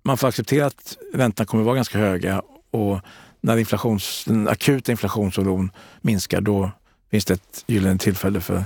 man 0.02 0.18
får 0.18 0.28
acceptera 0.28 0.66
att 0.66 0.96
räntorna 1.14 1.46
kommer 1.46 1.62
att 1.62 1.66
vara 1.66 1.76
ganska 1.76 1.98
höga 1.98 2.42
och 2.70 3.00
när 3.40 3.56
inflations, 3.56 4.24
den 4.26 4.48
akuta 4.48 4.92
inflationsoron 4.92 5.70
minskar 6.00 6.40
då, 6.40 6.70
finns 7.10 7.24
det 7.24 7.34
ett 7.34 7.64
gyllene 7.66 7.98
tillfälle 7.98 8.40
för 8.40 8.64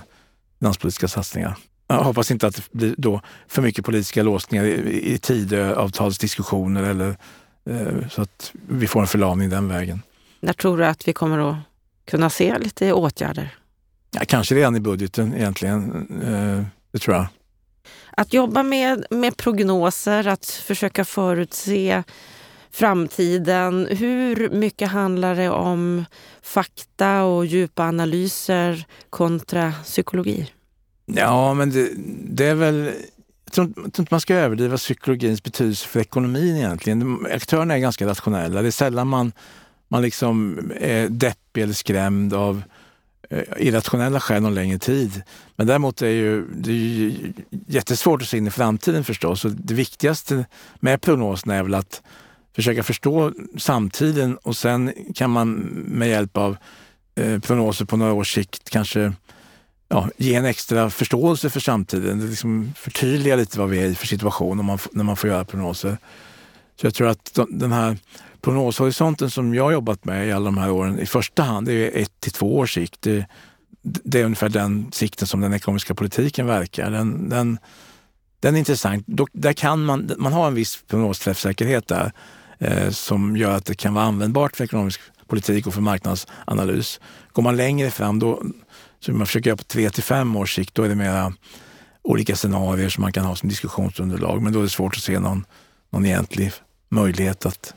finanspolitiska 0.59 1.09
satsningar. 1.09 1.57
Jag 1.87 2.05
hoppas 2.05 2.31
inte 2.31 2.47
att 2.47 2.57
det 2.57 2.73
blir 2.73 2.95
då 2.99 3.21
för 3.49 3.63
mycket 3.63 3.85
politiska 3.85 4.23
låsningar 4.23 4.65
i, 4.65 5.13
i 5.15 5.19
Tidöavtalsdiskussioner 5.19 6.83
eller 6.83 7.17
eh, 7.71 8.09
så 8.11 8.23
att 8.23 8.53
vi 8.69 8.87
får 8.87 9.01
en 9.01 9.07
förlamning 9.07 9.51
den 9.51 9.69
vägen. 9.69 10.03
När 10.41 10.53
tror 10.53 10.79
du 10.79 10.87
att 10.87 11.09
vi 11.09 11.13
kommer 11.13 11.51
att 11.51 11.57
kunna 12.05 12.31
se 12.31 12.59
lite 12.59 12.93
åtgärder? 12.93 13.55
Ja, 14.11 14.21
kanske 14.27 14.55
redan 14.55 14.77
i 14.77 14.81
budgeten 14.81 15.35
egentligen. 15.35 16.09
Eh, 16.23 16.65
det 16.93 16.99
tror 16.99 17.17
jag. 17.17 17.27
Att 18.17 18.33
jobba 18.33 18.63
med, 18.63 19.07
med 19.11 19.37
prognoser, 19.37 20.27
att 20.27 20.47
försöka 20.47 21.05
förutse 21.05 22.03
framtiden. 22.71 23.89
Hur 23.91 24.51
mycket 24.51 24.91
handlar 24.91 25.35
det 25.35 25.51
om 25.51 26.05
fakta 26.43 27.23
och 27.23 27.47
djupa 27.47 27.83
analyser 27.83 28.87
kontra 29.11 29.73
psykologi? 29.85 30.53
Ja, 31.07 31.55
men 31.55 31.71
det, 31.71 31.91
det 32.31 32.47
är 32.47 32.55
väl... 32.55 32.93
Jag 33.45 33.53
tror, 33.53 33.67
jag 33.67 33.93
tror 33.93 34.03
inte 34.03 34.15
man 34.15 34.21
ska 34.21 34.35
överdriva 34.35 34.77
psykologins 34.77 35.43
betydelse 35.43 35.89
för 35.89 36.01
ekonomin 36.01 36.57
egentligen. 36.57 37.27
Aktörerna 37.33 37.75
är 37.75 37.79
ganska 37.79 38.07
rationella. 38.07 38.63
Det 38.63 38.69
är 38.69 38.71
sällan 38.71 39.09
man, 39.09 39.33
man 39.93 40.03
liksom 40.03 40.59
är 40.81 41.09
deppig 41.09 41.63
eller 41.63 41.75
skrämd 41.75 42.35
av 42.35 42.63
eh, 43.31 43.43
irrationella 43.57 44.21
skäl 44.21 44.43
någon 44.43 44.55
längre 44.55 44.79
tid. 44.79 45.23
Men 45.57 45.67
däremot 45.67 46.03
är 46.03 46.07
ju, 46.07 46.45
det 46.55 46.71
är 46.71 46.75
ju 46.75 47.33
jättesvårt 47.67 48.23
att 48.23 48.29
se 48.29 48.37
in 48.37 48.47
i 48.47 48.51
framtiden 48.51 49.05
förstås. 49.05 49.45
Och 49.45 49.51
det 49.51 49.75
viktigaste 49.75 50.45
med 50.81 51.01
prognoserna 51.01 51.55
är 51.55 51.63
väl 51.63 51.75
att 51.75 52.03
försöka 52.57 52.83
förstå 52.83 53.33
samtiden 53.59 54.37
och 54.37 54.57
sen 54.57 54.93
kan 55.15 55.31
man 55.31 55.53
med 55.87 56.09
hjälp 56.09 56.37
av 56.37 56.57
eh, 57.15 57.39
prognoser 57.39 57.85
på 57.85 57.97
några 57.97 58.13
års 58.13 58.35
sikt 58.35 58.71
kanske 58.71 59.13
ja, 59.89 60.09
ge 60.17 60.35
en 60.35 60.45
extra 60.45 60.91
förståelse 60.91 61.51
för 61.51 61.61
samtiden. 61.61 62.19
Det 62.19 62.27
liksom 62.27 62.73
förtydliga 62.77 63.37
lite 63.37 63.59
vad 63.59 63.69
vi 63.69 63.79
är 63.79 63.87
i 63.87 63.95
för 63.95 64.07
situation 64.07 64.57
när 64.57 64.65
man, 64.65 64.79
när 64.93 65.05
man 65.05 65.17
får 65.17 65.31
göra 65.31 65.45
prognoser. 65.45 65.99
Så 66.81 66.87
jag 66.87 66.95
tror 66.95 67.09
att 67.09 67.39
den 67.49 67.73
här 67.73 67.97
prognoshorisonten 68.43 69.31
som 69.31 69.55
jag 69.55 69.65
har 69.65 69.73
jobbat 69.73 70.05
med 70.05 70.29
i 70.29 70.33
alla 70.33 70.45
de 70.45 70.59
här 70.59 70.71
åren 70.71 71.01
i 71.01 71.07
första 71.07 71.43
hand 71.43 71.67
det 71.67 71.73
är 71.73 72.03
ett 72.03 72.21
till 72.21 72.33
två 72.33 72.59
års 72.59 72.75
sikt. 72.75 73.03
Det, 73.03 73.27
det 73.83 74.21
är 74.21 74.25
ungefär 74.25 74.49
den 74.49 74.93
sikten 74.93 75.29
som 75.29 75.41
den 75.41 75.55
ekonomiska 75.55 75.95
politiken 75.95 76.47
verkar. 76.47 76.91
Den, 76.91 77.29
den, 77.29 77.59
den 78.41 78.55
är 78.55 78.59
intressant. 78.59 79.07
Då, 79.07 79.27
där 79.33 79.53
kan 79.53 79.85
man, 79.85 80.11
man 80.19 80.33
har 80.33 80.47
en 80.47 80.55
viss 80.55 80.83
prognosträffsäkerhet 80.87 81.89
där 81.89 82.13
eh, 82.59 82.91
som 82.91 83.37
gör 83.37 83.57
att 83.57 83.65
det 83.65 83.75
kan 83.75 83.95
vara 83.95 84.05
användbart 84.05 84.57
för 84.57 84.65
ekonomisk 84.65 85.01
politik 85.27 85.67
och 85.67 85.75
för 85.75 85.81
marknadsanalys. 85.81 87.01
Går 87.33 87.43
man 87.43 87.57
längre 87.57 87.91
fram 87.91 88.19
då, 88.19 88.43
som 89.01 89.19
man 89.19 89.27
försöker 89.27 89.51
göra 89.51 89.57
på 89.57 89.65
tre 89.65 89.91
till 89.91 90.03
fem 90.03 90.37
års 90.37 90.55
sikt, 90.55 90.75
då 90.75 90.83
är 90.83 90.89
det 90.89 90.95
mera 90.95 91.33
olika 92.03 92.37
scenarier 92.37 92.89
som 92.89 93.03
man 93.03 93.13
kan 93.13 93.25
ha 93.25 93.37
som 93.37 93.49
diskussionsunderlag. 93.49 94.43
Men 94.43 94.53
då 94.53 94.59
är 94.59 94.63
det 94.63 94.69
svårt 94.69 94.97
att 94.97 95.03
se 95.03 95.19
någon, 95.19 95.45
någon 95.91 96.07
egentlig 96.07 96.53
möjlighet 96.89 97.47
att 97.47 97.75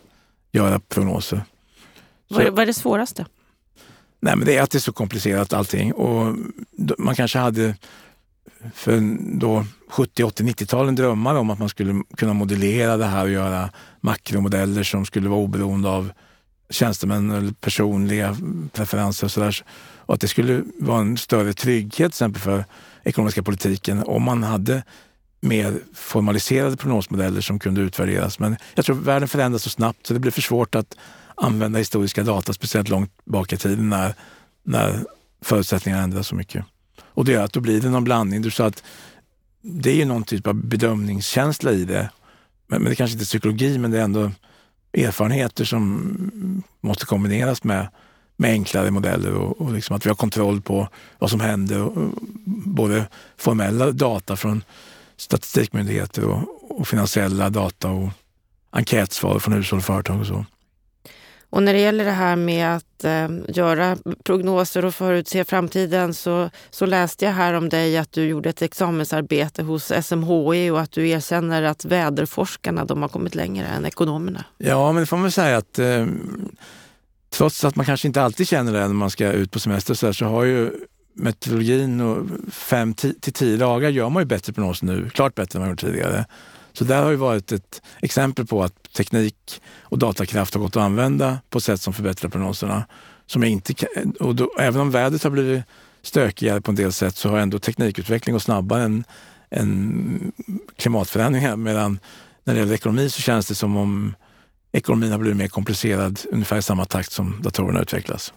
göra 0.56 0.80
prognoser. 0.80 1.44
Vad 2.28 2.46
är, 2.46 2.52
vad 2.52 2.60
är 2.60 2.66
det 2.66 2.74
svåraste? 2.74 3.26
Nej, 4.20 4.36
men 4.36 4.46
det 4.46 4.58
är 4.58 4.62
att 4.62 4.72
det 4.72 4.78
är 4.78 4.80
så 4.80 4.94
komplicerat 4.94 5.54
allting. 5.54 5.94
Och 5.94 6.36
man 6.98 7.16
kanske 7.16 7.40
hade 7.40 7.76
för 8.74 9.18
då 9.40 9.66
70, 9.90 10.24
80, 10.24 10.44
90-talen 10.44 10.96
drömmar 10.96 11.36
om 11.36 11.50
att 11.50 11.60
man 11.60 11.70
skulle 11.70 12.04
kunna 12.18 12.34
modellera 12.34 12.98
det 12.98 13.06
här 13.06 13.24
och 13.24 13.32
göra 13.32 13.70
makromodeller 14.02 14.84
som 14.84 15.06
skulle 15.06 15.30
vara 15.30 15.40
oberoende 15.40 15.90
av 15.90 16.12
tjänstemän 16.70 17.32
eller 17.32 17.52
personliga 17.52 18.38
preferenser 18.74 19.28
och 19.28 19.32
sådär. 19.32 19.66
Och 19.96 20.14
att 20.14 20.22
det 20.22 20.28
skulle 20.28 20.64
vara 20.80 21.02
en 21.02 21.18
större 21.18 21.54
trygghet 21.54 21.96
till 21.98 22.06
exempel 22.06 22.42
för 22.42 22.66
ekonomiska 23.04 23.44
politiken 23.44 24.04
om 24.04 24.24
man 24.24 24.44
hade 24.44 24.84
mer 25.46 25.80
formaliserade 25.94 26.78
prognosmodeller 26.78 27.42
som 27.42 27.60
kunde 27.60 27.82
utvärderas. 27.82 28.40
Men 28.40 28.58
jag 28.76 28.86
tror 28.86 28.98
att 28.98 29.04
världen 29.04 29.28
förändras 29.28 29.64
så 29.64 29.70
snabbt 29.70 30.08
så 30.08 30.14
det 30.14 30.20
blir 30.20 30.32
för 30.32 30.42
svårt 30.42 30.76
att 30.76 30.98
använda 31.36 31.80
historiska 31.80 32.24
data, 32.24 32.54
speciellt 32.54 32.90
långt 32.90 33.12
bak 33.26 33.54
i 33.54 33.58
tiden 33.58 33.90
när, 33.90 34.14
när 34.64 35.06
förutsättningarna 35.42 36.04
ändras 36.04 36.28
så 36.28 36.36
mycket. 36.36 36.66
Och 37.04 37.26
det 37.26 37.32
gör 37.32 37.44
att 37.44 37.54
då 37.54 37.60
blir 37.60 37.82
det 37.82 37.90
någon 37.90 38.04
blandning. 38.04 38.42
Du 38.42 38.52
sa 38.52 38.66
att 38.66 38.84
det 39.62 39.92
är 39.92 39.96
ju 39.96 40.06
någon 40.06 40.24
typ 40.24 40.48
av 40.48 40.56
bedömningskänsla 40.56 41.72
i 41.72 41.86
det. 41.86 42.10
Men, 42.68 42.82
men 42.82 42.90
det 42.90 42.96
kanske 42.96 43.14
inte 43.14 43.24
är 43.24 43.26
psykologi, 43.26 43.78
men 43.78 43.92
det 43.92 44.00
är 44.00 44.04
ändå 44.04 44.32
erfarenheter 44.94 45.66
som 45.66 46.64
måste 46.82 47.06
kombineras 47.06 47.64
med, 47.64 47.88
med 48.38 48.52
enklare 48.52 48.92
modeller 48.92 49.34
och, 49.34 49.62
och 49.62 49.74
liksom 49.74 49.96
att 49.96 50.06
vi 50.06 50.10
har 50.10 50.16
kontroll 50.16 50.62
på 50.62 50.88
vad 51.20 51.30
som 51.30 51.40
händer. 51.40 51.82
Och, 51.82 51.98
och 51.98 52.12
både 52.66 53.06
formella 53.38 53.92
data 53.92 54.36
från 54.36 54.64
statistikmyndigheter 55.18 56.24
och, 56.24 56.72
och 56.80 56.88
finansiella 56.88 57.50
data 57.50 57.90
och 57.90 58.10
enkätsvar 58.72 59.40
från 59.40 59.54
hushåll 59.54 59.80
och 59.80 59.86
företag 59.86 60.20
och 60.20 60.28
så. 60.28 60.46
Och 61.50 61.64
när 61.64 61.74
det 61.74 61.80
gäller 61.80 62.06
det 62.06 62.12
här 62.12 62.36
med 62.36 62.76
att 62.76 63.04
eh, 63.04 63.30
göra 63.48 63.98
prognoser 64.24 64.86
och 64.86 64.96
förutse 64.96 65.46
framtiden 65.46 66.14
så, 66.14 66.50
så 66.70 66.86
läste 66.86 67.26
jag 67.26 67.32
här 67.32 67.54
om 67.54 67.70
dig 67.70 67.98
att 67.98 68.12
du 68.12 68.26
gjorde 68.26 68.50
ett 68.50 68.62
examensarbete 68.62 69.64
hos 69.64 69.92
SMHI 70.04 70.70
och 70.70 70.82
att 70.82 70.92
du 70.92 71.10
erkänner 71.10 71.64
att 71.64 71.86
väderforskarna 71.86 72.86
de 72.86 73.02
har 73.02 73.10
kommit 73.10 73.36
längre 73.36 73.68
än 73.68 73.86
ekonomerna. 73.86 74.46
Ja, 74.58 74.92
men 74.92 75.02
det 75.02 75.06
får 75.06 75.18
man 75.18 75.32
säga 75.32 75.58
att 75.58 75.80
eh, 75.80 76.06
trots 77.30 77.64
att 77.66 77.76
man 77.76 77.86
kanske 77.86 78.08
inte 78.08 78.22
alltid 78.22 78.48
känner 78.48 78.74
det 78.74 78.80
när 78.80 78.94
man 78.94 79.10
ska 79.10 79.32
ut 79.32 79.52
på 79.52 79.60
semester 79.60 79.94
så, 79.94 80.06
här, 80.06 80.14
så 80.14 80.26
har 80.26 80.44
ju 80.44 80.72
meteorologin 81.16 82.02
och 82.02 82.28
fem 82.52 82.94
till 82.94 83.34
tio 83.34 83.58
dagar 83.58 83.90
gör 83.90 84.10
man 84.10 84.22
ju 84.22 84.26
bättre 84.26 84.54
prognoser 84.54 84.86
nu, 84.86 85.10
klart 85.10 85.36
bättre 85.36 85.58
än 85.58 85.62
man 85.62 85.70
gjort 85.70 85.82
tidigare. 85.82 86.26
Så 86.74 86.84
där 86.84 87.04
har 87.04 87.12
ju 87.12 87.16
varit 87.16 87.52
ett 87.52 87.82
exempel 88.02 88.46
på 88.46 88.64
att 88.64 88.94
teknik 88.94 89.62
och 89.82 90.00
datakraft 90.00 90.54
har 90.54 90.62
gått 90.62 90.76
att 90.76 90.84
använda 90.84 91.40
på 91.50 91.60
sätt 91.60 91.82
som 91.82 91.94
förbättrar 91.94 92.30
prognoserna. 92.30 92.86
Som 93.26 93.44
inte 93.44 93.74
och 94.20 94.36
då, 94.36 94.52
även 94.60 94.82
om 94.82 94.92
vädret 94.92 95.24
har 95.24 95.32
blivit 95.32 95.64
stökigare 96.02 96.62
på 96.62 96.72
en 96.72 96.76
del 96.76 96.92
sätt 96.92 97.16
så 97.16 97.30
har 97.30 97.40
ändå 97.40 97.60
teknikutveckling 97.60 98.34
gått 98.34 98.44
snabbare 98.44 98.84
än, 98.84 99.04
än 99.50 100.32
klimatförändringar. 100.76 101.56
Medan 101.56 102.00
när 102.44 102.54
det 102.54 102.60
gäller 102.60 102.74
ekonomi 102.74 103.10
så 103.10 103.22
känns 103.22 103.48
det 103.48 103.56
som 103.56 103.78
om 103.78 104.16
ekonomin 104.72 105.12
har 105.12 105.20
blivit 105.20 105.38
mer 105.38 105.48
komplicerad 105.48 106.20
ungefär 106.32 106.58
i 106.58 106.62
samma 106.62 106.86
takt 106.86 107.12
som 107.12 107.42
datorerna 107.42 107.82
utvecklas. 107.82 108.34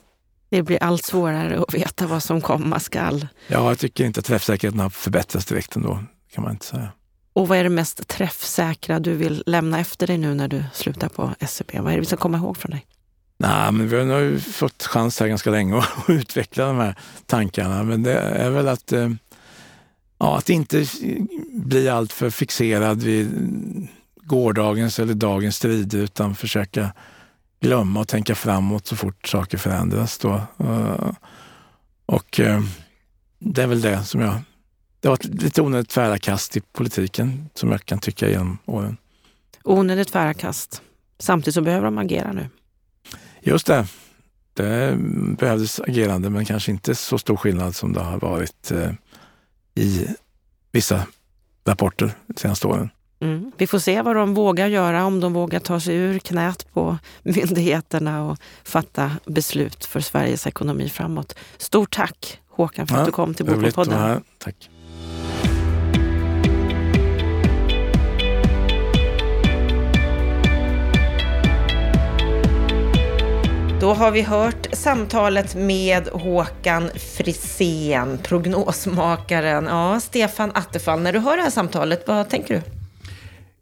Det 0.51 0.63
blir 0.63 0.83
allt 0.83 1.05
svårare 1.05 1.63
att 1.63 1.75
veta 1.75 2.07
vad 2.07 2.23
som 2.23 2.41
komma 2.41 2.81
skall. 2.81 3.27
Ja, 3.47 3.69
jag 3.69 3.79
tycker 3.79 4.05
inte 4.05 4.21
att 4.21 4.27
träffsäkerheten 4.27 4.81
har 4.81 4.91
förbättrats 4.91 5.47
direkt 5.47 5.77
ändå, 5.77 6.05
kan 6.33 6.45
man 6.45 6.53
inte 6.53 6.67
säga. 6.67 6.89
Och 7.33 7.49
vad 7.49 7.59
är 7.59 7.65
det 7.65 7.71
mest 7.71 8.09
träffsäkra 8.09 9.01
du 9.01 9.15
vill 9.15 9.43
lämna 9.47 9.81
efter 9.81 10.07
dig 10.07 10.19
nu 10.19 10.35
när 10.35 10.49
du 10.49 10.65
slutar 10.73 11.09
på 11.09 11.35
SCB? 11.39 11.81
Vad 11.81 11.93
är 11.93 11.97
det 11.97 12.01
vi 12.01 12.07
ska 12.07 12.17
komma 12.17 12.39
ihåg 12.39 12.57
från 12.57 12.71
dig? 12.71 12.87
Nej, 13.39 13.73
men 13.73 13.89
vi 13.89 13.97
har 13.97 14.05
nu 14.05 14.41
fått 14.41 14.83
chans 14.83 15.21
här 15.21 15.27
ganska 15.27 15.51
länge 15.51 15.79
att 15.79 15.89
utveckla 16.09 16.67
de 16.67 16.77
här 16.77 16.95
tankarna. 17.27 17.83
Men 17.83 18.03
det 18.03 18.13
är 18.19 18.51
väl 18.51 18.69
att, 18.69 18.93
eh, 18.93 19.11
ja, 20.19 20.39
att 20.39 20.51
inte 20.51 20.87
bli 21.53 21.89
alltför 21.89 22.31
fixerad 22.31 23.03
vid 23.03 23.29
gårdagens 24.17 24.99
eller 24.99 25.15
dagens 25.15 25.57
strider 25.57 25.99
utan 25.99 26.35
försöka 26.35 26.93
glömma 27.61 28.01
och 28.01 28.09
tänka 28.09 28.35
framåt 28.35 28.87
så 28.87 28.97
fort 28.97 29.29
saker 29.29 29.59
förändras. 29.59 30.19
Då. 30.19 30.43
Eh, 30.59 31.11
och 32.07 32.41
eh, 32.41 32.61
det 33.39 33.63
är 33.63 33.67
väl 33.67 33.81
det 33.81 34.05
som 34.05 34.21
jag 34.21 34.41
det 35.01 35.09
har 35.09 35.13
varit 35.13 35.25
lite 35.25 35.63
onödigt 35.63 35.89
tvära 35.89 36.19
kast 36.19 36.57
i 36.57 36.61
politiken 36.61 37.51
som 37.55 37.71
jag 37.71 37.85
kan 37.85 37.99
tycka 37.99 38.29
genom 38.29 38.59
åren. 38.65 38.97
Onödigt 39.65 40.09
tvära 40.09 40.35
kast. 40.35 40.83
Samtidigt 41.19 41.55
så 41.55 41.61
behöver 41.61 41.85
de 41.85 41.99
agera 41.99 42.33
nu. 42.33 42.49
Just 43.41 43.67
det. 43.67 43.87
Det 44.55 44.97
behövdes 45.39 45.81
agerande 45.81 46.31
men 46.31 46.45
kanske 46.45 46.71
inte 46.71 46.95
så 46.95 47.19
stor 47.19 47.37
skillnad 47.37 47.77
som 47.77 47.93
det 47.93 48.01
har 48.01 48.21
varit 48.21 48.71
eh, 48.71 48.93
i 49.75 50.07
vissa 50.73 51.07
rapporter 51.65 52.13
de 52.27 52.41
senaste 52.41 52.67
åren. 52.67 52.91
Mm. 53.21 53.53
Vi 53.57 53.67
får 53.67 53.79
se 53.79 54.03
vad 54.03 54.17
de 54.17 54.35
vågar 54.35 54.67
göra, 54.67 55.05
om 55.05 55.21
de 55.21 55.33
vågar 55.33 55.61
ta 55.61 55.81
sig 55.81 55.97
ur 55.97 56.19
knät 56.19 56.67
på 56.73 56.99
myndigheterna 57.23 58.25
och 58.25 58.39
fatta 58.65 59.11
beslut 59.25 59.85
för 59.85 60.01
Sveriges 60.01 60.47
ekonomi 60.47 60.89
framåt. 60.89 61.35
Stort 61.59 61.97
tack 61.97 62.41
Håkan 62.49 62.87
för 62.87 62.97
att 62.97 63.07
du 63.07 63.13
kom 63.13 63.35
till 63.35 63.47
Bopolpodden. 63.47 64.23
Tack. 64.39 64.71
Då 73.81 73.95
har 73.95 74.11
vi 74.11 74.23
hört 74.23 74.67
samtalet 74.73 75.55
med 75.55 76.09
Håkan 76.09 76.91
Frisén, 77.17 78.19
prognosmakaren. 78.23 79.65
Ja, 79.65 80.01
Stefan 80.01 80.51
Attefall, 80.55 81.01
när 81.01 81.13
du 81.13 81.19
hör 81.19 81.37
det 81.37 81.43
här 81.43 81.51
samtalet, 81.51 82.09
vad 82.09 82.29
tänker 82.29 82.55
du? 82.55 82.78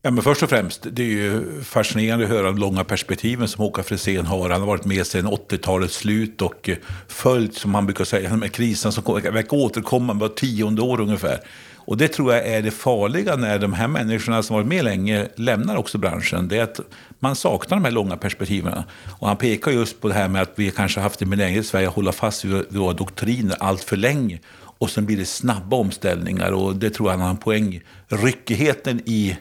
Ja, 0.06 0.10
men 0.10 0.22
först 0.22 0.42
och 0.42 0.50
främst, 0.50 0.86
det 0.90 1.02
är 1.02 1.06
ju 1.06 1.62
fascinerande 1.62 2.24
att 2.24 2.30
höra 2.30 2.42
de 2.42 2.58
långa 2.58 2.84
perspektiven 2.84 3.48
som 3.48 3.64
Håkan 3.64 3.84
Frisén 3.84 4.26
har. 4.26 4.50
Han 4.50 4.60
har 4.60 4.66
varit 4.66 4.84
med 4.84 5.06
sedan 5.06 5.26
80-talets 5.26 5.96
slut 5.96 6.42
och 6.42 6.68
eh, 6.68 6.76
följt, 7.08 7.54
som 7.54 7.74
han 7.74 7.86
brukar 7.86 8.04
säga, 8.04 8.30
de 8.30 8.42
här 8.42 8.48
kriserna 8.48 8.92
som 8.92 9.14
verkar 9.14 9.56
återkomma 9.56 10.12
var 10.12 10.28
tionde 10.28 10.82
år 10.82 11.00
ungefär. 11.00 11.40
Och 11.74 11.96
det 11.96 12.08
tror 12.08 12.34
jag 12.34 12.46
är 12.46 12.62
det 12.62 12.70
farliga 12.70 13.36
när 13.36 13.58
de 13.58 13.72
här 13.72 13.88
människorna 13.88 14.42
som 14.42 14.56
varit 14.56 14.66
med 14.66 14.84
länge 14.84 15.28
lämnar 15.36 15.76
också 15.76 15.98
branschen. 15.98 16.48
Det 16.48 16.58
är 16.58 16.62
att 16.62 16.80
man 17.18 17.36
saknar 17.36 17.76
de 17.76 17.84
här 17.84 17.92
långa 17.92 18.16
perspektiven. 18.16 18.82
Och 19.18 19.28
han 19.28 19.36
pekar 19.36 19.70
just 19.70 20.00
på 20.00 20.08
det 20.08 20.14
här 20.14 20.28
med 20.28 20.42
att 20.42 20.52
vi 20.54 20.70
kanske 20.70 21.00
haft 21.00 21.22
en 21.22 21.30
benägenhet 21.30 21.64
i 21.64 21.68
Sverige 21.68 21.88
att 21.88 21.94
hålla 21.94 22.12
fast 22.12 22.44
vid 22.44 22.64
våra 22.68 22.92
doktriner 22.92 23.56
allt 23.60 23.84
för 23.84 23.96
länge. 23.96 24.38
Och 24.78 24.90
sen 24.90 25.06
blir 25.06 25.16
det 25.16 25.26
snabba 25.26 25.76
omställningar 25.76 26.52
och 26.52 26.76
det 26.76 26.90
tror 26.90 27.08
jag 27.08 27.12
han 27.12 27.22
har 27.22 27.30
en 27.30 27.36
poäng. 27.36 27.80
Ryckigheten 28.08 29.02
i 29.04 29.36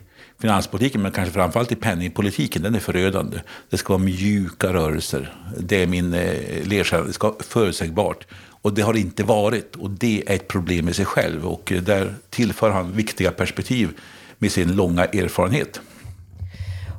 finanspolitiken, 0.46 1.02
men 1.02 1.12
kanske 1.12 1.34
framförallt 1.34 1.72
i 1.72 1.76
penningpolitiken, 1.76 2.62
den 2.62 2.76
är 2.76 2.80
förödande. 2.80 3.38
Det 3.70 3.78
ska 3.78 3.94
vara 3.94 4.04
mjuka 4.04 4.74
rörelser. 4.74 5.34
Det 5.60 5.84
är 5.84 5.88
min 5.88 6.14
eh, 6.14 6.68
ledstjärna. 6.68 7.04
Det 7.04 7.14
ska 7.14 7.28
vara 7.28 7.44
förutsägbart. 7.44 8.28
Och 8.62 8.74
det 8.74 8.82
har 8.82 8.94
det 8.94 9.00
inte 9.00 9.24
varit. 9.24 9.76
Och 9.76 9.90
det 9.90 10.24
är 10.28 10.36
ett 10.36 10.48
problem 10.48 10.90
i 10.90 10.94
sig 10.94 11.06
själv. 11.06 11.48
Och 11.48 11.72
eh, 11.72 11.82
där 11.82 12.14
tillför 12.30 12.70
han 12.70 12.92
viktiga 12.92 13.32
perspektiv 13.32 13.90
med 14.38 14.52
sin 14.52 14.76
långa 14.76 15.06
erfarenhet. 15.06 15.82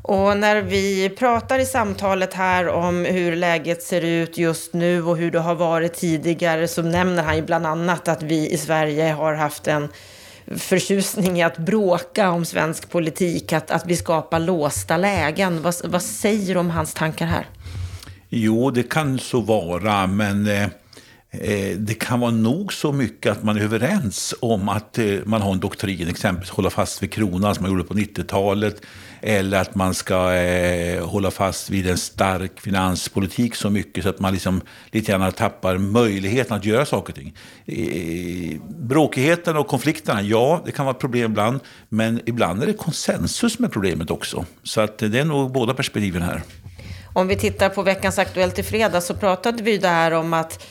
Och 0.02 0.36
när 0.36 0.62
vi 0.62 1.08
pratar 1.08 1.58
i 1.58 1.66
samtalet 1.66 2.34
här 2.34 2.68
om 2.68 3.04
hur 3.04 3.36
läget 3.36 3.82
ser 3.82 4.04
ut 4.04 4.38
just 4.38 4.74
nu 4.74 5.02
och 5.02 5.16
hur 5.16 5.30
det 5.30 5.40
har 5.40 5.54
varit 5.54 5.94
tidigare 5.94 6.68
så 6.68 6.82
nämner 6.82 7.22
han 7.22 7.36
ju 7.36 7.42
bland 7.42 7.66
annat 7.66 8.08
att 8.08 8.22
vi 8.22 8.50
i 8.50 8.58
Sverige 8.58 9.12
har 9.12 9.34
haft 9.34 9.66
en 9.66 9.88
förtjusning 10.56 11.38
i 11.38 11.42
att 11.42 11.58
bråka 11.58 12.30
om 12.30 12.44
svensk 12.44 12.90
politik, 12.90 13.52
att, 13.52 13.70
att 13.70 13.86
vi 13.86 13.96
skapar 13.96 14.38
låsta 14.38 14.96
lägen. 14.96 15.62
Vad, 15.62 15.74
vad 15.84 16.02
säger 16.02 16.54
du 16.54 16.60
om 16.60 16.70
hans 16.70 16.94
tankar 16.94 17.26
här? 17.26 17.46
Jo, 18.28 18.70
det 18.70 18.82
kan 18.82 19.18
så 19.18 19.40
vara, 19.40 20.06
men 20.06 20.46
eh, 20.46 20.68
Eh, 21.40 21.76
det 21.76 21.94
kan 21.94 22.20
vara 22.20 22.30
nog 22.30 22.72
så 22.72 22.92
mycket 22.92 23.32
att 23.32 23.44
man 23.44 23.56
är 23.56 23.60
överens 23.60 24.34
om 24.40 24.68
att 24.68 24.98
eh, 24.98 25.06
man 25.24 25.42
har 25.42 25.52
en 25.52 25.60
doktrin, 25.60 26.08
exempelvis 26.08 26.50
hålla 26.50 26.70
fast 26.70 27.02
vid 27.02 27.12
kronan 27.12 27.54
som 27.54 27.62
man 27.62 27.72
gjorde 27.72 27.84
på 27.84 27.94
90-talet, 27.94 28.82
eller 29.20 29.60
att 29.60 29.74
man 29.74 29.94
ska 29.94 30.34
eh, 30.34 31.06
hålla 31.06 31.30
fast 31.30 31.70
vid 31.70 31.90
en 31.90 31.98
stark 31.98 32.60
finanspolitik 32.60 33.54
så 33.54 33.70
mycket 33.70 34.04
så 34.04 34.10
att 34.10 34.18
man 34.18 34.32
liksom 34.32 34.60
lite 34.90 35.12
grann 35.12 35.32
tappar 35.32 35.78
möjligheten 35.78 36.56
att 36.56 36.64
göra 36.64 36.86
saker 36.86 37.12
och 37.12 37.18
ting. 37.18 37.34
Bråkigheten 38.68 39.56
och 39.56 39.66
konflikterna, 39.66 40.22
ja, 40.22 40.62
det 40.64 40.72
kan 40.72 40.84
vara 40.84 40.94
problem 40.94 41.30
ibland, 41.30 41.60
men 41.88 42.20
ibland 42.26 42.62
är 42.62 42.66
det 42.66 42.72
konsensus 42.72 43.58
med 43.58 43.72
problemet 43.72 44.10
också. 44.10 44.44
Så 44.62 44.80
att 44.80 44.98
det 44.98 45.18
är 45.18 45.24
nog 45.24 45.52
båda 45.52 45.74
perspektiven 45.74 46.22
här. 46.22 46.42
Om 47.12 47.28
vi 47.28 47.36
tittar 47.36 47.68
på 47.68 47.82
veckans 47.82 48.18
Aktuellt 48.18 48.58
i 48.58 48.62
fredag 48.62 49.00
så 49.00 49.14
pratade 49.14 49.62
vi 49.62 49.78
där 49.78 50.10
om 50.10 50.32
att 50.32 50.66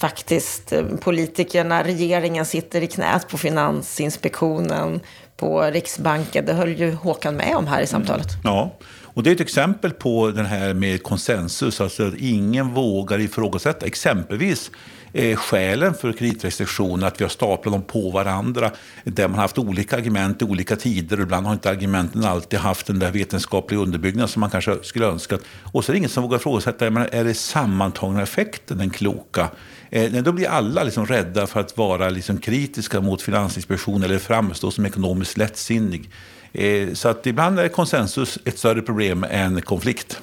faktiskt 0.00 0.72
eh, 0.72 0.84
politikerna, 1.00 1.84
regeringen 1.84 2.46
sitter 2.46 2.82
i 2.82 2.86
knät 2.86 3.28
på 3.28 3.38
Finansinspektionen, 3.38 5.00
på 5.36 5.62
Riksbanken. 5.62 6.46
Det 6.46 6.52
höll 6.52 6.80
ju 6.80 6.92
Håkan 6.92 7.36
med 7.36 7.56
om 7.56 7.66
här 7.66 7.82
i 7.82 7.86
samtalet. 7.86 8.26
Ja, 8.44 8.76
och 9.18 9.22
det 9.22 9.30
är 9.30 9.34
ett 9.34 9.40
exempel 9.40 9.90
på 9.90 10.30
den 10.30 10.46
här 10.46 10.74
med 10.74 11.02
konsensus, 11.02 11.80
alltså 11.80 12.06
att 12.06 12.14
ingen 12.14 12.74
vågar 12.74 13.18
ifrågasätta. 13.18 13.86
Exempelvis 13.86 14.70
eh, 15.12 15.36
skälen 15.36 15.94
för 15.94 16.12
kreditrestriktioner, 16.12 17.06
att 17.06 17.20
vi 17.20 17.24
har 17.24 17.28
staplat 17.28 17.72
dem 17.72 17.82
på 17.82 18.10
varandra, 18.10 18.70
där 19.04 19.28
man 19.28 19.34
har 19.34 19.42
haft 19.42 19.58
olika 19.58 19.96
argument 19.96 20.42
i 20.42 20.44
olika 20.44 20.76
tider, 20.76 21.16
och 21.16 21.22
ibland 21.22 21.46
har 21.46 21.52
inte 21.52 21.70
argumenten 21.70 22.24
alltid 22.24 22.58
haft 22.58 22.86
den 22.86 22.98
där 22.98 23.10
vetenskapliga 23.10 23.80
underbyggnaden 23.80 24.28
som 24.28 24.40
man 24.40 24.50
kanske 24.50 24.76
skulle 24.82 25.06
önskat. 25.06 25.40
Och 25.72 25.84
så 25.84 25.92
är 25.92 25.94
det 25.94 25.98
ingen 25.98 26.10
som 26.10 26.22
vågar 26.22 26.38
ifrågasätta, 26.38 26.86
är 26.86 27.24
det 27.24 27.34
sammantagna 27.34 28.22
effekten 28.22 28.78
den 28.78 28.90
kloka? 28.90 29.48
Eh, 29.90 30.12
då 30.12 30.32
blir 30.32 30.48
alla 30.48 30.82
liksom 30.82 31.06
rädda 31.06 31.46
för 31.46 31.60
att 31.60 31.76
vara 31.76 32.08
liksom 32.08 32.38
kritiska 32.38 33.00
mot 33.00 33.22
Finansinspektionen 33.22 34.02
eller 34.02 34.18
framstå 34.18 34.70
som 34.70 34.86
ekonomiskt 34.86 35.36
lättsinnig. 35.36 36.10
Eh, 36.52 36.92
så 36.92 37.08
att 37.08 37.26
ibland 37.26 37.60
är 37.60 37.68
konsensus 37.68 38.38
ett 38.44 38.58
större 38.58 38.82
problem 38.82 39.26
än 39.30 39.62
konflikt. 39.62 40.20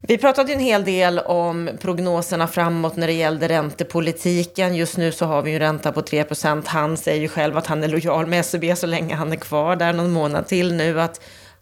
Vi 0.00 0.18
pratade 0.18 0.52
en 0.52 0.60
hel 0.60 0.84
del 0.84 1.18
om 1.18 1.70
prognoserna 1.80 2.46
framåt 2.46 2.96
när 2.96 3.06
det 3.06 3.12
gällde 3.12 3.48
räntepolitiken. 3.48 4.74
Just 4.76 4.96
nu 4.96 5.12
så 5.12 5.26
har 5.26 5.42
vi 5.42 5.50
ju 5.50 5.58
ränta 5.58 5.92
på 5.92 6.00
3% 6.00 6.62
Han 6.66 6.96
säger 6.96 7.20
ju 7.20 7.28
själv 7.28 7.56
att 7.56 7.66
han 7.66 7.84
är 7.84 7.88
lojal 7.88 8.26
med 8.26 8.46
SEB 8.46 8.76
så 8.76 8.86
länge 8.86 9.14
han 9.14 9.32
är 9.32 9.36
kvar 9.36 9.76
där 9.76 9.92
någon 9.92 10.10
månad 10.10 10.46
till 10.46 10.74
nu. 10.74 11.00
Att 11.00 11.20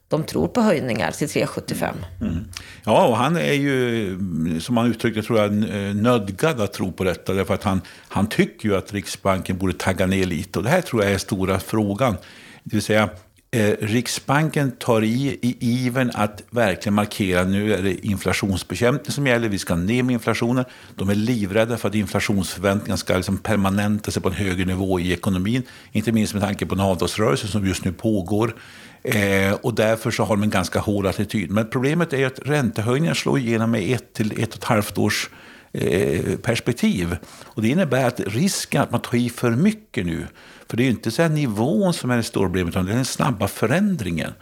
de 0.09 0.24
tror 0.24 0.49
på 0.49 0.61
höjningar 0.61 1.11
till 1.11 1.26
3,75. 1.26 1.84
Mm. 2.20 2.32
mm. 2.32 2.45
Ja, 2.84 3.07
och 3.07 3.16
han 3.16 3.37
är 3.37 3.53
ju, 3.53 4.61
som 4.61 4.76
han 4.76 4.91
uttryckte, 4.91 5.22
tror 5.22 5.39
jag, 5.39 5.47
eh, 5.53 5.95
nödgad 5.95 6.61
att 6.61 6.72
tro 6.72 6.93
på 6.93 7.05
detta. 7.05 7.32
Därför 7.32 7.55
att 7.55 7.64
han, 7.64 7.80
han 8.09 8.26
tycker 8.26 8.68
ju 8.68 8.76
att 8.76 8.93
Riksbanken 8.93 9.59
borde 9.59 9.72
tagga 9.72 10.07
ner 10.07 10.26
lite. 10.26 10.59
Och 10.59 10.62
det 10.62 10.70
här 10.70 10.80
tror 10.80 11.03
jag 11.03 11.12
är 11.12 11.18
stora 11.18 11.59
frågan. 11.59 12.16
Det 12.64 12.76
vill 12.76 12.82
säga, 12.82 13.09
Eh, 13.57 13.77
Riksbanken 13.81 14.71
tar 14.71 15.03
i 15.03 15.39
i 15.43 15.57
iven 15.61 16.11
att 16.15 16.43
verkligen 16.51 16.95
markera 16.95 17.45
nu 17.45 17.75
är 17.75 17.83
det 17.83 18.07
inflationsbekämpning 18.07 19.13
som 19.13 19.27
gäller, 19.27 19.49
vi 19.49 19.59
ska 19.59 19.75
ner 19.75 20.03
med 20.03 20.13
inflationen. 20.13 20.65
De 20.95 21.11
är 21.11 21.15
livrädda 21.15 21.77
för 21.77 21.89
att 21.89 21.95
inflationsförväntningarna 21.95 22.97
ska 22.97 23.17
liksom 23.17 23.39
permanenta 23.39 24.11
sig 24.11 24.23
på 24.23 24.29
en 24.29 24.35
högre 24.35 24.65
nivå 24.65 25.01
i 25.01 25.13
ekonomin. 25.13 25.63
Inte 25.93 26.13
minst 26.13 26.35
med 26.35 26.43
tanke 26.43 26.67
på 26.67 26.75
den 26.75 26.85
avtalsrörelse 26.85 27.49
som 27.49 27.67
just 27.67 27.85
nu 27.85 27.93
pågår. 27.93 28.55
Eh, 29.03 29.53
och 29.53 29.75
därför 29.75 30.11
så 30.11 30.25
har 30.25 30.37
de 30.37 30.43
en 30.43 30.51
ganska 30.51 30.79
hård 30.79 31.07
attityd. 31.07 31.51
Men 31.51 31.71
problemet 31.71 32.13
är 32.13 32.27
att 32.27 32.41
räntehöjningar 32.45 33.15
slår 33.15 33.39
igenom 33.39 33.71
med 33.71 33.91
ett 33.95 34.13
till 34.13 34.43
ett 34.43 34.49
och 34.49 34.57
ett 34.57 34.65
halvt 34.65 34.99
års 34.99 35.31
eh, 35.73 36.37
perspektiv. 36.37 37.17
Och 37.45 37.63
det 37.63 37.69
innebär 37.69 38.07
att 38.07 38.21
risken 38.21 38.83
att 38.83 38.91
man 38.91 39.01
tar 39.01 39.19
i 39.19 39.31
för 39.31 39.51
mycket 39.51 40.07
nu, 40.07 40.27
för 40.69 40.77
det 40.77 40.83
är 40.83 40.85
ju 40.85 40.91
inte 40.91 41.11
så 41.11 41.29
nivån 41.29 41.93
som 41.93 42.11
är 42.11 42.17
det 42.17 42.23
stora 42.23 42.45
problemet, 42.47 42.73
utan 42.73 42.87
det 42.87 42.93
är 42.93 42.97
den 42.97 43.05
snabba 43.05 43.49
förändringen. 43.49 44.33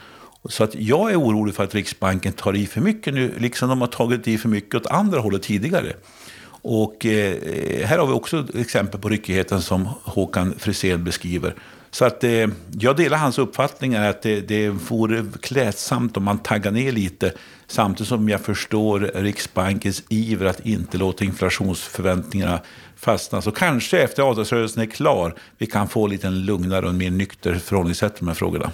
Så 0.48 0.64
att 0.64 0.74
jag 0.74 1.12
är 1.12 1.20
orolig 1.20 1.54
för 1.54 1.64
att 1.64 1.74
Riksbanken 1.74 2.32
tar 2.32 2.56
i 2.56 2.66
för 2.66 2.80
mycket 2.80 3.14
nu, 3.14 3.34
liksom 3.38 3.68
de 3.68 3.80
har 3.80 3.88
tagit 3.88 4.28
i 4.28 4.38
för 4.38 4.48
mycket 4.48 4.74
åt 4.74 4.86
andra 4.86 5.20
hållet 5.20 5.42
tidigare. 5.42 5.92
Och 6.46 7.06
eh, 7.06 7.86
här 7.86 7.98
har 7.98 8.06
vi 8.06 8.12
också 8.12 8.46
exempel 8.54 9.00
på 9.00 9.08
ryckigheten 9.08 9.62
som 9.62 9.88
Håkan 10.02 10.54
Frisén 10.58 11.04
beskriver. 11.04 11.54
Så 11.90 12.04
att 12.04 12.24
eh, 12.24 12.46
jag 12.78 12.96
delar 12.96 13.18
hans 13.18 13.38
uppfattning 13.38 13.94
att 13.94 14.22
det, 14.22 14.40
det 14.40 14.68
vore 14.68 15.24
klädsamt 15.40 16.16
om 16.16 16.24
man 16.24 16.38
taggar 16.38 16.70
ner 16.70 16.92
lite. 16.92 17.32
Samtidigt 17.66 18.08
som 18.08 18.28
jag 18.28 18.40
förstår 18.40 19.00
Riksbankens 19.14 20.02
iver 20.08 20.46
att 20.46 20.66
inte 20.66 20.98
låta 20.98 21.24
inflationsförväntningarna 21.24 22.60
fastna. 23.04 23.42
Så 23.42 23.50
kanske 23.50 23.98
efter 24.02 24.22
avtalsrörelsen 24.22 24.82
är 24.82 24.86
klar 24.86 25.34
vi 25.58 25.66
kan 25.66 25.88
få 25.88 26.06
lite 26.06 26.30
lugnare 26.30 26.86
och 26.86 26.94
mer 26.94 27.10
nykter 27.10 27.54
förhållningssätt 27.54 28.14
till 28.14 28.24
de 28.24 28.28
här 28.28 28.34
frågorna. 28.34 28.70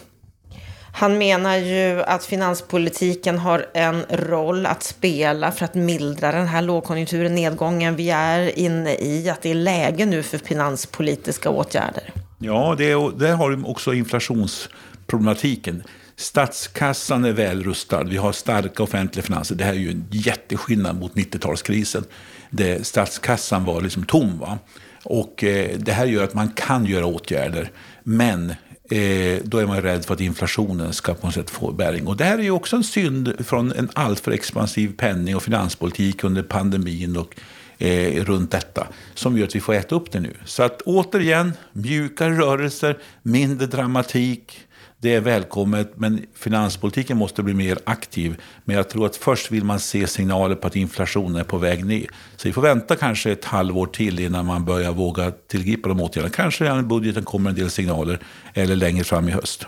Han 0.92 1.18
menar 1.18 1.56
ju 1.56 2.02
att 2.02 2.24
finanspolitiken 2.24 3.38
har 3.38 3.66
en 3.74 4.02
roll 4.08 4.66
att 4.66 4.82
spela 4.82 5.52
för 5.52 5.64
att 5.64 5.74
mildra 5.74 6.32
den 6.32 6.46
här 6.46 6.62
lågkonjunkturen, 6.62 7.34
nedgången 7.34 7.96
vi 7.96 8.10
är 8.10 8.58
inne 8.58 8.94
i, 8.94 9.30
att 9.30 9.42
det 9.42 9.50
är 9.50 9.54
läge 9.54 10.06
nu 10.06 10.22
för 10.22 10.38
finanspolitiska 10.38 11.50
åtgärder. 11.50 12.12
Ja, 12.38 12.74
det 12.78 12.90
är, 12.90 13.18
där 13.18 13.32
har 13.32 13.50
du 13.50 13.62
också 13.62 13.94
inflationsproblematiken. 13.94 15.82
Statskassan 16.20 17.24
är 17.24 17.32
välrustad. 17.32 18.04
Vi 18.04 18.16
har 18.16 18.32
starka 18.32 18.82
offentliga 18.82 19.22
finanser. 19.22 19.54
Det 19.54 19.64
här 19.64 19.72
är 19.72 19.78
ju 19.78 19.90
en 19.90 20.04
jätteskillnad 20.10 21.00
mot 21.00 21.14
90-talskrisen. 21.14 22.04
Där 22.50 22.82
statskassan 22.82 23.64
var 23.64 23.80
liksom 23.80 24.04
tom. 24.04 24.38
Va? 24.38 24.58
Och 25.02 25.44
eh, 25.44 25.78
det 25.78 25.92
här 25.92 26.06
gör 26.06 26.24
att 26.24 26.34
man 26.34 26.48
kan 26.48 26.86
göra 26.86 27.06
åtgärder. 27.06 27.70
Men 28.02 28.50
eh, 28.90 29.38
då 29.44 29.58
är 29.58 29.66
man 29.66 29.82
rädd 29.82 30.04
för 30.04 30.14
att 30.14 30.20
inflationen 30.20 30.92
ska 30.92 31.14
på 31.14 31.26
något 31.26 31.34
sätt 31.34 31.50
få 31.50 31.72
bäring. 31.72 32.06
Och 32.06 32.16
det 32.16 32.24
här 32.24 32.38
är 32.38 32.42
ju 32.42 32.50
också 32.50 32.76
en 32.76 32.84
synd 32.84 33.46
från 33.46 33.72
en 33.72 33.90
alltför 33.92 34.30
expansiv 34.30 34.96
penning 34.96 35.36
och 35.36 35.42
finanspolitik 35.42 36.24
under 36.24 36.42
pandemin 36.42 37.16
och 37.16 37.34
eh, 37.78 38.24
runt 38.24 38.50
detta 38.50 38.86
som 39.14 39.38
gör 39.38 39.44
att 39.46 39.54
vi 39.54 39.60
får 39.60 39.74
äta 39.74 39.94
upp 39.94 40.12
det 40.12 40.20
nu. 40.20 40.34
Så 40.44 40.62
att 40.62 40.82
återigen, 40.82 41.52
mjukare 41.72 42.38
rörelser, 42.38 42.98
mindre 43.22 43.66
dramatik. 43.66 44.66
Det 45.02 45.14
är 45.14 45.20
välkommet, 45.20 45.92
men 45.94 46.26
finanspolitiken 46.34 47.16
måste 47.16 47.42
bli 47.42 47.54
mer 47.54 47.78
aktiv. 47.84 48.40
Men 48.64 48.76
jag 48.76 48.88
tror 48.88 49.06
att 49.06 49.16
först 49.16 49.50
vill 49.50 49.64
man 49.64 49.80
se 49.80 50.06
signaler 50.06 50.54
på 50.54 50.66
att 50.66 50.76
inflationen 50.76 51.36
är 51.36 51.44
på 51.44 51.58
väg 51.58 51.84
ner. 51.84 52.06
Så 52.36 52.48
vi 52.48 52.52
får 52.52 52.62
vänta 52.62 52.96
kanske 52.96 53.32
ett 53.32 53.44
halvår 53.44 53.86
till 53.86 54.20
innan 54.20 54.46
man 54.46 54.64
börjar 54.64 54.92
våga 54.92 55.30
tillgripa 55.30 55.88
de 55.88 56.00
åtgärderna. 56.00 56.34
Kanske 56.34 56.64
redan 56.64 56.80
i 56.80 56.82
budgeten 56.82 57.24
kommer 57.24 57.50
en 57.50 57.56
del 57.56 57.70
signaler, 57.70 58.18
eller 58.54 58.76
längre 58.76 59.04
fram 59.04 59.28
i 59.28 59.32
höst. 59.32 59.66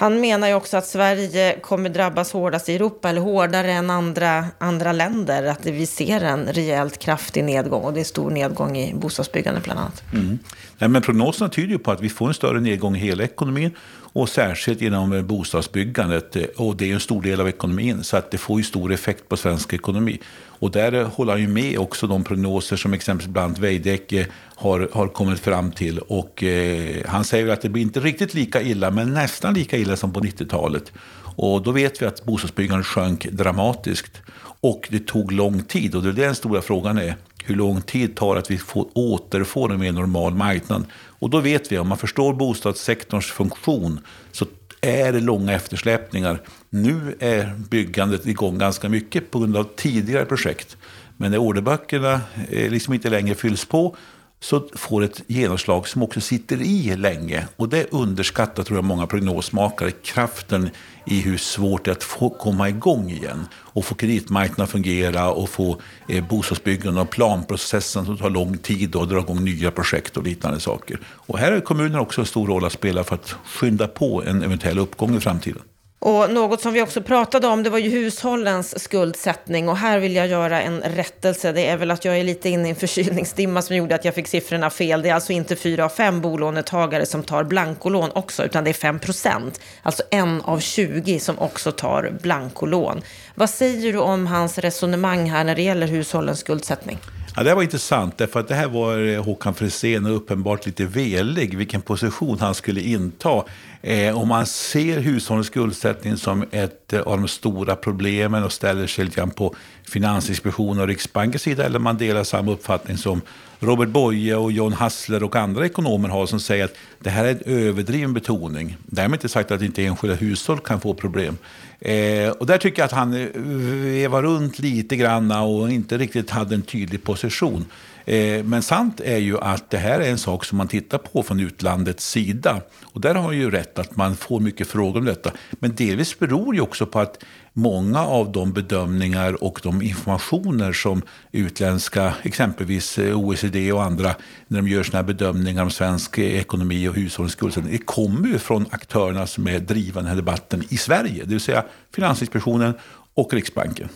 Han 0.00 0.20
menar 0.20 0.48
ju 0.48 0.54
också 0.54 0.76
att 0.76 0.86
Sverige 0.86 1.58
kommer 1.60 1.90
drabbas 1.90 2.32
hårdast 2.32 2.68
i 2.68 2.74
Europa, 2.74 3.08
eller 3.08 3.20
hårdare 3.20 3.72
än 3.72 3.90
andra, 3.90 4.44
andra 4.58 4.92
länder. 4.92 5.44
Att 5.44 5.66
vi 5.66 5.86
ser 5.86 6.20
en 6.24 6.46
rejält 6.46 6.98
kraftig 6.98 7.44
nedgång 7.44 7.82
och 7.82 7.92
det 7.92 8.00
är 8.00 8.04
stor 8.04 8.30
nedgång 8.30 8.76
i 8.76 8.94
bostadsbyggandet 8.94 9.64
bland 9.64 9.80
annat. 9.80 10.02
Mm. 10.12 10.38
Nej, 10.78 10.90
men 10.90 11.02
prognoserna 11.02 11.50
tyder 11.50 11.68
ju 11.68 11.78
på 11.78 11.90
att 11.90 12.00
vi 12.00 12.08
får 12.08 12.28
en 12.28 12.34
större 12.34 12.60
nedgång 12.60 12.96
i 12.96 12.98
hela 12.98 13.24
ekonomin 13.24 13.70
och 14.12 14.28
särskilt 14.28 14.82
inom 14.82 15.26
bostadsbyggandet. 15.26 16.36
Eh, 16.36 16.44
och 16.56 16.76
det 16.76 16.90
är 16.90 16.94
en 16.94 17.00
stor 17.00 17.22
del 17.22 17.40
av 17.40 17.48
ekonomin, 17.48 18.04
så 18.04 18.16
att 18.16 18.30
det 18.30 18.38
får 18.38 18.58
ju 18.58 18.64
stor 18.64 18.92
effekt 18.92 19.28
på 19.28 19.36
svensk 19.36 19.72
ekonomi. 19.72 20.18
Och 20.60 20.70
där 20.70 21.04
håller 21.04 21.32
han 21.32 21.40
ju 21.40 21.48
med 21.48 21.78
också 21.78 22.06
de 22.06 22.24
prognoser 22.24 22.76
som 22.76 22.92
exempelvis 22.92 23.32
bland 23.32 23.58
Veidekke 23.58 24.26
har, 24.54 24.88
har 24.92 25.08
kommit 25.08 25.40
fram 25.40 25.70
till. 25.70 25.98
Och 25.98 26.42
eh, 26.42 27.06
han 27.06 27.24
säger 27.24 27.48
att 27.48 27.60
det 27.60 27.68
blir 27.68 27.82
inte 27.82 28.00
riktigt 28.00 28.34
lika 28.34 28.62
illa, 28.62 28.90
men 28.90 29.14
nästan 29.14 29.54
lika 29.54 29.76
illa 29.76 29.96
som 29.96 30.12
på 30.12 30.20
90-talet. 30.20 30.92
Och 31.36 31.62
då 31.62 31.72
vet 31.72 32.02
vi 32.02 32.06
att 32.06 32.24
bostadsbyggandet 32.24 32.86
sjönk 32.86 33.26
dramatiskt. 33.30 34.22
Och 34.60 34.88
det 34.90 35.06
tog 35.06 35.32
lång 35.32 35.62
tid, 35.62 35.94
och 35.94 36.02
det 36.02 36.08
är 36.08 36.12
den 36.12 36.34
stora 36.34 36.62
frågan 36.62 36.98
är 36.98 37.16
hur 37.44 37.56
lång 37.56 37.82
tid 37.82 38.16
tar 38.16 38.34
det 38.34 38.40
att 38.40 38.50
vi 38.50 38.58
får, 38.58 38.88
återfår 38.94 39.72
en 39.72 39.80
mer 39.80 39.92
normal 39.92 40.34
marknad. 40.34 40.84
Och 40.92 41.30
då 41.30 41.40
vet 41.40 41.72
vi, 41.72 41.78
om 41.78 41.88
man 41.88 41.98
förstår 41.98 42.34
bostadssektorns 42.34 43.26
funktion, 43.26 44.00
så 44.32 44.46
är 44.80 45.12
det 45.12 45.20
långa 45.20 45.52
eftersläpningar. 45.52 46.40
Nu 46.70 47.16
är 47.20 47.54
byggandet 47.70 48.26
igång 48.26 48.58
ganska 48.58 48.88
mycket 48.88 49.30
på 49.30 49.38
grund 49.38 49.56
av 49.56 49.64
tidigare 49.76 50.24
projekt. 50.24 50.76
Men 51.16 51.30
när 51.30 51.38
orderböckerna 51.38 52.20
eh, 52.50 52.70
liksom 52.70 52.94
inte 52.94 53.10
längre 53.10 53.34
fylls 53.34 53.64
på 53.64 53.96
så 54.42 54.68
får 54.74 55.02
ett 55.02 55.22
genomslag 55.26 55.88
som 55.88 56.02
också 56.02 56.20
sitter 56.20 56.62
i 56.62 56.96
länge. 56.96 57.46
Och 57.56 57.68
det 57.68 57.92
underskattar 57.92 58.62
tror 58.62 58.78
jag 58.78 58.84
många 58.84 59.06
prognosmakare, 59.06 59.90
kraften 59.90 60.70
i 61.06 61.20
hur 61.20 61.36
svårt 61.36 61.84
det 61.84 61.90
är 61.90 61.92
att 61.92 62.02
få 62.02 62.30
komma 62.30 62.68
igång 62.68 63.10
igen. 63.10 63.46
Och 63.54 63.84
få 63.84 63.94
kreditmarknaden 63.94 64.64
att 64.64 64.70
fungera 64.70 65.30
och 65.30 65.48
få 65.48 65.80
eh, 66.08 66.28
bostadsbyggande 66.28 67.00
och 67.00 67.10
planprocessen 67.10 68.06
som 68.06 68.18
tar 68.18 68.30
lång 68.30 68.58
tid 68.58 68.94
och 68.94 69.08
dra 69.08 69.18
igång 69.18 69.44
nya 69.44 69.70
projekt 69.70 70.16
och 70.16 70.22
liknande 70.22 70.60
saker. 70.60 71.00
Och 71.06 71.38
här 71.38 71.52
har 71.52 71.60
kommunen 71.60 72.00
också 72.00 72.20
en 72.20 72.26
stor 72.26 72.46
roll 72.46 72.64
att 72.64 72.72
spela 72.72 73.04
för 73.04 73.14
att 73.14 73.34
skynda 73.44 73.88
på 73.88 74.22
en 74.22 74.42
eventuell 74.42 74.78
uppgång 74.78 75.16
i 75.16 75.20
framtiden. 75.20 75.62
Och 76.02 76.30
något 76.30 76.60
som 76.60 76.72
vi 76.72 76.82
också 76.82 77.02
pratade 77.02 77.46
om, 77.46 77.62
det 77.62 77.70
var 77.70 77.78
ju 77.78 77.90
hushållens 77.90 78.82
skuldsättning. 78.82 79.68
Och 79.68 79.76
här 79.76 79.98
vill 79.98 80.16
jag 80.16 80.26
göra 80.26 80.62
en 80.62 80.80
rättelse. 80.80 81.52
Det 81.52 81.66
är 81.66 81.76
väl 81.76 81.90
att 81.90 82.04
jag 82.04 82.18
är 82.18 82.24
lite 82.24 82.48
inne 82.48 82.68
i 82.68 82.70
en 82.70 82.76
förkylningsdimma 82.76 83.62
som 83.62 83.76
gjorde 83.76 83.94
att 83.94 84.04
jag 84.04 84.14
fick 84.14 84.28
siffrorna 84.28 84.70
fel. 84.70 85.02
Det 85.02 85.08
är 85.08 85.14
alltså 85.14 85.32
inte 85.32 85.56
fyra 85.56 85.84
av 85.84 85.88
fem 85.88 86.20
bolånetagare 86.20 87.06
som 87.06 87.22
tar 87.22 87.44
blankolån 87.44 88.10
också, 88.14 88.44
utan 88.44 88.64
det 88.64 88.70
är 88.70 88.74
5 88.74 88.98
procent. 88.98 89.60
Alltså 89.82 90.02
en 90.10 90.42
av 90.42 90.58
20 90.58 91.20
som 91.20 91.38
också 91.38 91.72
tar 91.72 92.12
blankolån. 92.22 93.02
Vad 93.34 93.50
säger 93.50 93.92
du 93.92 93.98
om 93.98 94.26
hans 94.26 94.58
resonemang 94.58 95.30
här 95.30 95.44
när 95.44 95.54
det 95.54 95.62
gäller 95.62 95.86
hushållens 95.86 96.38
skuldsättning? 96.40 96.98
Ja, 97.36 97.42
det 97.42 97.54
var 97.54 97.62
intressant, 97.62 98.18
därför 98.18 98.40
att 98.40 98.48
det 98.48 98.54
här 98.54 98.68
var 98.68 98.98
eh, 98.98 99.24
Håkan 99.24 99.54
Frisén 99.54 100.06
och 100.06 100.16
uppenbart 100.16 100.66
lite 100.66 100.84
velig 100.84 101.56
vilken 101.56 101.82
position 101.82 102.38
han 102.40 102.54
skulle 102.54 102.80
inta. 102.80 103.44
Eh, 103.82 104.18
om 104.18 104.28
man 104.28 104.46
ser 104.46 105.00
hushållens 105.00 105.46
skuldsättning 105.46 106.16
som 106.16 106.44
ett 106.50 106.92
eh, 106.92 107.00
av 107.00 107.18
de 107.18 107.28
stora 107.28 107.76
problemen 107.76 108.44
och 108.44 108.52
ställer 108.52 108.86
sig 108.86 109.04
lite 109.04 109.16
grann 109.16 109.30
på 109.30 109.54
Finansinspektionen 109.82 110.82
och 110.82 110.88
Riksbankens 110.88 111.42
sida, 111.42 111.64
eller 111.64 111.78
man 111.78 111.98
delar 111.98 112.24
samma 112.24 112.52
uppfattning 112.52 112.96
som 112.96 113.20
Robert 113.62 113.88
Boye 113.88 114.34
och 114.36 114.52
John 114.52 114.72
Hassler 114.72 115.22
och 115.22 115.36
andra 115.36 115.66
ekonomer 115.66 116.08
har 116.08 116.26
som 116.26 116.40
säger 116.40 116.64
att 116.64 116.74
det 116.98 117.10
här 117.10 117.24
är 117.24 117.30
en 117.30 117.40
överdriven 117.44 118.14
betoning. 118.14 118.76
Därmed 118.86 119.16
inte 119.16 119.28
sagt 119.28 119.50
att 119.50 119.62
inte 119.62 119.84
enskilda 119.84 120.16
hushåll 120.16 120.58
kan 120.58 120.80
få 120.80 120.94
problem. 120.94 121.36
Eh, 121.80 122.28
och 122.28 122.46
där 122.46 122.58
tycker 122.58 122.82
jag 122.82 122.86
att 122.86 122.92
han 122.92 123.14
eh, 123.14 123.26
vevar 123.34 124.22
runt 124.22 124.58
lite 124.58 124.96
grann 124.96 125.30
och 125.30 125.70
inte 125.72 125.98
riktigt 125.98 126.30
hade 126.30 126.54
en 126.54 126.62
tydlig 126.62 127.02
position. 127.02 127.64
Eh, 128.10 128.44
men 128.44 128.62
sant 128.62 129.00
är 129.00 129.16
ju 129.16 129.38
att 129.38 129.70
det 129.70 129.78
här 129.78 130.00
är 130.00 130.10
en 130.10 130.18
sak 130.18 130.44
som 130.44 130.58
man 130.58 130.68
tittar 130.68 130.98
på 130.98 131.22
från 131.22 131.40
utlandets 131.40 132.10
sida. 132.10 132.60
Och 132.82 133.00
där 133.00 133.14
har 133.14 133.22
man 133.22 133.36
ju 133.36 133.50
rätt 133.50 133.78
att 133.78 133.96
man 133.96 134.16
får 134.16 134.40
mycket 134.40 134.66
frågor 134.66 135.00
om 135.00 135.06
detta. 135.06 135.32
Men 135.50 135.74
delvis 135.74 136.18
beror 136.18 136.54
ju 136.54 136.60
också 136.60 136.86
på 136.86 137.00
att 137.00 137.24
många 137.52 138.00
av 138.00 138.32
de 138.32 138.52
bedömningar 138.52 139.44
och 139.44 139.60
de 139.62 139.82
informationer 139.82 140.72
som 140.72 141.02
utländska, 141.32 142.14
exempelvis 142.22 142.98
eh, 142.98 143.18
OECD 143.18 143.72
och 143.72 143.82
andra, 143.82 144.14
när 144.46 144.62
de 144.62 144.68
gör 144.68 144.82
sina 144.82 145.02
bedömningar 145.02 145.62
om 145.62 145.70
svensk 145.70 146.18
eh, 146.18 146.40
ekonomi 146.40 146.88
och 146.88 146.94
hushållens 146.94 147.32
skuldsättning, 147.32 147.72
det 147.72 147.84
kommer 147.84 148.28
ju 148.28 148.38
från 148.38 148.66
aktörerna 148.70 149.26
som 149.26 149.48
är 149.48 149.58
drivande 149.58 150.00
den 150.00 150.06
här 150.08 150.16
debatten 150.16 150.64
i 150.68 150.76
Sverige, 150.76 151.24
det 151.24 151.30
vill 151.30 151.40
säga 151.40 151.64
Finansinspektionen 151.94 152.74
och 153.14 153.32
Riksbanken. 153.32 153.88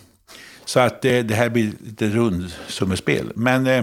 Så 0.64 0.80
att 0.80 1.04
eh, 1.04 1.18
det 1.18 1.34
här 1.34 1.48
blir 1.48 1.72
lite 1.84 2.08
rundsummespel. 2.08 3.32
Men 3.34 3.66
eh, 3.66 3.78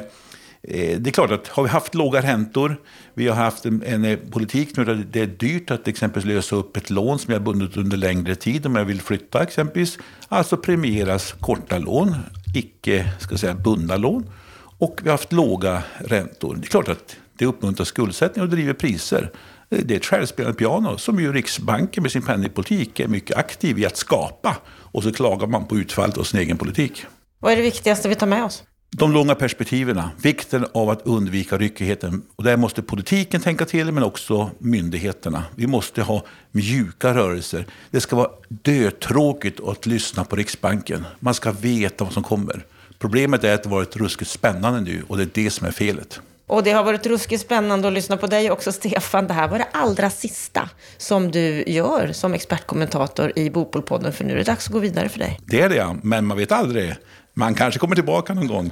eh, 0.62 1.00
det 1.00 1.10
är 1.10 1.12
klart 1.12 1.32
att 1.32 1.48
har 1.48 1.64
vi 1.64 1.70
haft 1.70 1.96
låga 1.96 2.22
räntor, 2.22 2.78
vi 3.14 3.28
har 3.28 3.36
haft 3.36 3.66
en, 3.66 3.84
en 3.86 4.06
eh, 4.06 4.20
politik 4.32 4.78
nu 4.78 4.86
där 4.86 5.06
det 5.12 5.22
är 5.22 5.28
dyrt 5.28 5.72
att 5.72 5.88
exempelvis 5.88 6.28
lösa 6.28 6.56
upp 6.56 6.78
ett 6.78 6.90
lån 6.90 7.20
som 7.20 7.34
jag 7.34 7.44
bundit 7.44 7.78
under 7.78 7.98
längre 7.98 8.36
tid 8.36 8.66
om 8.66 8.76
jag 8.76 8.86
vill 8.86 9.02
flytta 9.02 9.44
exempelvis. 9.44 9.98
Alltså 10.28 10.58
premieras 10.58 11.36
korta 11.40 11.78
lån, 11.78 12.16
icke 12.56 13.14
ska 13.20 13.38
säga, 13.38 13.54
bundna 13.54 13.98
lån. 13.98 14.30
Och 14.78 15.00
vi 15.04 15.10
har 15.10 15.18
haft 15.18 15.34
låga 15.34 15.84
räntor. 15.98 16.56
Det 16.56 16.66
är 16.66 16.70
klart 16.70 16.90
att 16.90 17.16
det 17.38 17.46
uppmuntrar 17.46 17.86
skuldsättning 17.86 18.44
och 18.44 18.50
driver 18.50 18.74
priser. 18.74 19.32
Eh, 19.70 19.80
det 19.86 19.94
är 19.94 19.98
ett 19.98 20.06
självspelande 20.06 20.58
piano 20.58 20.98
som 20.98 21.20
ju 21.20 21.34
Riksbanken 21.34 22.04
med 22.04 22.12
sin 22.12 22.22
penningpolitik 22.22 23.00
är 23.00 23.08
mycket 23.08 23.38
aktiv 23.38 23.80
i 23.80 23.86
att 23.86 23.98
skapa. 23.98 24.58
Och 24.92 25.04
så 25.04 25.12
klagar 25.12 25.48
man 25.48 25.66
på 25.66 25.78
utfallet 25.78 26.18
av 26.18 26.24
sin 26.24 26.40
egen 26.40 26.58
politik. 26.58 27.06
Vad 27.40 27.52
är 27.52 27.56
det 27.56 27.62
viktigaste 27.62 28.10
vi 28.10 28.16
tar 28.16 28.28
med 28.28 28.44
oss? 28.44 28.64
De 28.98 29.12
långa 29.12 29.36
perspektiven, 29.36 30.02
vikten 30.22 30.66
av 30.74 30.90
att 30.90 31.02
undvika 31.02 31.58
ryckigheten. 31.58 32.22
Och 32.36 32.44
där 32.44 32.58
måste 32.58 32.82
politiken 32.82 33.42
tänka 33.42 33.66
till, 33.66 33.92
men 33.92 34.04
också 34.04 34.52
myndigheterna. 34.60 35.44
Vi 35.56 35.68
måste 35.68 36.02
ha 36.02 36.24
mjuka 36.52 37.14
rörelser. 37.14 37.66
Det 37.92 38.02
ska 38.02 38.16
vara 38.16 38.30
dötråkigt 38.50 39.60
att 39.60 39.86
lyssna 39.86 40.24
på 40.24 40.36
Riksbanken. 40.36 41.06
Man 41.20 41.34
ska 41.34 41.52
veta 41.52 42.04
vad 42.04 42.14
som 42.14 42.24
kommer. 42.24 42.66
Problemet 43.00 43.44
är 43.44 43.54
att 43.54 43.64
det 43.64 43.70
har 43.70 43.76
varit 43.76 43.96
ruskigt 43.96 44.32
spännande 44.32 44.82
nu 44.82 45.04
och 45.08 45.18
det 45.18 45.24
är 45.24 45.30
det 45.34 45.50
som 45.50 45.68
är 45.68 45.72
felet. 45.72 46.22
Och 46.52 46.64
det 46.64 46.72
har 46.72 46.84
varit 46.84 47.06
ruskigt 47.06 47.42
spännande 47.42 47.88
att 47.88 47.94
lyssna 47.94 48.18
på 48.18 48.28
dig 48.28 48.52
också, 48.52 48.72
Stefan. 48.72 49.28
Det 49.28 49.34
här 49.34 49.48
var 49.48 49.58
det 49.58 49.68
allra 49.72 50.10
sista 50.10 50.70
som 50.98 51.32
du 51.32 51.64
gör 51.68 52.12
som 52.14 52.34
expertkommentator 52.34 53.32
i 53.36 53.50
Bopolpodden, 53.50 54.14
för 54.14 54.24
nu 54.24 54.34
är 54.34 54.38
det 54.38 54.44
dags 54.44 54.68
att 54.68 54.74
gå 54.74 54.80
vidare 54.80 55.10
för 55.10 55.20
dig. 55.20 55.40
Det 55.46 55.62
är 55.62 55.70
det, 55.70 55.76
ja. 55.76 55.96
Men 56.04 56.26
man 56.26 56.38
vet 56.38 56.52
aldrig. 56.52 56.96
Man 57.34 57.56
kanske 57.56 57.80
kommer 57.80 57.96
tillbaka 57.96 58.34
någon 58.34 58.48
gång. 58.48 58.72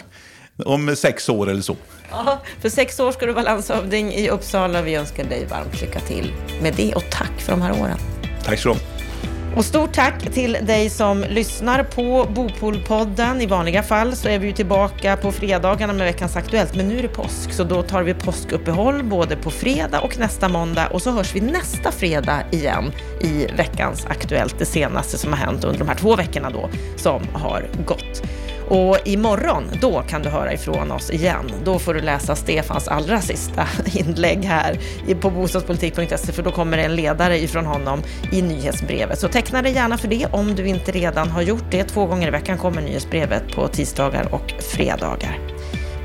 Om 0.66 0.96
sex 0.96 1.30
år 1.30 1.50
eller 1.50 1.62
så. 1.62 1.76
Ja, 2.12 2.40
för 2.62 2.70
sex 2.70 3.00
år 3.00 3.12
ska 3.12 3.26
du 3.26 3.32
vara 3.34 3.44
landshövding 3.44 4.14
i 4.14 4.30
Uppsala. 4.30 4.82
Vi 4.82 4.96
önskar 4.96 5.24
dig 5.24 5.46
varmt 5.46 5.82
lycka 5.82 6.00
till 6.00 6.34
med 6.62 6.74
det 6.74 6.94
och 6.96 7.04
tack 7.12 7.40
för 7.40 7.52
de 7.52 7.62
här 7.62 7.82
åren. 7.82 7.98
Tack 8.44 8.60
så 8.60 8.70
mycket. 8.70 8.99
Och 9.56 9.66
stort 9.66 9.94
tack 9.94 10.34
till 10.34 10.58
dig 10.62 10.90
som 10.90 11.26
lyssnar 11.30 11.84
på 11.84 12.28
Bopolpodden. 12.36 13.42
I 13.42 13.46
vanliga 13.46 13.84
fall 13.84 14.16
så 14.16 14.30
är 14.30 14.40
vi 14.40 14.48
ju 14.48 14.54
tillbaka 14.54 15.18
på 15.18 15.32
fredagarna 15.32 15.94
med 15.94 16.06
veckans 16.06 16.36
Aktuellt, 16.36 16.76
men 16.76 16.88
nu 16.88 16.98
är 16.98 17.02
det 17.02 17.08
påsk, 17.08 17.54
så 17.54 17.64
då 17.64 17.84
tar 17.84 18.04
vi 18.04 18.14
påskuppehåll 18.14 19.04
både 19.04 19.36
på 19.36 19.52
fredag 19.52 20.00
och 20.00 20.20
nästa 20.20 20.50
måndag 20.50 20.88
och 20.88 21.02
så 21.02 21.12
hörs 21.12 21.36
vi 21.36 21.42
nästa 21.42 21.92
fredag 21.92 22.44
igen 22.52 22.92
i 23.22 23.48
veckans 23.58 24.06
Aktuellt, 24.06 24.56
det 24.60 24.66
senaste 24.66 25.18
som 25.18 25.34
har 25.34 25.40
hänt 25.40 25.64
under 25.64 25.80
de 25.80 25.88
här 25.88 25.96
två 25.96 26.16
veckorna 26.16 26.50
då 26.50 26.70
som 26.96 27.22
har 27.34 27.68
gått. 27.86 28.22
Och 28.70 28.98
imorgon, 29.06 29.64
då 29.82 30.02
kan 30.02 30.22
du 30.22 30.30
höra 30.30 30.54
ifrån 30.54 30.92
oss 30.92 31.12
igen. 31.12 31.52
Då 31.64 31.80
får 31.80 31.94
du 31.94 32.02
läsa 32.02 32.36
Stefans 32.36 32.88
allra 32.88 33.22
sista 33.22 33.68
inlägg 33.94 34.46
här 34.46 34.80
på 35.22 35.30
bostadspolitik.se 35.30 36.32
för 36.32 36.44
då 36.44 36.52
kommer 36.52 36.78
det 36.78 36.84
en 36.84 36.96
ledare 36.96 37.40
ifrån 37.40 37.66
honom 37.66 38.04
i 38.32 38.42
nyhetsbrevet. 38.42 39.20
Så 39.20 39.28
teckna 39.28 39.62
dig 39.62 39.74
gärna 39.74 39.98
för 39.98 40.08
det 40.08 40.26
om 40.32 40.56
du 40.56 40.68
inte 40.68 40.92
redan 40.92 41.30
har 41.30 41.42
gjort 41.42 41.72
det. 41.72 41.84
Två 41.84 42.06
gånger 42.06 42.28
i 42.28 42.32
veckan 42.32 42.58
kommer 42.58 42.82
nyhetsbrevet 42.82 43.56
på 43.56 43.68
tisdagar 43.68 44.34
och 44.34 44.52
fredagar. 44.76 45.40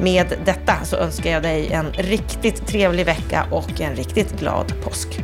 Med 0.01 0.27
detta 0.45 0.85
så 0.85 0.97
önskar 0.97 1.31
jag 1.31 1.43
dig 1.43 1.73
en 1.73 1.93
riktigt 1.93 2.67
trevlig 2.67 3.07
vecka 3.07 3.47
och 3.51 3.81
en 3.81 3.97
riktigt 3.97 4.41
glad 4.41 4.75
påsk. 4.85 5.21